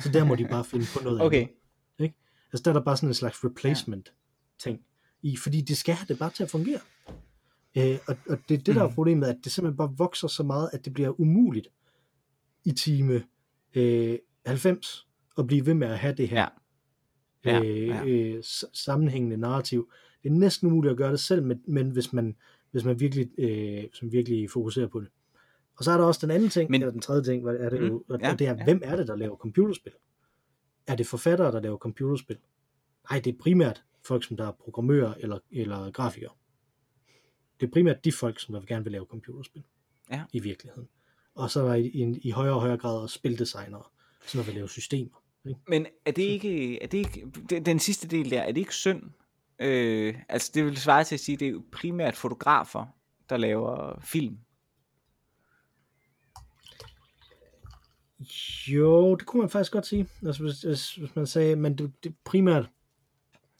Så 0.00 0.10
der 0.12 0.24
må 0.24 0.34
de 0.34 0.46
bare 0.50 0.64
finde 0.64 0.86
på 0.98 1.04
noget 1.04 1.20
Okay. 1.26 1.40
andet. 1.40 1.50
Ikke? 1.98 2.14
Altså 2.52 2.62
der 2.62 2.70
er 2.70 2.72
der 2.74 2.84
bare 2.84 2.96
sådan 2.96 3.08
en 3.10 3.14
slags 3.14 3.44
replacement 3.44 4.12
ting 4.58 4.80
i, 5.22 5.36
fordi 5.36 5.60
det 5.60 5.76
skal 5.76 5.94
have 5.94 6.06
det 6.08 6.18
bare 6.18 6.30
til 6.30 6.42
at 6.42 6.50
fungere. 6.50 6.80
Øh, 7.78 7.98
og, 8.08 8.16
og 8.28 8.38
det 8.48 8.54
er 8.54 8.58
det, 8.58 8.74
der 8.74 8.82
er 8.82 8.88
Mm. 8.88 8.94
problemet, 8.94 9.26
at 9.26 9.36
det 9.44 9.52
simpelthen 9.52 9.76
bare 9.76 9.94
vokser 9.98 10.28
så 10.28 10.42
meget, 10.42 10.70
at 10.72 10.84
det 10.84 10.92
bliver 10.94 11.20
umuligt 11.20 11.68
i 12.64 12.72
time 12.72 13.22
øh, 13.74 14.18
90 14.46 15.06
at 15.38 15.46
blive 15.46 15.66
ved 15.66 15.74
med 15.74 15.88
at 15.88 15.98
have 15.98 16.14
det 16.14 16.28
her 16.28 16.48
Ja. 17.44 17.58
Ja, 17.58 17.64
øh, 17.64 17.86
ja. 17.88 18.04
Øh, 18.06 18.42
sammenhængende 18.74 19.36
narrativ. 19.36 19.90
Det 20.22 20.28
er 20.28 20.34
næsten 20.34 20.66
umuligt 20.68 20.90
at 20.90 20.96
gøre 20.96 21.10
det 21.10 21.20
selv, 21.20 21.42
men, 21.42 21.60
men 21.68 21.90
hvis 21.90 22.12
man 22.12 22.36
hvis 22.76 22.84
man 22.84 23.00
virkelig, 23.00 23.30
øh, 23.38 23.84
man 24.02 24.12
virkelig 24.12 24.50
fokuserer 24.50 24.86
på 24.86 25.00
det. 25.00 25.08
Og 25.76 25.84
så 25.84 25.90
er 25.90 25.96
der 25.96 26.04
også 26.04 26.20
den 26.26 26.30
anden 26.30 26.48
ting, 26.48 26.70
Men- 26.70 26.82
eller 26.82 26.92
den 26.92 27.00
tredje 27.00 27.22
ting, 27.22 27.42
hvad 27.42 27.56
er 27.56 27.70
det 27.70 27.80
Mm, 27.80 27.86
jo, 27.86 28.04
og, 28.08 28.20
ja, 28.20 28.32
og 28.32 28.38
det 28.38 28.46
er, 28.46 28.54
ja. 28.58 28.64
hvem 28.64 28.80
er 28.84 28.96
det, 28.96 29.08
der 29.08 29.16
laver 29.16 29.36
computerspil? 29.36 29.92
Er 30.86 30.96
det 30.96 31.06
forfattere, 31.06 31.52
der 31.52 31.60
laver 31.60 31.76
computerspil? 31.78 32.38
Nej, 33.10 33.20
det 33.20 33.34
er 33.34 33.38
primært 33.38 33.84
folk, 34.06 34.24
som 34.24 34.36
der 34.36 34.46
er 34.46 34.52
programmører 34.52 35.14
eller, 35.14 35.38
eller 35.50 35.90
grafikere. 35.90 36.30
Det 37.60 37.66
er 37.66 37.70
primært 37.70 38.04
de 38.04 38.12
folk, 38.12 38.40
som 38.40 38.54
der 38.54 38.60
gerne 38.66 38.84
vil 38.84 38.92
lave 38.92 39.04
computerspil. 39.04 39.62
Ja. 40.10 40.22
I 40.32 40.40
virkeligheden. 40.40 40.88
Og 41.34 41.50
så 41.50 41.60
er 41.60 41.66
der 41.68 41.74
i, 41.74 41.86
i, 41.86 42.18
i 42.22 42.30
højere 42.30 42.54
og 42.54 42.60
højere 42.60 42.78
grad 42.78 42.98
også 42.98 43.14
spildesignere, 43.14 43.82
som 44.26 44.38
der 44.38 44.44
vil 44.44 44.54
lave 44.54 44.68
systemer. 44.68 45.22
Ikke? 45.48 45.60
Men 45.68 45.86
er 46.04 46.10
det 46.10 46.22
ikke, 46.22 46.82
er 46.82 46.86
det 46.86 46.98
ikke 46.98 47.26
den, 47.50 47.66
den 47.66 47.78
sidste 47.78 48.08
del 48.08 48.30
der, 48.30 48.40
er 48.40 48.46
det 48.52 48.58
ikke 48.60 48.74
synd? 48.74 49.02
Øh, 49.58 50.14
altså 50.28 50.50
det 50.54 50.64
vil 50.64 50.76
svare 50.76 51.04
til 51.04 51.14
at 51.14 51.20
sige, 51.20 51.34
at 51.34 51.40
det 51.40 51.48
er 51.48 51.60
primært 51.72 52.16
fotografer, 52.16 52.86
der 53.28 53.36
laver 53.36 54.00
film. 54.00 54.38
Jo, 58.68 59.14
det 59.14 59.26
kunne 59.26 59.40
man 59.40 59.50
faktisk 59.50 59.72
godt 59.72 59.86
sige. 59.86 60.08
Altså, 60.26 60.42
hvis, 60.42 60.62
hvis, 60.62 60.94
hvis 60.94 61.16
man 61.16 61.26
sagde, 61.26 61.56
men 61.56 61.78
det, 61.78 62.04
det 62.04 62.14
primært, 62.24 62.62
hvad 62.62 62.70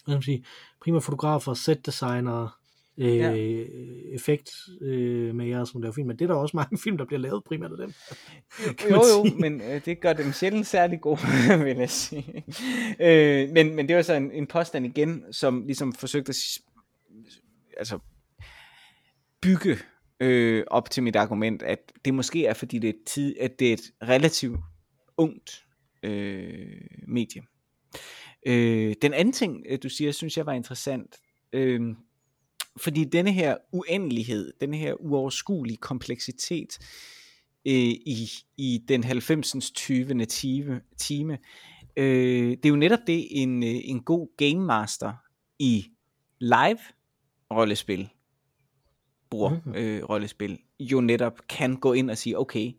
skal 0.02 0.12
man 0.12 0.22
sige, 0.22 0.44
primært 0.80 1.02
fotografer, 1.02 1.54
setdesignere, 1.54 2.50
øh, 2.98 3.16
Ja. 3.16 3.32
effekt 4.14 4.50
øh, 4.80 5.34
med 5.34 5.46
jer, 5.46 5.64
som 5.64 5.82
laver 5.82 5.92
film. 5.92 6.06
Men 6.06 6.18
det 6.18 6.24
er 6.24 6.28
der 6.28 6.34
også 6.34 6.56
mange 6.62 6.78
film, 6.78 6.98
der 6.98 7.04
bliver 7.04 7.20
lavet 7.20 7.44
primært 7.44 7.70
af 7.72 7.78
dem. 7.78 7.92
Jo 8.90 8.96
jo, 8.96 9.36
men 9.40 9.60
øh, 9.60 9.84
det 9.84 10.00
gør 10.00 10.12
dem 10.12 10.32
sjældent 10.32 10.66
særlig 10.66 11.00
gode, 11.00 11.20
vil 11.64 11.76
jeg 11.76 11.90
sige. 11.90 12.44
Øh, 13.00 13.50
men, 13.50 13.76
men 13.76 13.88
det 13.88 13.96
var 13.96 14.02
så 14.02 14.14
en, 14.14 14.32
en 14.32 14.46
påstand 14.46 14.86
igen, 14.86 15.24
som 15.32 15.62
ligesom 15.66 15.92
forsøgte 15.92 16.30
at 16.30 16.36
altså, 17.76 17.98
bygge 19.40 19.76
øh, 20.20 20.64
op 20.66 20.90
til 20.90 21.02
mit 21.02 21.16
argument, 21.16 21.62
at 21.62 21.92
det 22.04 22.14
måske 22.14 22.46
er 22.46 22.54
fordi 22.54 22.78
det 22.78 22.90
er, 22.90 22.94
tid, 23.06 23.36
at 23.40 23.58
det 23.58 23.68
er 23.68 23.72
et 23.72 23.92
relativt 24.02 24.60
ungt 25.16 25.64
øh, 26.02 26.80
medie. 27.08 27.42
Øh, 28.46 28.94
den 29.02 29.14
anden 29.14 29.32
ting, 29.32 29.64
øh, 29.68 29.78
du 29.82 29.88
siger, 29.88 30.12
synes 30.12 30.36
jeg 30.36 30.46
var 30.46 30.52
interessant, 30.52 31.16
øh, 31.52 31.80
fordi 32.76 33.04
denne 33.04 33.32
her 33.32 33.56
uendelighed, 33.72 34.52
denne 34.60 34.76
her 34.76 34.94
uoverskuelige 34.94 35.76
kompleksitet 35.76 36.78
øh, 37.66 37.72
i, 38.06 38.28
i 38.56 38.82
den 38.88 39.04
90'ens 39.04 39.72
20. 39.74 40.24
time, 40.24 40.80
time 40.98 41.38
øh, 41.96 42.50
det 42.50 42.66
er 42.66 42.68
jo 42.68 42.76
netop 42.76 42.98
det, 43.06 43.42
en, 43.42 43.62
øh, 43.62 43.80
en 43.84 44.02
god 44.02 44.28
game 44.36 44.66
master 44.66 45.12
i 45.58 45.86
live 46.40 46.78
rollespil, 47.50 48.08
bruger 49.30 49.60
Mhm. 49.64 49.74
øh, 49.74 50.04
rollespil, 50.04 50.58
jo 50.80 51.00
netop 51.00 51.40
kan 51.48 51.76
gå 51.76 51.92
ind 51.92 52.10
og 52.10 52.18
sige, 52.18 52.38
okay, 52.38 52.72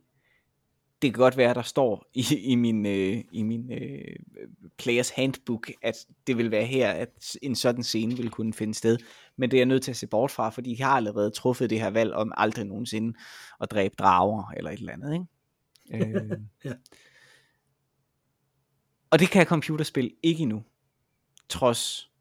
det 1.02 1.14
kan 1.14 1.22
godt 1.22 1.38
være, 1.38 1.54
der 1.54 1.62
står 1.62 2.06
i, 2.14 2.26
i 2.44 2.56
min, 2.56 2.86
øh, 2.86 3.24
i 3.32 3.44
min 3.44 3.72
øh, 3.72 4.16
players 4.78 5.10
handbook, 5.10 5.72
at 5.82 5.96
det 6.28 6.38
vil 6.38 6.52
være 6.52 6.66
her, 6.66 6.92
at 6.92 7.38
en 7.42 7.56
sådan 7.56 7.84
scene 7.84 8.18
vil 8.18 8.30
kunne 8.30 8.54
finde 8.54 8.74
sted. 8.74 8.98
Men 9.36 9.52
det 9.52 9.58
er 9.58 9.62
jeg 9.62 9.66
nødt 9.66 9.84
til 9.84 9.92
at 9.92 9.98
se 9.98 10.08
bort 10.08 10.32
fra, 10.32 10.50
fordi 10.50 10.76
de 10.76 10.84
har 10.84 10.96
allerede 10.96 11.32
truffet 11.32 11.70
det 11.70 11.80
her 11.80 11.90
valg 11.90 12.14
om 12.14 12.32
aldrig 12.38 12.66
nogensinde 12.66 13.18
at 13.62 13.72
dræbe 13.72 13.96
drager 14.00 14.52
eller 14.58 14.72
et 14.72 14.80
eller 14.80 14.94
andet. 14.94 15.14
Ikke? 15.14 15.26
Øh, 15.94 16.40
Ja. 16.66 16.74
Og 19.10 19.20
det 19.20 19.30
kan 19.30 19.46
computerspil 19.46 20.14
ikke 20.24 20.42
endnu, 20.42 20.64
trods 21.50 22.12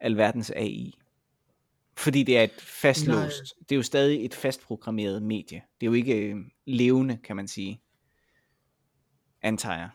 alverdens 0.00 0.50
AI. 0.50 0.92
Fordi 1.96 2.22
det 2.22 2.38
er 2.38 2.42
et 2.42 2.60
fastlåst, 2.60 3.54
det 3.60 3.72
er 3.72 3.76
jo 3.76 3.82
stadig 3.82 4.24
et 4.24 4.34
fastprogrammeret 4.34 5.22
medie. 5.22 5.62
Det 5.80 5.86
er 5.86 5.90
jo 5.90 5.92
ikke 5.92 6.14
øh, 6.14 6.36
levende, 6.66 7.18
kan 7.24 7.36
man 7.36 7.48
sige. 7.48 7.80
Antager 9.44 9.76
jeg. 9.76 9.88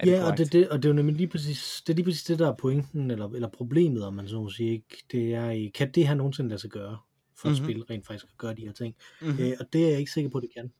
Er 0.00 0.10
ja, 0.10 0.30
og 0.30 0.38
det, 0.38 0.52
det, 0.52 0.68
og 0.68 0.78
det 0.82 0.84
er 0.84 0.88
jo 0.92 0.94
nemlig 0.96 1.16
lige 1.16 1.28
præcis, 1.28 1.82
det 1.86 1.92
er 1.92 1.96
lige 1.96 2.04
præcis 2.04 2.24
det, 2.24 2.38
der 2.38 2.48
er 2.48 2.56
pointen, 2.56 3.10
eller, 3.10 3.28
eller 3.28 3.48
problemet, 3.48 4.04
om 4.04 4.14
man 4.14 4.28
så 4.28 4.40
må 4.40 4.50
sige, 4.50 4.72
ikke? 4.72 5.04
det 5.12 5.34
er, 5.34 5.50
i, 5.50 5.66
kan 5.74 5.92
det 5.92 6.08
her 6.08 6.14
nogensinde 6.14 6.48
lade 6.48 6.60
sig 6.60 6.70
gøre, 6.70 6.98
for 7.38 7.48
Mhm. 7.48 7.52
at 7.52 7.56
spil 7.64 7.82
rent 7.82 8.06
faktisk 8.06 8.24
at 8.32 8.38
gøre 8.38 8.54
de 8.54 8.60
her 8.66 8.72
ting? 8.72 8.94
Mhm. 9.22 9.38
Øh, 9.40 9.52
og 9.60 9.66
det 9.72 9.84
er 9.84 9.88
jeg 9.90 9.98
ikke 9.98 10.10
sikker 10.12 10.30
på, 10.30 10.38
at 10.38 10.42
det 10.42 10.50
kan. 10.54 10.72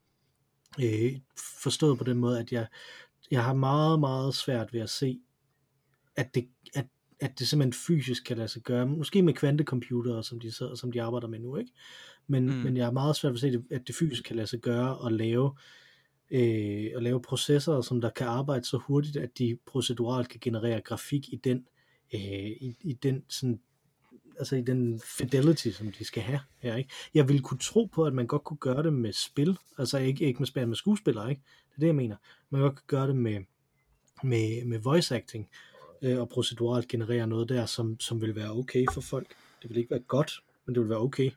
Øh, 0.83 1.13
forstået 1.63 1.99
på 1.99 2.05
den 2.05 2.17
måde, 2.19 2.41
at 2.41 2.53
jeg, 2.53 2.67
jeg 3.31 3.45
har 3.45 3.55
meget, 3.55 4.01
meget 4.01 4.35
svært 4.35 4.73
ved 4.73 4.81
at 4.81 4.91
se, 4.91 5.19
at 6.17 6.35
det, 6.35 6.49
at, 6.75 6.87
at 7.21 7.39
det 7.39 7.49
simpelthen 7.49 7.73
fysisk 7.73 8.25
kan 8.25 8.37
lade 8.37 8.49
sig 8.49 8.63
gøre. 8.63 8.87
Måske 8.87 9.23
med 9.23 9.35
kvantecomputere, 9.35 10.25
som 10.25 10.41
de, 10.41 10.53
så- 10.53 10.77
som 10.77 10.93
de 10.93 11.03
arbejder 11.03 11.29
med 11.29 11.39
nu, 11.39 11.57
ikke? 11.57 11.71
Men, 12.27 12.47
Mm. 12.47 12.53
men 12.53 12.77
jeg 12.77 12.87
har 12.87 12.93
meget 12.93 13.17
svært 13.17 13.31
ved 13.31 13.37
at 13.37 13.41
se, 13.55 13.63
at 13.71 13.87
det 13.87 13.95
fysisk 13.95 14.25
kan 14.25 14.37
lade 14.37 14.47
sig 14.47 14.61
gøre 14.61 15.07
at 15.07 15.13
lave, 15.13 15.47
øh, 15.47 15.61
at 16.31 17.03
lave 17.03 17.23
processorer, 17.23 17.81
som 17.81 18.01
der 18.01 18.11
kan 18.11 18.27
arbejde 18.27 18.65
så 18.65 18.77
hurtigt, 18.77 19.17
at 19.17 19.39
de 19.39 19.59
proceduralt 19.67 20.29
kan 20.29 20.41
generere 20.41 20.81
grafik 20.81 21.33
i 21.33 21.37
den 21.37 21.67
øh, 22.15 22.21
i, 22.21 22.77
i 22.81 22.93
den 22.93 23.25
sådan 23.29 23.61
altså 24.39 24.57
i 24.57 24.63
den 24.63 25.01
fidelity, 25.01 25.69
som 25.69 25.93
de 25.93 26.05
skal 26.05 26.23
have 26.23 26.41
her, 26.59 26.77
ikke? 26.77 26.91
Jeg 27.15 27.29
ville 27.29 27.43
kunne 27.43 27.59
tro 27.59 27.85
på, 27.85 28.05
at 28.05 28.15
man 28.15 28.27
godt 28.27 28.45
kunne 28.45 28.57
gøre 28.57 28.83
det 28.83 28.93
med 28.93 29.13
spil, 29.13 29.59
altså 29.79 29.99
ikke, 29.99 30.25
ikke 30.25 30.39
med 30.39 30.47
spil, 30.47 30.69
med 30.69 30.77
skuespillere, 30.77 31.31
ikke? 31.31 31.43
Det 31.69 31.77
er 31.77 31.81
det, 31.81 31.87
jeg 31.87 31.95
mener. 31.95 32.17
Man 32.51 32.61
godt 32.61 32.75
kan 32.75 32.85
gøre 32.87 33.07
det 33.07 33.17
med, 33.17 33.41
med, 34.23 34.65
med 34.65 34.79
voice 34.79 35.17
acting, 35.17 35.49
øh, 36.03 36.21
og 36.21 36.29
proceduralt 36.29 36.89
generere 36.89 37.27
noget 37.27 37.49
der, 37.49 37.67
som, 37.67 38.01
som 38.01 38.21
vil 38.21 38.37
være 38.37 38.51
okay 38.51 38.85
for 38.93 39.01
folk. 39.01 39.35
Det 39.63 39.71
vil 39.71 39.79
ikke 39.79 39.91
være 39.91 40.01
godt, 40.01 40.33
men 40.67 40.75
det 40.75 40.83
vil 40.83 40.91
være 40.91 41.01
okay. 41.01 41.31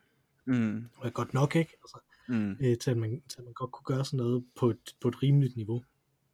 Mm. 0.44 0.84
Og 0.96 1.06
er 1.06 1.10
godt 1.10 1.34
nok, 1.34 1.56
ikke? 1.56 1.72
Altså, 1.82 1.98
Mm. 2.30 2.56
øh, 2.60 2.78
til, 2.78 2.90
at 2.90 2.96
man, 2.96 3.22
til 3.28 3.38
at 3.38 3.44
man 3.44 3.52
godt 3.54 3.70
kunne 3.72 3.84
gøre 3.96 4.04
sådan 4.04 4.16
noget 4.16 4.44
på 4.58 4.70
et, 4.70 4.94
på 5.00 5.08
et 5.08 5.22
rimeligt 5.22 5.56
niveau. 5.56 5.82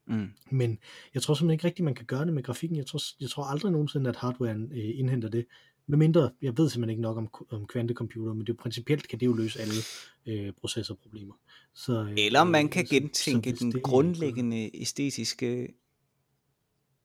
Mm. 0.06 0.28
Men 0.50 0.78
jeg 1.14 1.22
tror 1.22 1.34
simpelthen 1.34 1.54
ikke 1.54 1.64
rigtigt, 1.66 1.84
man 1.84 1.94
kan 1.94 2.06
gøre 2.06 2.24
det 2.24 2.32
med 2.32 2.42
grafikken. 2.42 2.78
Jeg 2.78 2.86
tror, 2.86 3.00
jeg 3.20 3.30
tror 3.30 3.44
aldrig 3.44 3.72
nogensinde, 3.72 4.10
at 4.10 4.16
hardwaren 4.16 4.72
øh, 4.72 4.98
indhenter 4.98 5.28
det. 5.28 5.46
Med 5.88 5.98
mindre, 5.98 6.30
jeg 6.42 6.58
ved 6.58 6.68
simpelthen 6.70 6.90
ikke 6.90 7.02
nok 7.02 7.16
om, 7.16 7.28
om 7.50 7.66
kvantecomputer, 7.66 8.32
men 8.34 8.46
det 8.46 8.52
er 8.52 8.56
principielt 8.56 9.08
kan 9.08 9.20
det 9.20 9.26
jo 9.26 9.32
løse 9.32 9.60
alle 9.60 9.72
øh, 10.26 10.52
processorproblemer. 10.52 11.34
Så, 11.74 12.02
øh, 12.04 12.14
Eller 12.16 12.44
man 12.44 12.64
øh, 12.66 12.70
kan 12.72 12.86
så- 12.86 12.94
gentænke 12.94 13.50
så 13.50 13.56
den 13.64 13.72
det- 13.72 13.82
grundlæggende 13.82 14.70
æstetiske 14.74 15.74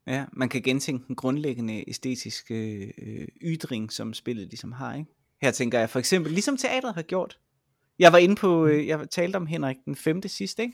Ja, 0.07 0.25
man 0.33 0.49
kan 0.49 0.61
gentænke 0.61 1.07
den 1.07 1.15
grundlæggende 1.15 1.83
æstetiske 1.89 2.85
øh, 2.97 3.27
ydring, 3.41 3.91
som 3.91 4.13
spillet 4.13 4.47
ligesom 4.47 4.71
har, 4.71 4.95
ikke? 4.95 5.09
Her 5.41 5.51
tænker 5.51 5.79
jeg 5.79 5.89
for 5.89 5.99
eksempel, 5.99 6.31
ligesom 6.31 6.57
teatret 6.57 6.93
har 6.93 7.01
gjort. 7.01 7.39
Jeg 8.01 8.11
var 8.11 8.17
inde 8.17 8.35
på, 8.35 8.65
øh, 8.65 8.87
jeg 8.87 9.07
talte 9.11 9.35
om 9.35 9.45
Henrik 9.45 9.75
den 9.85 9.95
femte 9.95 10.29
sidst, 10.29 10.59
ikke? 10.59 10.73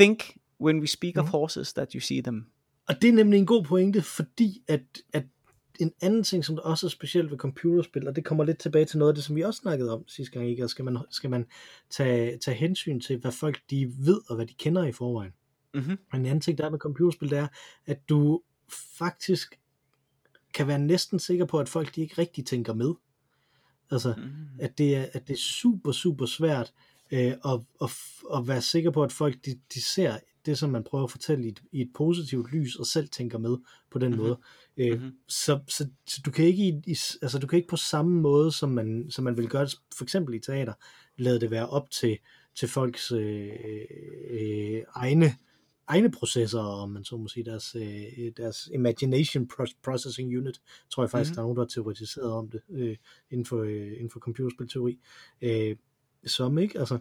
Think 0.00 0.36
when 0.60 0.80
we 0.80 0.86
speak 0.86 1.16
of 1.16 1.24
Mhm. 1.24 1.30
horses 1.30 1.72
that 1.72 1.92
you 1.92 2.00
see 2.00 2.22
them. 2.22 2.46
Og 2.88 3.02
det 3.02 3.08
er 3.08 3.12
nemlig 3.12 3.38
en 3.38 3.46
god 3.46 3.64
pointe, 3.64 4.02
fordi 4.02 4.62
at, 4.68 4.80
at 5.12 5.24
en 5.80 5.92
anden 6.02 6.22
ting, 6.24 6.44
som 6.44 6.56
der 6.56 6.62
også 6.62 6.86
er 6.86 6.90
specielt 6.90 7.30
ved 7.30 7.38
computerspil, 7.38 8.08
og 8.08 8.16
det 8.16 8.24
kommer 8.24 8.44
lidt 8.44 8.58
tilbage 8.58 8.84
til 8.84 8.98
noget 8.98 9.10
af 9.12 9.14
det, 9.14 9.24
som 9.24 9.36
vi 9.36 9.40
også 9.42 9.58
snakkede 9.60 9.92
om 9.92 10.08
sidste 10.08 10.32
gang, 10.32 10.50
ikke? 10.50 10.64
Og 10.64 10.70
skal 10.70 10.84
man, 10.84 10.98
skal 11.10 11.30
man 11.30 11.46
tage, 11.90 12.38
tage 12.38 12.56
hensyn 12.56 13.00
til, 13.00 13.18
hvad 13.18 13.32
folk 13.32 13.60
de 13.70 13.92
ved, 13.98 14.20
og 14.28 14.36
hvad 14.36 14.46
de 14.46 14.54
kender 14.54 14.84
i 14.84 14.92
forvejen. 14.92 15.32
Mm-hmm. 15.74 15.98
En 16.14 16.26
anden 16.26 16.40
ting, 16.40 16.58
der 16.58 16.66
er 16.66 16.70
med 16.70 16.78
computerspil, 16.78 17.30
det 17.30 17.38
er, 17.38 17.48
at 17.86 18.08
du 18.08 18.42
faktisk 18.98 19.58
kan 20.54 20.66
være 20.68 20.78
næsten 20.78 21.18
sikker 21.18 21.44
på, 21.44 21.58
at 21.58 21.68
folk 21.68 21.94
de 21.94 22.00
ikke 22.00 22.14
rigtig 22.18 22.46
tænker 22.46 22.74
med. 22.74 22.94
Altså, 23.92 24.14
Mm. 24.16 24.24
at 24.60 24.78
det 24.78 24.96
er, 24.96 25.06
at 25.12 25.28
det 25.28 25.34
er 25.34 25.38
super, 25.38 25.92
super 25.92 26.26
svært 26.26 26.72
øh, 27.12 27.20
at, 27.44 27.60
at, 27.82 27.90
at 28.34 28.48
være 28.48 28.62
sikker 28.62 28.90
på, 28.90 29.02
at 29.02 29.12
folk 29.12 29.36
de, 29.46 29.58
de 29.74 29.82
ser 29.82 30.16
det, 30.46 30.58
som 30.58 30.70
man 30.70 30.84
prøver 30.84 31.04
at 31.04 31.10
fortælle 31.10 31.44
i 31.44 31.48
et, 31.48 31.62
i 31.72 31.80
et 31.80 31.90
positivt 31.94 32.52
lys, 32.52 32.76
og 32.76 32.86
selv 32.86 33.08
tænker 33.08 33.38
med 33.38 33.56
på 33.90 33.98
den 33.98 34.10
Mhm. 34.10 34.20
måde. 34.20 34.38
Øh, 34.76 35.00
Mhm. 35.00 35.12
så, 35.28 35.58
så, 35.68 35.88
så 36.06 36.20
du 36.26 36.30
kan 36.30 36.44
ikke 36.44 36.62
i, 36.68 36.82
i, 36.86 36.96
altså 37.22 37.38
du 37.38 37.46
kan 37.46 37.56
ikke 37.56 37.68
på 37.68 37.76
samme 37.76 38.20
måde, 38.20 38.52
som 38.52 38.68
man, 38.70 39.06
som 39.10 39.24
man 39.24 39.36
vil 39.36 39.48
gøre 39.48 39.64
det, 39.64 39.74
for 39.96 40.04
eksempel 40.04 40.34
i 40.34 40.38
teater, 40.38 40.72
lade 41.18 41.40
det 41.40 41.50
være 41.50 41.68
op 41.68 41.90
til, 41.90 42.18
til 42.54 42.68
folks 42.68 43.12
øh, 43.12 43.50
øh, 44.30 44.82
egne 44.94 45.34
egne 45.92 46.10
processer, 46.10 46.60
om 46.60 46.90
man 46.90 47.04
så 47.04 47.16
må 47.16 47.28
sige, 47.28 47.44
deres, 47.44 47.74
øh, 47.74 48.32
deres 48.36 48.68
imagination 48.74 49.48
pro- 49.52 49.78
processing 49.84 50.38
unit, 50.38 50.60
tror 50.90 51.02
jeg 51.02 51.10
faktisk, 51.10 51.30
Mhm. 51.30 51.32
mm-hmm. 51.32 51.34
der 51.36 51.42
er 51.42 51.44
nogen, 51.44 51.56
der 51.56 51.62
har 51.62 51.68
teoretiseret 51.68 52.32
om 52.32 52.50
det 52.50 52.60
øh, 52.70 52.96
inden, 53.30 53.46
for, 53.46 53.62
øh, 53.62 53.92
inden 53.92 54.10
for 54.10 54.20
computerspilteori. 54.20 54.98
Øh, 55.42 55.76
som 56.26 56.58
ikke, 56.58 56.78
altså, 56.78 56.98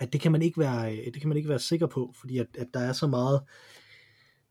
at 0.00 0.12
det 0.12 0.20
kan 0.20 0.32
man 0.32 0.42
ikke 0.42 0.58
være, 0.58 0.96
det 0.96 1.20
kan 1.20 1.28
man 1.28 1.36
ikke 1.36 1.48
være 1.48 1.58
sikker 1.58 1.86
på, 1.86 2.12
fordi 2.20 2.38
at, 2.38 2.46
at 2.58 2.66
der 2.74 2.80
er 2.80 2.92
så 2.92 3.06
meget, 3.06 3.40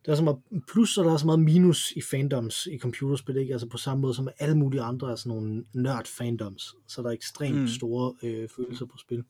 der 0.06 0.12
er 0.12 0.16
så 0.16 0.24
meget 0.24 0.40
plus, 0.72 0.98
og 0.98 1.06
der 1.06 1.14
er 1.14 1.18
så 1.18 1.26
meget 1.26 1.40
minus 1.40 1.92
i 1.92 2.02
fandoms 2.02 2.66
i 2.66 2.78
computerspil, 2.78 3.38
ikke? 3.38 3.54
Altså 3.54 3.68
på 3.68 3.78
samme 3.78 4.02
måde 4.02 4.14
som 4.14 4.28
alle 4.40 4.58
mulige 4.58 4.82
andre 4.82 5.12
er 5.12 5.16
sådan 5.16 5.30
nogle 5.38 5.66
nørd 5.74 6.06
fandoms, 6.08 6.76
så 6.88 7.02
er 7.02 7.04
der 7.06 7.12
ekstremt 7.12 7.56
Mm. 7.56 7.62
mm. 7.62 7.68
store 7.68 8.16
øh, 8.24 8.50
følelser 8.50 8.86
på 8.86 8.98
spil. 8.98 9.18
Øh, 9.18 9.24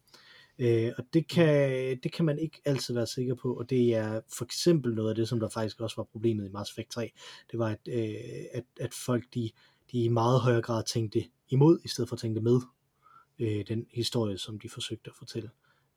og 0.98 1.04
det 1.14 1.28
kan, 1.28 2.00
det 2.04 2.12
kan 2.14 2.26
man 2.26 2.40
ikke 2.40 2.62
altid 2.66 2.94
være 2.94 3.08
sikker 3.08 3.36
på, 3.36 3.54
og 3.54 3.70
det 3.70 3.96
er 3.96 4.22
for 4.38 4.46
eksempel 4.46 4.96
noget 4.96 5.10
af 5.10 5.16
det, 5.16 5.30
som 5.30 5.40
der 5.40 5.50
faktisk 5.50 5.82
også 5.82 5.96
var 5.96 6.04
problemet 6.04 6.46
i 6.46 6.50
Mass 6.50 6.72
Effect 6.72 6.92
3, 6.92 7.12
det 7.52 7.60
var, 7.60 7.68
at, 7.68 7.80
øh, 7.88 8.16
at, 8.54 8.64
at 8.80 8.94
folk 8.94 9.24
de, 9.34 9.50
de 9.92 10.04
i 10.04 10.08
meget 10.08 10.42
højere 10.42 10.62
grad 10.62 10.84
tænkte 10.84 11.24
imod, 11.50 11.80
i 11.84 11.88
stedet 11.88 12.10
for 12.10 12.16
at 12.16 12.20
tænke 12.20 12.42
med 12.42 12.62
øh, 13.40 13.66
den 13.68 13.86
historie, 13.92 14.38
som 14.38 14.60
de 14.60 14.70
forsøgte 14.70 15.10
at 15.10 15.16
fortælle 15.16 15.50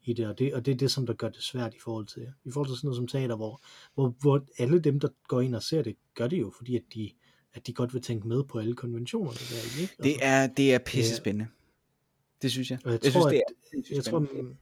i 0.05 0.13
det, 0.13 0.27
og 0.27 0.39
det, 0.39 0.55
og 0.55 0.67
det 0.67 0.73
er 0.73 0.77
det, 0.77 0.91
som 0.91 1.07
der 1.07 1.15
gør 1.15 1.29
det 1.29 1.43
svært 1.43 1.75
i 1.75 1.79
forhold 1.81 2.07
til, 2.07 2.27
i 2.45 2.51
forhold 2.51 2.69
til 2.69 2.77
sådan 2.77 2.89
noget 2.89 2.97
som 2.97 3.07
teater, 3.07 3.37
hvor, 3.37 3.61
hvor, 3.95 4.15
hvor 4.21 4.45
alle 4.59 4.81
dem, 4.81 5.01
der 5.01 5.09
går 5.29 5.41
ind 5.41 5.55
og 5.55 5.63
ser 5.63 5.83
det, 5.83 5.97
gør 6.15 6.29
det 6.29 6.41
jo, 6.41 6.53
fordi 6.57 6.77
at 6.77 6.83
de, 6.95 7.11
at 7.55 7.67
de 7.67 7.73
godt 7.73 7.95
vil 7.95 8.03
tænke 8.03 8.29
med 8.29 8.45
på 8.45 8.59
alle 8.59 8.75
konventionerne 8.75 9.39
der, 9.39 9.81
ikke? 9.81 9.95
Det 10.03 10.17
er, 10.23 10.47
det 10.47 10.75
er 10.75 10.79
pisse 10.79 11.17
spændende. 11.17 11.47
Det 12.43 12.51
synes 12.53 12.71
jeg. 12.71 12.79
Og 12.85 12.93
jeg, 12.93 13.05
jeg 13.05 13.13
tror, 13.13 13.21
synes, 13.21 13.33
det 13.33 13.37
at, 13.37 13.43
er 13.49 13.69
sindssygt 13.71 13.97
jeg, 13.97 14.05
tror, 14.05 14.25
spændende. 14.25 14.57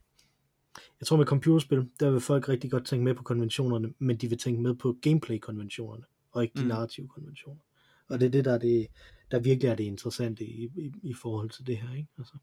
jeg 1.01 1.07
tror 1.07 1.17
med 1.17 1.27
computerspil, 1.27 1.89
der 2.01 2.11
vil 2.11 2.21
folk 2.21 2.49
rigtig 2.49 2.71
godt 2.71 2.87
tænke 2.87 3.05
med 3.05 3.15
på 3.15 3.23
konventionerne, 3.23 3.95
men 3.99 4.17
de 4.17 4.29
vil 4.29 4.39
tænke 4.39 4.61
med 4.63 4.75
på 4.75 4.97
gameplay-konventionerne, 5.03 6.05
og 6.33 6.43
ikke 6.43 6.55
de 6.55 6.61
Mm. 6.61 6.65
mm. 6.65 6.69
narrative 6.69 7.09
konventioner. 7.09 7.61
Og 8.09 8.21
det 8.21 8.27
er 8.27 8.31
det, 8.31 8.45
der, 8.45 8.53
er 8.55 8.59
det, 8.59 8.87
der 9.31 9.39
virkelig 9.39 9.69
er 9.71 9.75
det 9.75 9.85
interessante 9.85 10.45
i, 10.45 10.65
i, 10.77 10.93
i 11.03 11.15
forhold 11.15 11.51
til 11.51 11.67
det 11.67 11.77
her. 11.77 11.95
Ikke? 11.97 12.09
Altså. 12.19 12.35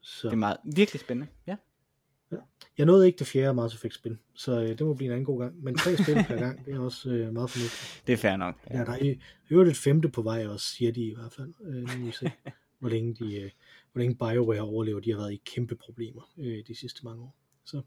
Så. 0.00 0.28
Det 0.28 0.32
er 0.32 0.38
meget, 0.38 0.56
virkelig 0.74 1.00
spændende. 1.00 1.32
Ja. 1.46 1.56
Jeg 2.78 2.86
nåede 2.86 3.06
ikke 3.06 3.18
det 3.18 3.26
fjerde 3.26 3.54
Mass 3.54 3.74
Effect 3.74 3.94
spil, 3.94 4.18
så 4.34 4.60
øh, 4.62 4.68
det 4.68 4.80
må 4.80 4.94
blive 4.94 5.06
en 5.06 5.12
anden 5.12 5.24
god 5.24 5.40
gang. 5.40 5.62
Men 5.62 5.76
tre 5.78 5.96
spil 5.96 6.14
per 6.28 6.36
gang, 6.36 6.66
det 6.66 6.74
er 6.74 6.78
også 6.78 7.10
øh, 7.10 7.32
meget 7.32 7.50
fornuftigt. 7.50 8.02
Det 8.06 8.12
er 8.12 8.16
fair 8.16 8.36
nok. 8.36 8.54
Ja, 8.70 8.78
der 8.78 8.92
er 8.92 9.04
i 9.04 9.20
øvrigt 9.50 9.70
et 9.70 9.76
femte 9.76 10.08
på 10.08 10.22
vej 10.22 10.46
også, 10.46 10.66
siger 10.66 10.92
de 10.92 11.00
i 11.00 11.14
hvert 11.14 11.32
fald. 11.32 11.54
Øh, 11.64 11.98
nu 11.98 12.06
vi 12.06 12.12
se, 12.12 12.30
hvor 12.82 12.88
længe, 12.88 13.14
de, 13.14 13.34
øh, 13.40 13.50
hvor 13.92 13.98
længe 13.98 14.14
BioWare 14.14 14.60
overlever. 14.60 15.00
De 15.00 15.10
har 15.10 15.18
været 15.18 15.32
i 15.32 15.42
kæmpe 15.44 15.76
problemer 15.76 16.32
øh, 16.38 16.64
de 16.66 16.74
sidste 16.74 17.04
mange 17.04 17.22
år. 17.22 17.36
Så, 17.64 17.82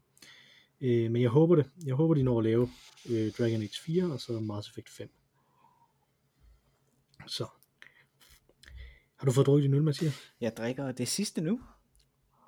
øh, 0.80 1.10
men 1.10 1.22
jeg 1.22 1.30
håber 1.30 1.56
det. 1.56 1.70
Jeg 1.86 1.94
håber, 1.94 2.14
de 2.14 2.22
når 2.22 2.38
at 2.38 2.44
lave 2.44 2.68
øh, 3.10 3.32
Dragon 3.32 3.62
Age 3.62 3.80
4 3.82 4.04
og 4.12 4.20
så 4.20 4.40
Mass 4.40 4.68
Effect 4.68 4.88
5. 4.88 5.10
Så. 7.26 7.46
Har 9.16 9.26
du 9.26 9.32
fået 9.32 9.46
drukket 9.46 9.62
din 9.62 9.74
øl, 9.74 9.82
Mathias? 9.82 10.32
Jeg 10.40 10.56
drikker 10.56 10.92
det 10.92 11.08
sidste 11.08 11.40
nu. 11.40 11.60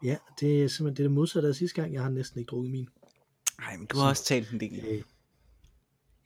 Ja, 0.05 0.17
det 0.41 0.65
er 0.65 0.69
simpelthen 0.69 0.97
det, 0.97 1.03
er 1.03 1.09
det 1.09 1.11
modsatte 1.11 1.49
af 1.49 1.55
sidste 1.55 1.81
gang. 1.81 1.95
Jeg 1.95 2.03
har 2.03 2.11
næsten 2.11 2.41
ikke 2.41 2.51
drukket 2.51 2.71
min. 2.71 2.89
Nej, 3.59 3.77
men 3.77 3.87
du 3.87 3.97
har 3.97 4.09
også 4.09 4.25
talt 4.25 4.51
en 4.51 4.61
del. 4.61 4.85
Øh, 4.87 5.03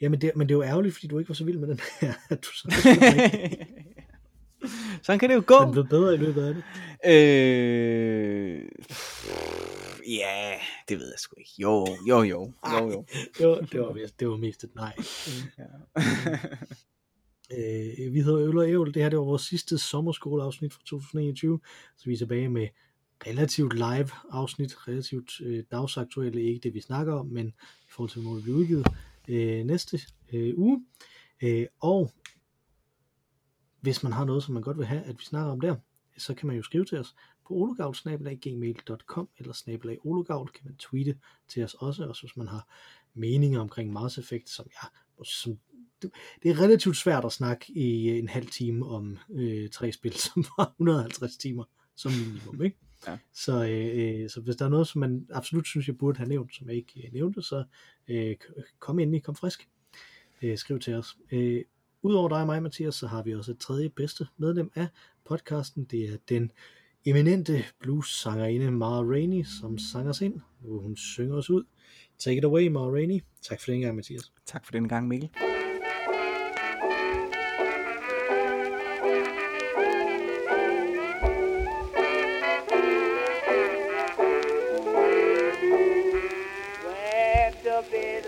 ja, 0.01 0.09
men 0.09 0.21
det, 0.21 0.33
men 0.37 0.49
det 0.49 0.55
er 0.55 0.57
jo 0.57 0.63
ærgerligt, 0.63 0.95
fordi 0.95 1.07
du 1.07 1.19
ikke 1.19 1.29
var 1.29 1.35
så 1.35 1.45
vild 1.45 1.59
med 1.59 1.69
den 1.69 1.81
her. 2.01 2.15
du 2.45 2.49
så, 2.53 2.69
Sådan 5.03 5.19
kan 5.19 5.29
det 5.31 5.35
jo 5.35 5.43
gå. 5.47 5.65
den 5.65 5.73
blev 5.73 5.87
bedre 5.87 6.15
i 6.15 6.17
løbet 6.17 6.43
af 6.43 6.55
det. 6.55 6.65
Øh... 7.07 8.69
Ja, 10.09 10.53
det 10.89 10.99
ved 10.99 11.07
jeg 11.07 11.19
sgu 11.19 11.35
ikke. 11.39 11.53
Jo, 11.59 11.87
jo, 12.09 12.23
jo. 12.23 12.53
jo, 12.73 12.91
jo. 12.91 13.05
Det 13.39 13.47
var, 13.49 13.55
det 13.55 13.81
var, 13.81 13.97
det 14.21 14.29
var 14.29 14.37
mest 14.37 14.65
et 14.65 14.75
nej. 14.75 14.95
Ja. 15.59 15.65
Øh, 17.59 18.15
vi 18.15 18.21
hedder 18.21 18.49
Øl 18.49 18.59
og 18.59 18.69
Ævl. 18.69 18.95
Det 18.95 19.03
her 19.03 19.09
det 19.09 19.19
var 19.19 19.25
vores 19.25 19.43
sidste 19.43 19.79
sommerskoleafsnit 19.79 20.73
fra 20.73 20.81
2021. 20.87 21.61
Så 21.97 22.05
vi 22.07 22.13
er 22.13 22.19
tilbage 22.19 22.49
med 22.49 22.69
relativt 23.27 23.75
live 23.75 24.09
afsnit, 24.31 24.89
relativt 24.89 25.41
øh, 25.41 25.65
dagsaktuelle, 25.71 26.43
ikke 26.43 26.61
det 26.63 26.75
vi 26.75 26.81
snakker 26.81 27.15
om, 27.15 27.27
men 27.27 27.47
i 27.83 27.91
forhold 27.91 28.11
til, 28.11 28.23
hvornår 28.23 28.35
det 28.35 28.43
bliver 28.43 28.59
udgivet 28.59 28.87
øh, 29.29 29.65
næste 29.65 30.01
øh, 30.33 30.59
uge. 30.59 30.85
Øh, 31.43 31.67
og 31.81 32.11
hvis 33.83 34.03
man 34.03 34.13
har 34.13 34.25
noget, 34.25 34.43
som 34.43 34.55
man 34.55 34.63
godt 34.63 34.79
vil 34.79 34.87
have, 34.87 35.03
at 35.03 35.19
vi 35.19 35.25
snakker 35.25 35.53
om 35.53 35.61
der, 35.61 35.77
så 36.19 36.35
kan 36.35 36.47
man 36.47 36.57
jo 36.57 36.63
skrive 36.63 36.85
til 36.85 36.99
os 36.99 37.15
på 37.49 37.55
ologavl.gmail.com 37.55 39.29
eller 39.39 39.53
snabelag 39.53 39.99
ologavl 40.05 40.49
kan 40.49 40.63
man 40.65 40.77
tweete 40.77 41.19
til 41.49 41.65
os 41.65 41.75
også, 41.75 42.05
også 42.05 42.23
hvis 42.23 42.37
man 42.37 42.49
har 42.49 42.69
meninger 43.15 43.61
omkring 43.61 43.93
Mars 43.93 44.19
Effect, 44.19 44.51
som 44.51 44.67
jeg 44.83 44.89
som 45.25 45.59
det 46.43 46.51
er 46.51 46.61
relativt 46.61 46.97
svært 46.97 47.25
at 47.25 47.33
snakke 47.33 47.73
i 47.73 48.19
en 48.19 48.29
halv 48.29 48.47
time 48.47 48.87
om 48.87 49.19
øh, 49.31 49.71
tre 49.71 49.93
spil, 49.93 50.13
som 50.33 50.45
var 50.59 50.75
150 50.81 51.37
timer 51.37 51.65
som 51.97 52.13
minimum, 52.13 52.63
ikke? 52.63 52.77
Ja. 53.07 53.19
Så, 53.33 53.65
øh, 53.65 54.31
så 54.31 54.41
hvis 54.41 54.57
der 54.57 54.65
er 54.65 54.69
noget, 54.69 54.89
som 54.89 55.01
man 55.01 55.27
absolut 55.33 55.67
synes, 55.67 55.87
jeg 55.89 55.99
burde 55.99 56.19
have 56.19 56.29
nævnt, 56.29 56.55
som 56.55 56.69
jeg 56.69 56.77
ikke 56.77 57.07
øh, 57.07 57.13
nævnte, 57.13 57.43
så 57.43 57.65
øh, 58.09 58.37
kom 58.79 58.99
endelig, 58.99 59.23
kom 59.23 59.37
frisk. 59.37 59.69
Øh, 60.43 60.59
skriv 60.59 60.79
til 60.79 60.95
os. 60.95 61.17
Øh, 61.33 61.65
Udover 62.05 62.29
dig 62.29 62.41
og 62.41 62.47
mig, 62.47 62.63
Mathias, 62.63 62.95
så 62.95 63.07
har 63.07 63.23
vi 63.23 63.35
også 63.35 63.51
et 63.51 63.59
tredje 63.59 63.89
bedste 63.89 64.27
medlem 64.37 64.71
af 64.75 64.87
podcasten. 65.25 65.85
Det 65.85 66.13
er 66.13 66.17
den 66.29 66.53
eminente 67.05 67.65
blues-sangerinde 67.81 68.71
Mara 68.71 69.03
Rainey, 69.03 69.45
som 69.45 69.79
sanger 69.79 70.11
os 70.11 70.21
ind, 70.21 70.41
hvor 70.61 70.79
hun 70.79 70.97
synger 70.97 71.37
os 71.37 71.51
ud. 71.51 71.65
Take 72.19 72.39
it 72.39 72.45
away, 72.45 72.69
Mara 72.69 72.91
Rainey. 72.91 73.21
Tak 73.43 73.61
for 73.61 73.71
den 73.71 73.81
gang, 73.81 73.97
Mathias. 73.97 74.33
tak 74.47 74.65
for 74.65 74.73
den 74.73 74.89
gang, 74.89 75.09
Mikkel. 75.09 75.31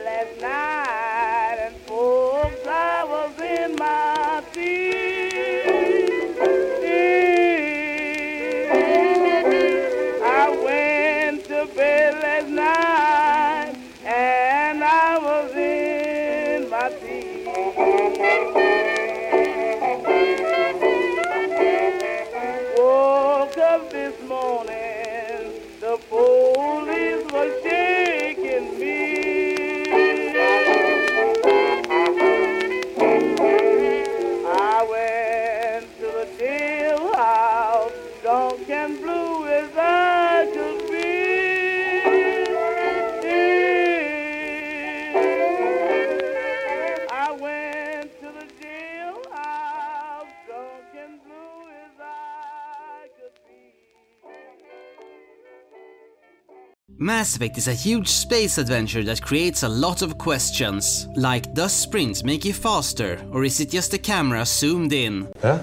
Last 0.04 0.40
night 0.40 1.58
and 1.66 1.76
folks 1.86 2.66
me. 4.64 5.03
Mass 57.24 57.36
Effect 57.36 57.56
is 57.56 57.68
a 57.68 57.72
huge 57.72 58.08
space 58.08 58.58
adventure 58.58 59.02
that 59.02 59.22
creates 59.22 59.62
a 59.62 59.68
lot 59.70 60.02
of 60.02 60.18
questions, 60.18 61.08
like 61.14 61.54
does 61.54 61.72
sprint 61.72 62.22
make 62.22 62.44
you 62.44 62.52
faster, 62.52 63.18
or 63.32 63.44
is 63.44 63.60
it 63.60 63.70
just 63.70 63.92
the 63.92 63.98
camera 63.98 64.44
zoomed 64.44 64.92
in? 64.92 65.32
Huh? 65.40 65.60